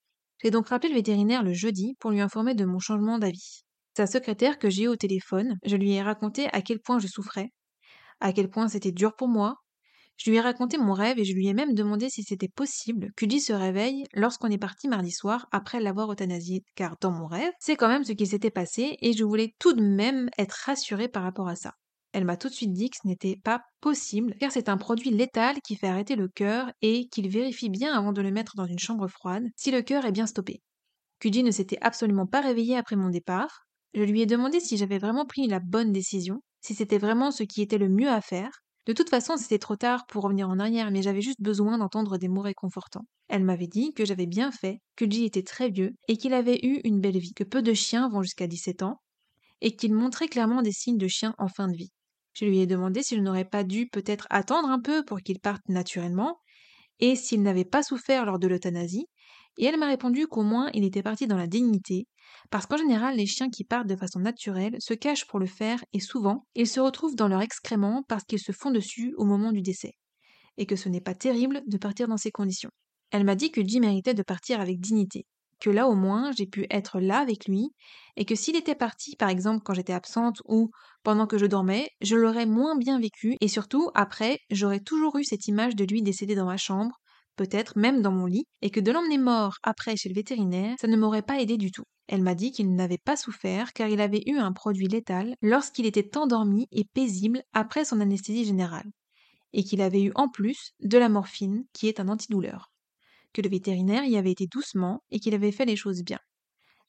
J'ai 0.43 0.51
donc 0.51 0.67
rappelé 0.67 0.89
le 0.89 0.95
vétérinaire 0.95 1.43
le 1.43 1.53
jeudi 1.53 1.95
pour 1.99 2.11
lui 2.11 2.19
informer 2.21 2.53
de 2.55 2.65
mon 2.65 2.79
changement 2.79 3.19
d'avis. 3.19 3.61
Sa 3.95 4.05
secrétaire 4.07 4.59
que 4.59 4.69
j'ai 4.69 4.83
eu 4.83 4.87
au 4.87 4.95
téléphone, 4.95 5.57
je 5.63 5.75
lui 5.75 5.93
ai 5.93 6.01
raconté 6.01 6.47
à 6.53 6.61
quel 6.61 6.79
point 6.79 6.99
je 6.99 7.07
souffrais, 7.07 7.49
à 8.19 8.33
quel 8.33 8.49
point 8.49 8.67
c'était 8.69 8.91
dur 8.91 9.15
pour 9.15 9.27
moi. 9.27 9.55
Je 10.17 10.29
lui 10.29 10.37
ai 10.37 10.41
raconté 10.41 10.77
mon 10.77 10.93
rêve 10.93 11.19
et 11.19 11.25
je 11.25 11.33
lui 11.33 11.47
ai 11.47 11.53
même 11.53 11.73
demandé 11.73 12.09
si 12.09 12.23
c'était 12.23 12.49
possible 12.49 13.11
qu'Udi 13.17 13.39
se 13.41 13.53
réveille 13.53 14.03
lorsqu'on 14.13 14.51
est 14.51 14.57
parti 14.57 14.87
mardi 14.89 15.11
soir 15.11 15.47
après 15.51 15.79
l'avoir 15.79 16.11
euthanasié, 16.11 16.63
car 16.75 16.97
dans 17.01 17.11
mon 17.11 17.27
rêve, 17.27 17.53
c'est 17.59 17.77
quand 17.77 17.89
même 17.89 18.03
ce 18.03 18.13
qui 18.13 18.27
s'était 18.27 18.51
passé 18.51 18.97
et 19.01 19.13
je 19.13 19.23
voulais 19.23 19.55
tout 19.59 19.73
de 19.73 19.81
même 19.81 20.29
être 20.37 20.57
rassurée 20.65 21.07
par 21.09 21.23
rapport 21.23 21.47
à 21.47 21.55
ça. 21.55 21.73
Elle 22.11 22.25
m'a 22.25 22.37
tout 22.37 22.49
de 22.49 22.53
suite 22.53 22.73
dit 22.73 22.89
que 22.89 22.97
ce 23.01 23.07
n'était 23.07 23.39
pas 23.43 23.61
possible, 23.81 24.35
car 24.39 24.51
c'est 24.51 24.69
un 24.69 24.77
produit 24.77 25.11
létal 25.11 25.61
qui 25.61 25.75
fait 25.75 25.87
arrêter 25.87 26.15
le 26.15 26.27
cœur 26.27 26.71
et 26.81 27.07
qu'il 27.07 27.29
vérifie 27.29 27.69
bien 27.69 27.93
avant 27.93 28.13
de 28.13 28.21
le 28.21 28.31
mettre 28.31 28.55
dans 28.55 28.65
une 28.65 28.79
chambre 28.79 29.07
froide 29.07 29.45
si 29.55 29.69
le 29.69 29.83
cœur 29.83 30.05
est 30.05 30.11
bien 30.11 30.25
stoppé. 30.25 30.61
Kudi 31.19 31.43
ne 31.43 31.51
s'était 31.51 31.77
absolument 31.81 32.25
pas 32.25 32.41
réveillé 32.41 32.77
après 32.77 32.95
mon 32.95 33.09
départ. 33.09 33.65
Je 33.93 34.03
lui 34.03 34.21
ai 34.21 34.25
demandé 34.25 34.59
si 34.59 34.77
j'avais 34.77 34.97
vraiment 34.97 35.25
pris 35.25 35.47
la 35.47 35.59
bonne 35.59 35.91
décision, 35.91 36.41
si 36.61 36.73
c'était 36.73 36.97
vraiment 36.97 37.31
ce 37.31 37.43
qui 37.43 37.61
était 37.61 37.77
le 37.77 37.89
mieux 37.89 38.09
à 38.09 38.21
faire. 38.21 38.61
De 38.85 38.93
toute 38.93 39.09
façon, 39.09 39.37
c'était 39.37 39.59
trop 39.59 39.75
tard 39.75 40.05
pour 40.07 40.23
revenir 40.23 40.49
en 40.49 40.57
arrière, 40.57 40.89
mais 40.89 41.03
j'avais 41.03 41.21
juste 41.21 41.41
besoin 41.41 41.77
d'entendre 41.77 42.17
des 42.17 42.27
mots 42.27 42.41
réconfortants. 42.41 43.05
Elle 43.27 43.43
m'avait 43.43 43.67
dit 43.67 43.93
que 43.93 44.05
j'avais 44.05 44.25
bien 44.25 44.51
fait, 44.51 44.79
que 44.95 45.09
J 45.09 45.25
était 45.25 45.43
très 45.43 45.69
vieux 45.69 45.91
et 46.07 46.17
qu'il 46.17 46.33
avait 46.33 46.59
eu 46.63 46.81
une 46.85 47.01
belle 47.01 47.19
vie, 47.19 47.33
que 47.33 47.43
peu 47.43 47.61
de 47.61 47.73
chiens 47.73 48.09
vont 48.09 48.23
jusqu'à 48.23 48.47
17 48.47 48.81
ans, 48.81 48.99
et 49.61 49.75
qu'il 49.75 49.93
montrait 49.93 50.27
clairement 50.27 50.63
des 50.63 50.71
signes 50.71 50.97
de 50.97 51.07
chien 51.07 51.35
en 51.37 51.49
fin 51.49 51.67
de 51.67 51.75
vie. 51.75 51.91
Je 52.39 52.45
lui 52.45 52.59
ai 52.59 52.67
demandé 52.67 53.03
si 53.03 53.17
je 53.17 53.19
n'aurais 53.19 53.43
pas 53.43 53.65
dû 53.65 53.89
peut-être 53.89 54.25
attendre 54.29 54.69
un 54.69 54.79
peu 54.79 55.03
pour 55.03 55.19
qu'il 55.19 55.41
parte 55.41 55.67
naturellement, 55.67 56.39
et 57.01 57.17
s'il 57.17 57.41
n'avait 57.43 57.65
pas 57.65 57.83
souffert 57.83 58.25
lors 58.25 58.39
de 58.39 58.47
l'euthanasie, 58.47 59.07
et 59.57 59.65
elle 59.65 59.77
m'a 59.77 59.87
répondu 59.87 60.25
qu'au 60.25 60.43
moins 60.43 60.69
il 60.73 60.85
était 60.85 61.03
parti 61.03 61.27
dans 61.27 61.35
la 61.35 61.47
dignité, 61.47 62.07
parce 62.49 62.65
qu'en 62.65 62.77
général 62.77 63.17
les 63.17 63.25
chiens 63.25 63.49
qui 63.49 63.65
partent 63.65 63.89
de 63.89 63.95
façon 63.97 64.19
naturelle 64.19 64.77
se 64.79 64.93
cachent 64.93 65.27
pour 65.27 65.39
le 65.39 65.47
faire 65.47 65.83
et 65.91 65.99
souvent 65.99 66.45
ils 66.55 66.67
se 66.67 66.79
retrouvent 66.79 67.17
dans 67.17 67.27
leur 67.27 67.41
excrément 67.41 68.03
parce 68.07 68.23
qu'ils 68.23 68.39
se 68.39 68.53
font 68.53 68.71
dessus 68.71 69.13
au 69.17 69.25
moment 69.25 69.51
du 69.51 69.61
décès, 69.61 69.95
et 70.55 70.65
que 70.65 70.77
ce 70.77 70.87
n'est 70.87 71.01
pas 71.01 71.15
terrible 71.15 71.61
de 71.67 71.77
partir 71.77 72.07
dans 72.07 72.15
ces 72.15 72.31
conditions. 72.31 72.71
Elle 73.11 73.25
m'a 73.25 73.35
dit 73.35 73.51
que 73.51 73.61
Jim 73.65 73.81
méritait 73.81 74.13
de 74.13 74.23
partir 74.23 74.61
avec 74.61 74.79
dignité, 74.79 75.25
que 75.59 75.69
là 75.69 75.87
au 75.87 75.95
moins 75.95 76.31
j'ai 76.31 76.45
pu 76.45 76.65
être 76.69 76.99
là 76.99 77.19
avec 77.19 77.47
lui, 77.47 77.69
et 78.15 78.25
que 78.25 78.35
s'il 78.35 78.55
était 78.55 78.75
parti, 78.75 79.15
par 79.15 79.29
exemple 79.29 79.61
quand 79.63 79.73
j'étais 79.73 79.93
absente 79.93 80.41
ou 80.45 80.71
pendant 81.03 81.27
que 81.27 81.37
je 81.37 81.45
dormais, 81.45 81.89
je 82.01 82.15
l'aurais 82.15 82.45
moins 82.45 82.77
bien 82.77 82.99
vécu, 82.99 83.37
et 83.41 83.47
surtout 83.47 83.89
après, 83.95 84.39
j'aurais 84.49 84.81
toujours 84.81 85.17
eu 85.17 85.23
cette 85.23 85.47
image 85.47 85.75
de 85.75 85.85
lui 85.85 86.01
décédé 86.01 86.35
dans 86.35 86.45
ma 86.45 86.57
chambre, 86.57 86.95
peut-être 87.35 87.77
même 87.77 88.01
dans 88.01 88.11
mon 88.11 88.25
lit, 88.25 88.45
et 88.61 88.69
que 88.69 88.81
de 88.81 88.91
l'emmener 88.91 89.17
mort 89.17 89.55
après 89.63 89.95
chez 89.95 90.09
le 90.09 90.15
vétérinaire, 90.15 90.75
ça 90.79 90.87
ne 90.87 90.97
m'aurait 90.97 91.21
pas 91.21 91.39
aidé 91.39 91.57
du 91.57 91.71
tout. 91.71 91.85
Elle 92.07 92.23
m'a 92.23 92.35
dit 92.35 92.51
qu'il 92.51 92.73
n'avait 92.75 92.97
pas 92.97 93.15
souffert 93.15 93.71
car 93.71 93.87
il 93.87 94.01
avait 94.01 94.23
eu 94.25 94.37
un 94.37 94.51
produit 94.51 94.87
létal 94.87 95.35
lorsqu'il 95.41 95.85
était 95.85 96.17
endormi 96.17 96.67
et 96.71 96.83
paisible 96.93 97.43
après 97.53 97.85
son 97.85 98.01
anesthésie 98.01 98.45
générale, 98.45 98.89
et 99.53 99.63
qu'il 99.63 99.81
avait 99.81 100.01
eu 100.01 100.11
en 100.15 100.27
plus 100.27 100.71
de 100.81 100.97
la 100.97 101.07
morphine 101.07 101.63
qui 101.71 101.87
est 101.87 101.99
un 101.99 102.09
antidouleur 102.09 102.71
que 103.33 103.41
le 103.41 103.49
vétérinaire 103.49 104.03
y 104.03 104.17
avait 104.17 104.31
été 104.31 104.47
doucement 104.47 105.03
et 105.11 105.19
qu'il 105.19 105.33
avait 105.33 105.51
fait 105.51 105.65
les 105.65 105.75
choses 105.75 106.03
bien. 106.03 106.19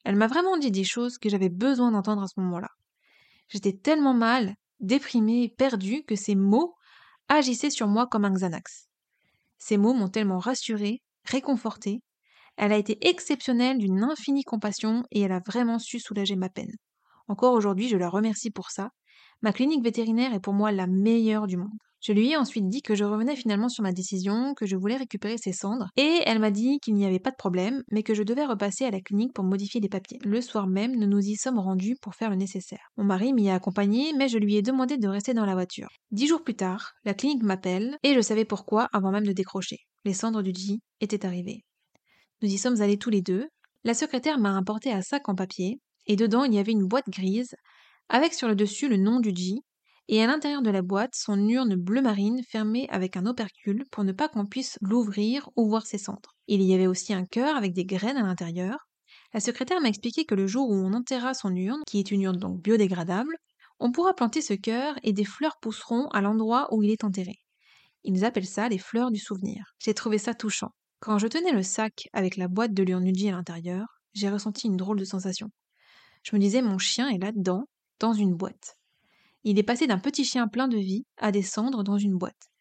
Elle 0.03 0.15
m'a 0.15 0.27
vraiment 0.27 0.57
dit 0.57 0.71
des 0.71 0.83
choses 0.83 1.17
que 1.17 1.29
j'avais 1.29 1.49
besoin 1.49 1.91
d'entendre 1.91 2.23
à 2.23 2.27
ce 2.27 2.39
moment-là. 2.39 2.69
J'étais 3.49 3.73
tellement 3.73 4.13
mal, 4.13 4.55
déprimée, 4.79 5.53
perdue, 5.57 6.03
que 6.03 6.15
ces 6.15 6.35
mots 6.35 6.75
agissaient 7.27 7.69
sur 7.69 7.87
moi 7.87 8.07
comme 8.07 8.25
un 8.25 8.33
Xanax. 8.33 8.87
Ces 9.57 9.77
mots 9.77 9.93
m'ont 9.93 10.07
tellement 10.07 10.39
rassurée, 10.39 11.01
réconfortée. 11.25 12.01
Elle 12.57 12.71
a 12.71 12.77
été 12.77 12.97
exceptionnelle 13.07 13.77
d'une 13.77 14.03
infinie 14.03 14.43
compassion 14.43 15.03
et 15.11 15.21
elle 15.21 15.31
a 15.31 15.41
vraiment 15.45 15.79
su 15.79 15.99
soulager 15.99 16.35
ma 16.35 16.49
peine. 16.49 16.73
Encore 17.27 17.53
aujourd'hui, 17.53 17.87
je 17.87 17.97
la 17.97 18.09
remercie 18.09 18.51
pour 18.51 18.71
ça. 18.71 18.89
Ma 19.41 19.53
clinique 19.53 19.83
vétérinaire 19.83 20.33
est 20.33 20.39
pour 20.39 20.53
moi 20.53 20.71
la 20.71 20.87
meilleure 20.87 21.47
du 21.47 21.57
monde. 21.57 21.69
Je 22.01 22.13
lui 22.13 22.31
ai 22.31 22.37
ensuite 22.37 22.67
dit 22.67 22.81
que 22.81 22.95
je 22.95 23.03
revenais 23.03 23.35
finalement 23.35 23.69
sur 23.69 23.83
ma 23.83 23.91
décision, 23.91 24.55
que 24.55 24.65
je 24.65 24.75
voulais 24.75 24.97
récupérer 24.97 25.37
ses 25.37 25.53
cendres, 25.53 25.89
et 25.97 26.21
elle 26.25 26.39
m'a 26.39 26.49
dit 26.49 26.79
qu'il 26.79 26.95
n'y 26.95 27.05
avait 27.05 27.19
pas 27.19 27.29
de 27.29 27.35
problème, 27.35 27.83
mais 27.91 28.01
que 28.01 28.15
je 28.15 28.23
devais 28.23 28.43
repasser 28.43 28.85
à 28.85 28.91
la 28.91 29.01
clinique 29.01 29.33
pour 29.33 29.43
modifier 29.43 29.79
les 29.79 29.87
papiers. 29.87 30.17
Le 30.23 30.41
soir 30.41 30.65
même, 30.65 30.95
nous 30.95 31.05
nous 31.05 31.19
y 31.19 31.35
sommes 31.35 31.59
rendus 31.59 31.95
pour 32.01 32.15
faire 32.15 32.31
le 32.31 32.37
nécessaire. 32.37 32.89
Mon 32.97 33.03
mari 33.03 33.33
m'y 33.33 33.51
a 33.51 33.53
accompagné, 33.53 34.13
mais 34.17 34.29
je 34.29 34.39
lui 34.39 34.55
ai 34.55 34.63
demandé 34.63 34.97
de 34.97 35.07
rester 35.07 35.35
dans 35.35 35.45
la 35.45 35.53
voiture. 35.53 35.89
Dix 36.09 36.25
jours 36.25 36.43
plus 36.43 36.55
tard, 36.55 36.93
la 37.05 37.13
clinique 37.13 37.43
m'appelle, 37.43 37.95
et 38.01 38.15
je 38.15 38.21
savais 38.21 38.45
pourquoi 38.45 38.89
avant 38.93 39.11
même 39.11 39.27
de 39.27 39.33
décrocher. 39.33 39.77
Les 40.03 40.15
cendres 40.15 40.41
du 40.41 40.53
J 40.55 40.79
étaient 41.01 41.23
arrivées. 41.23 41.63
Nous 42.41 42.51
y 42.51 42.57
sommes 42.57 42.81
allés 42.81 42.97
tous 42.97 43.11
les 43.11 43.21
deux. 43.21 43.47
La 43.83 43.93
secrétaire 43.93 44.39
m'a 44.39 44.57
apporté 44.57 44.91
un 44.91 45.03
sac 45.03 45.29
en 45.29 45.35
papier, 45.35 45.79
et 46.07 46.15
dedans 46.15 46.45
il 46.45 46.53
y 46.55 46.57
avait 46.57 46.71
une 46.71 46.87
boîte 46.87 47.09
grise, 47.09 47.53
avec 48.09 48.33
sur 48.33 48.47
le 48.47 48.55
dessus 48.55 48.89
le 48.89 48.97
nom 48.97 49.19
du 49.19 49.31
J 49.35 49.61
et 50.07 50.21
à 50.21 50.27
l'intérieur 50.27 50.61
de 50.61 50.69
la 50.69 50.81
boîte 50.81 51.15
son 51.15 51.47
urne 51.47 51.75
bleu 51.75 52.01
marine 52.01 52.41
fermée 52.49 52.87
avec 52.89 53.17
un 53.17 53.25
opercule 53.25 53.85
pour 53.91 54.03
ne 54.03 54.11
pas 54.11 54.27
qu'on 54.27 54.45
puisse 54.45 54.77
l'ouvrir 54.81 55.49
ou 55.55 55.67
voir 55.69 55.85
ses 55.85 55.97
cendres. 55.97 56.35
Il 56.47 56.61
y 56.61 56.73
avait 56.73 56.87
aussi 56.87 57.13
un 57.13 57.25
cœur 57.25 57.55
avec 57.55 57.73
des 57.73 57.85
graines 57.85 58.17
à 58.17 58.23
l'intérieur. 58.23 58.77
La 59.33 59.39
secrétaire 59.39 59.81
m'a 59.81 59.89
expliqué 59.89 60.25
que 60.25 60.35
le 60.35 60.47
jour 60.47 60.69
où 60.69 60.73
on 60.73 60.93
enterra 60.93 61.33
son 61.33 61.55
urne, 61.55 61.81
qui 61.87 61.99
est 61.99 62.11
une 62.11 62.21
urne 62.21 62.37
donc 62.37 62.61
biodégradable, 62.61 63.35
on 63.79 63.91
pourra 63.91 64.13
planter 64.13 64.41
ce 64.41 64.53
cœur 64.53 64.95
et 65.03 65.13
des 65.13 65.25
fleurs 65.25 65.57
pousseront 65.61 66.07
à 66.09 66.21
l'endroit 66.21 66.67
où 66.71 66.83
il 66.83 66.91
est 66.91 67.03
enterré. 67.03 67.35
Ils 68.03 68.25
appellent 68.25 68.45
ça 68.45 68.69
les 68.69 68.77
fleurs 68.77 69.11
du 69.11 69.19
souvenir. 69.19 69.73
J'ai 69.79 69.93
trouvé 69.93 70.17
ça 70.17 70.33
touchant. 70.33 70.71
Quand 70.99 71.17
je 71.17 71.27
tenais 71.27 71.51
le 71.51 71.63
sac 71.63 72.07
avec 72.13 72.37
la 72.37 72.47
boîte 72.47 72.73
de 72.73 72.83
l'urne 72.83 73.07
à 73.07 73.31
l'intérieur, 73.31 73.87
j'ai 74.13 74.29
ressenti 74.29 74.67
une 74.67 74.77
drôle 74.77 74.99
de 74.99 75.05
sensation. 75.05 75.49
Je 76.23 76.35
me 76.35 76.41
disais 76.41 76.61
mon 76.61 76.77
chien 76.77 77.09
est 77.09 77.17
là-dedans, 77.17 77.65
dans 77.99 78.13
une 78.13 78.35
boîte. 78.35 78.75
Il 79.43 79.57
est 79.57 79.63
passé 79.63 79.87
d'un 79.87 79.97
petit 79.97 80.23
chien 80.23 80.47
plein 80.47 80.67
de 80.67 80.77
vie 80.77 81.05
à 81.17 81.31
descendre 81.31 81.83
dans 81.83 81.97
une 81.97 82.17
boîte. 82.17 82.51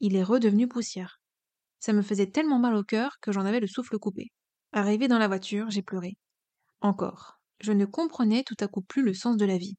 Il 0.00 0.16
est 0.16 0.22
redevenu 0.22 0.66
poussière. 0.66 1.20
Ça 1.78 1.92
me 1.92 2.02
faisait 2.02 2.30
tellement 2.30 2.58
mal 2.58 2.74
au 2.74 2.84
cœur 2.84 3.18
que 3.20 3.32
j'en 3.32 3.44
avais 3.44 3.60
le 3.60 3.66
souffle 3.66 3.98
coupé. 3.98 4.32
Arrivé 4.72 5.08
dans 5.08 5.18
la 5.18 5.28
voiture, 5.28 5.70
j'ai 5.70 5.82
pleuré. 5.82 6.16
Encore. 6.80 7.38
Je 7.60 7.72
ne 7.72 7.84
comprenais 7.84 8.42
tout 8.44 8.56
à 8.60 8.66
coup 8.66 8.82
plus 8.82 9.02
le 9.02 9.14
sens 9.14 9.36
de 9.36 9.44
la 9.44 9.58
vie. 9.58 9.76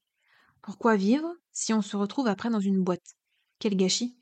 Pourquoi 0.62 0.96
vivre 0.96 1.34
si 1.52 1.74
on 1.74 1.82
se 1.82 1.98
retrouve 1.98 2.28
après 2.28 2.50
dans 2.50 2.60
une 2.60 2.84
boîte? 2.84 3.16
Quel 3.60 3.76
gâchis 3.76 4.16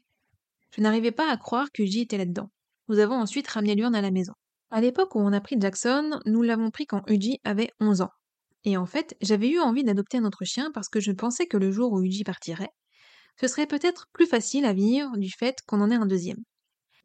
Je 0.72 0.82
n'arrivais 0.82 1.12
pas 1.12 1.30
à 1.32 1.38
croire 1.38 1.72
que 1.72 1.84
était 1.84 2.18
là-dedans. 2.18 2.50
Nous 2.88 3.00
avons 3.00 3.16
ensuite 3.16 3.48
ramené 3.48 3.76
l'urne 3.76 3.96
à 3.96 4.02
la 4.02 4.12
maison. 4.12 4.34
À 4.70 4.80
l'époque 4.80 5.16
où 5.16 5.20
on 5.20 5.34
a 5.34 5.42
pris 5.42 5.58
Jackson, 5.60 6.20
nous 6.26 6.42
l'avons 6.42 6.72
pris 6.72 6.86
quand 6.86 7.04
Uji 7.10 7.40
avait 7.44 7.72
11 7.80 8.02
ans. 8.02 8.12
Et 8.64 8.78
en 8.78 8.86
fait, 8.86 9.16
j'avais 9.22 9.50
eu 9.50 9.60
envie 9.60 9.84
d'adopter 9.84 10.18
un 10.18 10.26
autre 10.26 10.46
chien 10.46 10.72
parce 10.74 10.90
que 10.90 11.00
je 11.00 11.12
pensais 11.12 11.48
que 11.48 11.58
le 11.58 11.72
jour 11.72 11.92
où 11.92 12.02
Uji 12.02 12.24
partirait, 12.24 12.72
ce 13.40 13.48
serait 13.48 13.68
peut-être 13.68 14.08
plus 14.14 14.28
facile 14.28 14.66
à 14.66 14.74
vivre 14.74 15.18
du 15.18 15.30
fait 15.32 15.58
qu'on 15.66 15.82
en 15.82 15.90
ait 15.90 15.96
un 15.96 16.06
deuxième. 16.06 16.44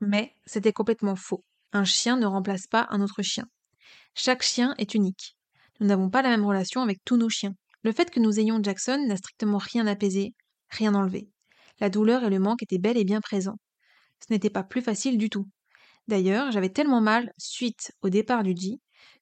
Mais 0.01 0.35
c'était 0.45 0.73
complètement 0.73 1.17
faux. 1.17 1.45
Un 1.73 1.85
chien 1.85 2.17
ne 2.17 2.27
remplace 2.27 2.67
pas 2.67 2.87
un 2.91 3.01
autre 3.01 3.23
chien. 3.23 3.47
Chaque 4.15 4.43
chien 4.43 4.75
est 4.79 4.95
unique. 4.95 5.37
Nous 5.81 5.87
n'avons 5.87 6.11
pas 6.11 6.23
la 6.23 6.31
même 6.31 6.45
relation 6.45 6.83
avec 6.83 6.99
tous 7.05 7.17
nos 7.17 7.29
chiens. 7.29 7.55
Le 7.83 7.93
fait 7.93 8.11
que 8.11 8.21
nous 8.21 8.39
ayons 8.39 8.63
Jackson 8.63 9.05
n'a 9.07 9.17
strictement 9.17 9.59
rien 9.59 9.87
apaisé, 9.87 10.35
rien 10.71 10.95
enlevé. 10.95 11.29
La 11.81 11.91
douleur 11.91 12.25
et 12.25 12.31
le 12.31 12.39
manque 12.39 12.63
étaient 12.63 12.79
bel 12.79 12.97
et 12.97 13.05
bien 13.05 13.21
présents. 13.21 13.59
Ce 14.21 14.33
n'était 14.33 14.51
pas 14.51 14.63
plus 14.63 14.83
facile 14.83 15.19
du 15.19 15.29
tout. 15.29 15.47
D'ailleurs, 16.09 16.51
j'avais 16.51 16.71
tellement 16.71 17.01
mal, 17.01 17.33
suite 17.39 17.93
au 18.01 18.09
départ 18.09 18.43
du 18.43 18.55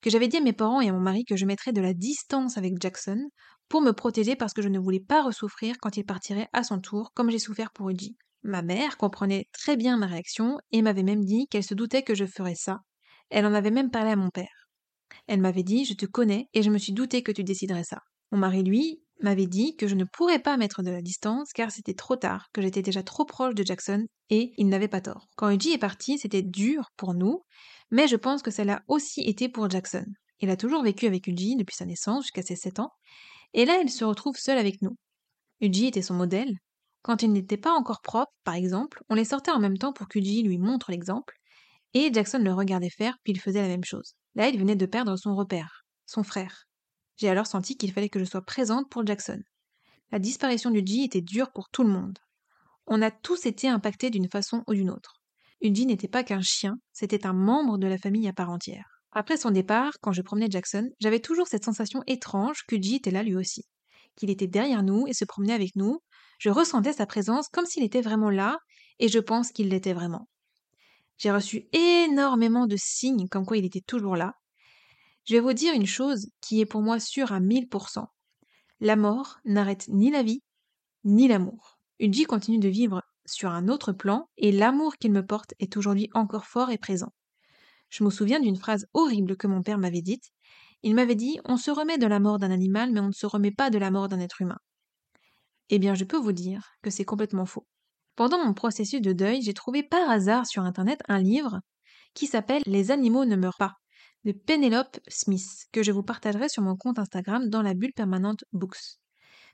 que 0.04 0.10
j'avais 0.10 0.28
dit 0.28 0.36
à 0.36 0.42
mes 0.42 0.52
parents 0.52 0.82
et 0.82 0.90
à 0.90 0.92
mon 0.92 1.00
mari 1.00 1.24
que 1.24 1.34
je 1.34 1.46
mettrais 1.46 1.72
de 1.72 1.80
la 1.80 1.94
distance 1.94 2.58
avec 2.58 2.74
Jackson 2.78 3.26
pour 3.70 3.80
me 3.80 3.92
protéger 3.92 4.36
parce 4.36 4.52
que 4.52 4.60
je 4.60 4.68
ne 4.68 4.78
voulais 4.78 5.00
pas 5.00 5.22
ressouffrir 5.22 5.76
quand 5.80 5.96
il 5.96 6.04
partirait 6.04 6.50
à 6.52 6.62
son 6.62 6.78
tour, 6.78 7.12
comme 7.14 7.30
j'ai 7.30 7.38
souffert 7.38 7.72
pour 7.72 7.88
Uji. 7.88 8.14
Ma 8.42 8.60
mère 8.60 8.98
comprenait 8.98 9.46
très 9.54 9.78
bien 9.78 9.96
ma 9.96 10.04
réaction 10.04 10.58
et 10.72 10.82
m'avait 10.82 11.04
même 11.04 11.24
dit 11.24 11.46
qu'elle 11.48 11.64
se 11.64 11.72
doutait 11.72 12.02
que 12.02 12.14
je 12.14 12.26
ferais 12.26 12.54
ça. 12.54 12.80
Elle 13.30 13.46
en 13.46 13.54
avait 13.54 13.70
même 13.70 13.90
parlé 13.90 14.10
à 14.10 14.16
mon 14.16 14.28
père. 14.28 14.68
Elle 15.26 15.40
m'avait 15.40 15.62
dit 15.62 15.86
Je 15.86 15.94
te 15.94 16.04
connais 16.04 16.48
et 16.52 16.62
je 16.62 16.68
me 16.68 16.76
suis 16.76 16.92
douté 16.92 17.22
que 17.22 17.32
tu 17.32 17.42
déciderais 17.42 17.84
ça. 17.84 18.00
Mon 18.30 18.36
mari, 18.36 18.62
lui, 18.62 19.00
m'avait 19.22 19.46
dit 19.46 19.74
que 19.74 19.88
je 19.88 19.94
ne 19.94 20.04
pourrais 20.04 20.38
pas 20.38 20.58
mettre 20.58 20.82
de 20.82 20.90
la 20.90 21.00
distance 21.00 21.54
car 21.54 21.70
c'était 21.70 21.94
trop 21.94 22.16
tard, 22.16 22.48
que 22.52 22.60
j'étais 22.60 22.82
déjà 22.82 23.02
trop 23.02 23.24
proche 23.24 23.54
de 23.54 23.64
Jackson 23.64 24.04
et 24.28 24.52
il 24.58 24.68
n'avait 24.68 24.88
pas 24.88 25.00
tort. 25.00 25.28
Quand 25.36 25.48
Eugene 25.48 25.72
est 25.72 25.78
parti, 25.78 26.18
c'était 26.18 26.42
dur 26.42 26.90
pour 26.98 27.14
nous, 27.14 27.40
mais 27.90 28.08
je 28.08 28.16
pense 28.16 28.42
que 28.42 28.50
ça 28.50 28.64
l'a 28.64 28.82
aussi 28.88 29.22
été 29.22 29.48
pour 29.48 29.70
Jackson. 29.70 30.06
Il 30.40 30.50
a 30.50 30.56
toujours 30.56 30.82
vécu 30.82 31.06
avec 31.06 31.28
Eugene 31.28 31.58
depuis 31.58 31.76
sa 31.76 31.86
naissance 31.86 32.24
jusqu'à 32.24 32.42
ses 32.42 32.56
7 32.56 32.80
ans, 32.80 32.92
et 33.52 33.64
là 33.64 33.80
il 33.82 33.90
se 33.90 34.04
retrouve 34.04 34.36
seul 34.36 34.58
avec 34.58 34.82
nous. 34.82 34.96
Eugene 35.62 35.86
était 35.86 36.02
son 36.02 36.14
modèle. 36.14 36.54
Quand 37.02 37.22
il 37.22 37.32
n'était 37.32 37.58
pas 37.58 37.72
encore 37.72 38.00
propre, 38.00 38.32
par 38.44 38.54
exemple, 38.54 39.02
on 39.10 39.14
les 39.14 39.26
sortait 39.26 39.50
en 39.50 39.60
même 39.60 39.78
temps 39.78 39.92
pour 39.92 40.08
qu'Eugene 40.08 40.46
lui 40.46 40.58
montre 40.58 40.90
l'exemple, 40.90 41.36
et 41.92 42.12
Jackson 42.12 42.38
le 42.38 42.52
regardait 42.52 42.90
faire, 42.90 43.18
puis 43.22 43.32
il 43.32 43.40
faisait 43.40 43.62
la 43.62 43.68
même 43.68 43.84
chose. 43.84 44.14
Là, 44.34 44.48
il 44.48 44.58
venait 44.58 44.74
de 44.74 44.86
perdre 44.86 45.16
son 45.16 45.36
repère, 45.36 45.84
son 46.06 46.22
frère. 46.22 46.64
J'ai 47.16 47.28
alors 47.28 47.46
senti 47.46 47.76
qu'il 47.76 47.92
fallait 47.92 48.08
que 48.08 48.18
je 48.18 48.24
sois 48.24 48.42
présente 48.42 48.90
pour 48.90 49.06
Jackson. 49.06 49.40
La 50.10 50.18
disparition 50.18 50.70
du 50.70 50.82
G 50.84 51.04
était 51.04 51.20
dure 51.20 51.52
pour 51.52 51.68
tout 51.70 51.84
le 51.84 51.90
monde. 51.90 52.18
On 52.86 53.02
a 53.02 53.10
tous 53.10 53.46
été 53.46 53.68
impactés 53.68 54.10
d'une 54.10 54.28
façon 54.28 54.64
ou 54.66 54.74
d'une 54.74 54.90
autre. 54.90 55.22
Eugene 55.64 55.88
n'était 55.88 56.08
pas 56.08 56.22
qu'un 56.22 56.42
chien, 56.42 56.78
c'était 56.92 57.26
un 57.26 57.32
membre 57.32 57.78
de 57.78 57.86
la 57.86 57.98
famille 57.98 58.28
à 58.28 58.32
part 58.32 58.50
entière. 58.50 59.00
Après 59.12 59.36
son 59.36 59.50
départ, 59.50 59.94
quand 60.00 60.12
je 60.12 60.22
promenais 60.22 60.50
Jackson, 60.50 60.88
j'avais 61.00 61.20
toujours 61.20 61.46
cette 61.48 61.64
sensation 61.64 62.02
étrange 62.06 62.64
que 62.68 62.76
était 62.76 63.10
là 63.10 63.22
lui 63.22 63.36
aussi. 63.36 63.64
Qu'il 64.16 64.30
était 64.30 64.46
derrière 64.46 64.82
nous 64.82 65.06
et 65.06 65.14
se 65.14 65.24
promenait 65.24 65.54
avec 65.54 65.74
nous. 65.76 66.00
Je 66.38 66.50
ressentais 66.50 66.92
sa 66.92 67.06
présence 67.06 67.48
comme 67.48 67.66
s'il 67.66 67.82
était 67.82 68.02
vraiment 68.02 68.30
là, 68.30 68.58
et 68.98 69.08
je 69.08 69.18
pense 69.18 69.50
qu'il 69.50 69.70
l'était 69.70 69.94
vraiment. 69.94 70.28
J'ai 71.18 71.30
reçu 71.30 71.68
énormément 71.72 72.66
de 72.66 72.76
signes 72.76 73.28
comme 73.28 73.46
quoi 73.46 73.56
il 73.56 73.64
était 73.64 73.80
toujours 73.80 74.16
là, 74.16 74.34
je 75.26 75.34
vais 75.34 75.40
vous 75.40 75.54
dire 75.54 75.74
une 75.74 75.86
chose 75.86 76.28
qui 76.42 76.60
est 76.60 76.66
pour 76.66 76.82
moi 76.82 77.00
sûre 77.00 77.32
à 77.32 77.40
1000%. 77.40 78.04
La 78.80 78.96
mort 78.96 79.38
n'arrête 79.46 79.88
ni 79.88 80.10
la 80.10 80.22
vie, 80.22 80.42
ni 81.04 81.28
l'amour. 81.28 81.78
Uji 81.98 82.24
continue 82.24 82.58
de 82.58 82.68
vivre 82.68 83.00
sur 83.26 83.50
un 83.50 83.68
autre 83.68 83.92
plan 83.92 84.28
et 84.36 84.52
l'amour 84.52 84.96
qu'il 84.96 85.12
me 85.12 85.24
porte 85.24 85.54
est 85.58 85.76
aujourd'hui 85.76 86.08
encore 86.14 86.46
fort 86.46 86.70
et 86.70 86.78
présent. 86.78 87.12
Je 87.88 88.04
me 88.04 88.10
souviens 88.10 88.40
d'une 88.40 88.56
phrase 88.56 88.86
horrible 88.92 89.36
que 89.36 89.46
mon 89.46 89.62
père 89.62 89.78
m'avait 89.78 90.02
dite. 90.02 90.30
Il 90.82 90.94
m'avait 90.94 91.14
dit 91.14 91.38
On 91.44 91.56
se 91.56 91.70
remet 91.70 91.98
de 91.98 92.06
la 92.06 92.20
mort 92.20 92.38
d'un 92.38 92.50
animal, 92.50 92.92
mais 92.92 93.00
on 93.00 93.08
ne 93.08 93.12
se 93.12 93.26
remet 93.26 93.52
pas 93.52 93.70
de 93.70 93.78
la 93.78 93.90
mort 93.90 94.08
d'un 94.08 94.20
être 94.20 94.42
humain. 94.42 94.58
Eh 95.70 95.78
bien, 95.78 95.94
je 95.94 96.04
peux 96.04 96.18
vous 96.18 96.32
dire 96.32 96.72
que 96.82 96.90
c'est 96.90 97.04
complètement 97.04 97.46
faux. 97.46 97.66
Pendant 98.16 98.44
mon 98.44 98.54
processus 98.54 99.00
de 99.00 99.12
deuil, 99.12 99.42
j'ai 99.42 99.54
trouvé 99.54 99.82
par 99.82 100.08
hasard 100.10 100.46
sur 100.46 100.62
Internet 100.62 101.00
un 101.08 101.18
livre 101.18 101.60
qui 102.14 102.26
s'appelle 102.26 102.62
Les 102.66 102.90
animaux 102.90 103.24
ne 103.24 103.36
meurent 103.36 103.58
pas 103.58 103.74
de 104.24 104.32
Penelope 104.32 104.98
Smith, 105.06 105.66
que 105.72 105.82
je 105.82 105.92
vous 105.92 106.02
partagerai 106.02 106.48
sur 106.48 106.62
mon 106.62 106.76
compte 106.76 106.98
Instagram 106.98 107.50
dans 107.50 107.62
la 107.62 107.74
bulle 107.74 107.92
permanente 107.92 108.44
Books. 108.52 108.98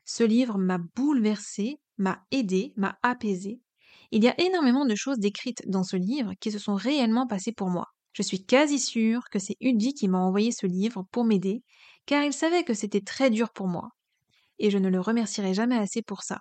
Ce 0.05 0.25
livre 0.25 0.59
m'a 0.59 0.79
bouleversé, 0.97 1.79
m'a 1.99 2.25
aidé, 2.31 2.73
m'a 2.77 2.99
apaisé. 3.03 3.61
Il 4.11 4.25
y 4.25 4.29
a 4.29 4.41
énormément 4.41 4.87
de 4.87 4.95
choses 4.95 5.19
décrites 5.19 5.63
dans 5.69 5.85
ce 5.85 5.97
livre 5.97 6.33
qui 6.41 6.51
se 6.51 6.59
sont 6.59 6.75
réellement 6.75 7.27
passées 7.27 7.53
pour 7.53 7.69
moi. 7.69 7.87
Je 8.13 8.23
suis 8.23 8.45
quasi 8.45 8.81
sûre 8.81 9.31
que 9.31 9.39
c'est 9.39 9.57
Udi 9.61 9.95
qui 9.95 10.09
m'a 10.09 10.19
envoyé 10.19 10.51
ce 10.51 10.67
livre 10.67 11.05
pour 11.13 11.25
m'aider, 11.25 11.63
car 12.07 12.25
il 12.25 12.33
savait 12.33 12.65
que 12.65 12.75
c'était 12.75 13.03
très 13.03 13.31
dur 13.31 13.51
pour 13.53 13.69
moi. 13.69 13.91
Et 14.59 14.71
je 14.71 14.79
ne 14.79 14.89
le 14.89 15.01
remercierai 15.01 15.55
jamais 15.55 15.77
assez 15.77 16.03
pour 16.03 16.23
ça. 16.23 16.41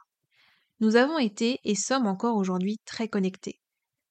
Nous 0.80 0.95
avons 0.95 1.20
été 1.20 1.60
et 1.64 1.76
sommes 1.76 2.07
encore 2.07 2.38
aujourd'hui 2.38 2.80
très 2.86 3.07
connectés. 3.07 3.60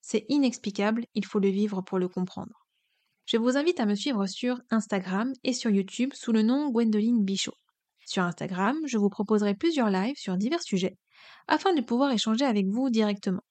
C'est 0.01 0.25
inexplicable, 0.29 1.05
il 1.15 1.25
faut 1.25 1.41
le 1.41 1.49
vivre 1.49 1.83
pour 1.83 1.99
le 1.99 2.09
comprendre. 2.09 2.67
Je 3.27 3.37
vous 3.37 3.57
invite 3.57 3.81
à 3.81 3.87
me 3.87 3.95
suivre 3.95 4.27
sur 4.27 4.61
Instagram 4.71 5.33
et 5.45 5.53
sur 5.53 5.71
YouTube 5.71 6.13
sous 6.15 6.33
le 6.33 6.43
nom 6.43 6.71
Gwendoline 6.71 7.25
Bichot. 7.25 7.55
Sur 8.09 8.23
Instagram, 8.23 8.79
je 8.87 8.97
vous 8.97 9.11
proposerai 9.11 9.55
plusieurs 9.55 9.91
lives 9.91 10.17
sur 10.17 10.39
divers 10.39 10.63
sujets 10.63 10.97
afin 11.47 11.75
de 11.75 11.83
pouvoir 11.83 12.11
échanger 12.11 12.47
avec 12.47 12.67
vous 12.67 12.89
directement. 12.89 13.43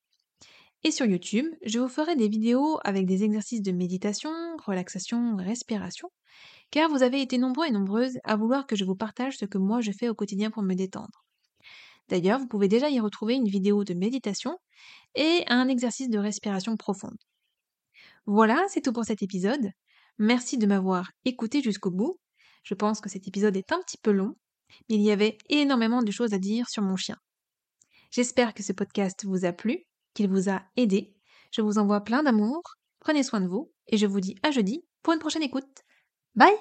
Et 0.83 0.89
sur 0.89 1.05
YouTube, 1.05 1.45
je 1.63 1.77
vous 1.77 1.87
ferai 1.87 2.15
des 2.15 2.27
vidéos 2.27 2.79
avec 2.83 3.05
des 3.05 3.23
exercices 3.23 3.61
de 3.61 3.71
méditation, 3.71 4.31
relaxation, 4.65 5.35
respiration, 5.35 6.09
car 6.71 6.89
vous 6.89 7.03
avez 7.03 7.21
été 7.21 7.37
nombreux 7.37 7.67
et 7.67 7.71
nombreuses 7.71 8.17
à 8.23 8.35
vouloir 8.35 8.65
que 8.65 8.75
je 8.75 8.83
vous 8.83 8.95
partage 8.95 9.37
ce 9.37 9.45
que 9.45 9.59
moi 9.59 9.79
je 9.79 9.91
fais 9.91 10.09
au 10.09 10.15
quotidien 10.15 10.49
pour 10.49 10.63
me 10.63 10.73
détendre. 10.73 11.23
D'ailleurs, 12.09 12.39
vous 12.39 12.47
pouvez 12.47 12.67
déjà 12.67 12.89
y 12.89 12.99
retrouver 12.99 13.35
une 13.35 13.47
vidéo 13.47 13.83
de 13.83 13.93
méditation 13.93 14.57
et 15.13 15.43
un 15.49 15.67
exercice 15.67 16.09
de 16.09 16.17
respiration 16.17 16.77
profonde. 16.77 17.19
Voilà, 18.25 18.65
c'est 18.69 18.81
tout 18.81 18.91
pour 18.91 19.05
cet 19.05 19.21
épisode. 19.21 19.69
Merci 20.17 20.57
de 20.57 20.65
m'avoir 20.65 21.11
écouté 21.25 21.61
jusqu'au 21.61 21.91
bout. 21.91 22.17
Je 22.63 22.73
pense 22.73 23.01
que 23.01 23.09
cet 23.09 23.27
épisode 23.27 23.55
est 23.55 23.71
un 23.71 23.79
petit 23.81 23.99
peu 24.01 24.11
long, 24.11 24.35
mais 24.89 24.95
il 24.95 25.01
y 25.01 25.11
avait 25.11 25.37
énormément 25.49 26.01
de 26.01 26.11
choses 26.11 26.33
à 26.33 26.39
dire 26.39 26.69
sur 26.69 26.83
mon 26.83 26.95
chien. 26.95 27.17
J'espère 28.11 28.53
que 28.53 28.63
ce 28.63 28.73
podcast 28.73 29.25
vous 29.25 29.45
a 29.45 29.51
plu, 29.51 29.85
qu'il 30.13 30.29
vous 30.29 30.49
a 30.49 30.63
aidé. 30.75 31.13
Je 31.51 31.61
vous 31.61 31.77
envoie 31.77 32.01
plein 32.01 32.23
d'amour, 32.23 32.61
prenez 32.99 33.23
soin 33.23 33.41
de 33.41 33.47
vous, 33.47 33.71
et 33.87 33.97
je 33.97 34.05
vous 34.05 34.19
dis 34.19 34.35
à 34.43 34.51
jeudi 34.51 34.85
pour 35.03 35.13
une 35.13 35.19
prochaine 35.19 35.43
écoute. 35.43 35.83
Bye 36.35 36.57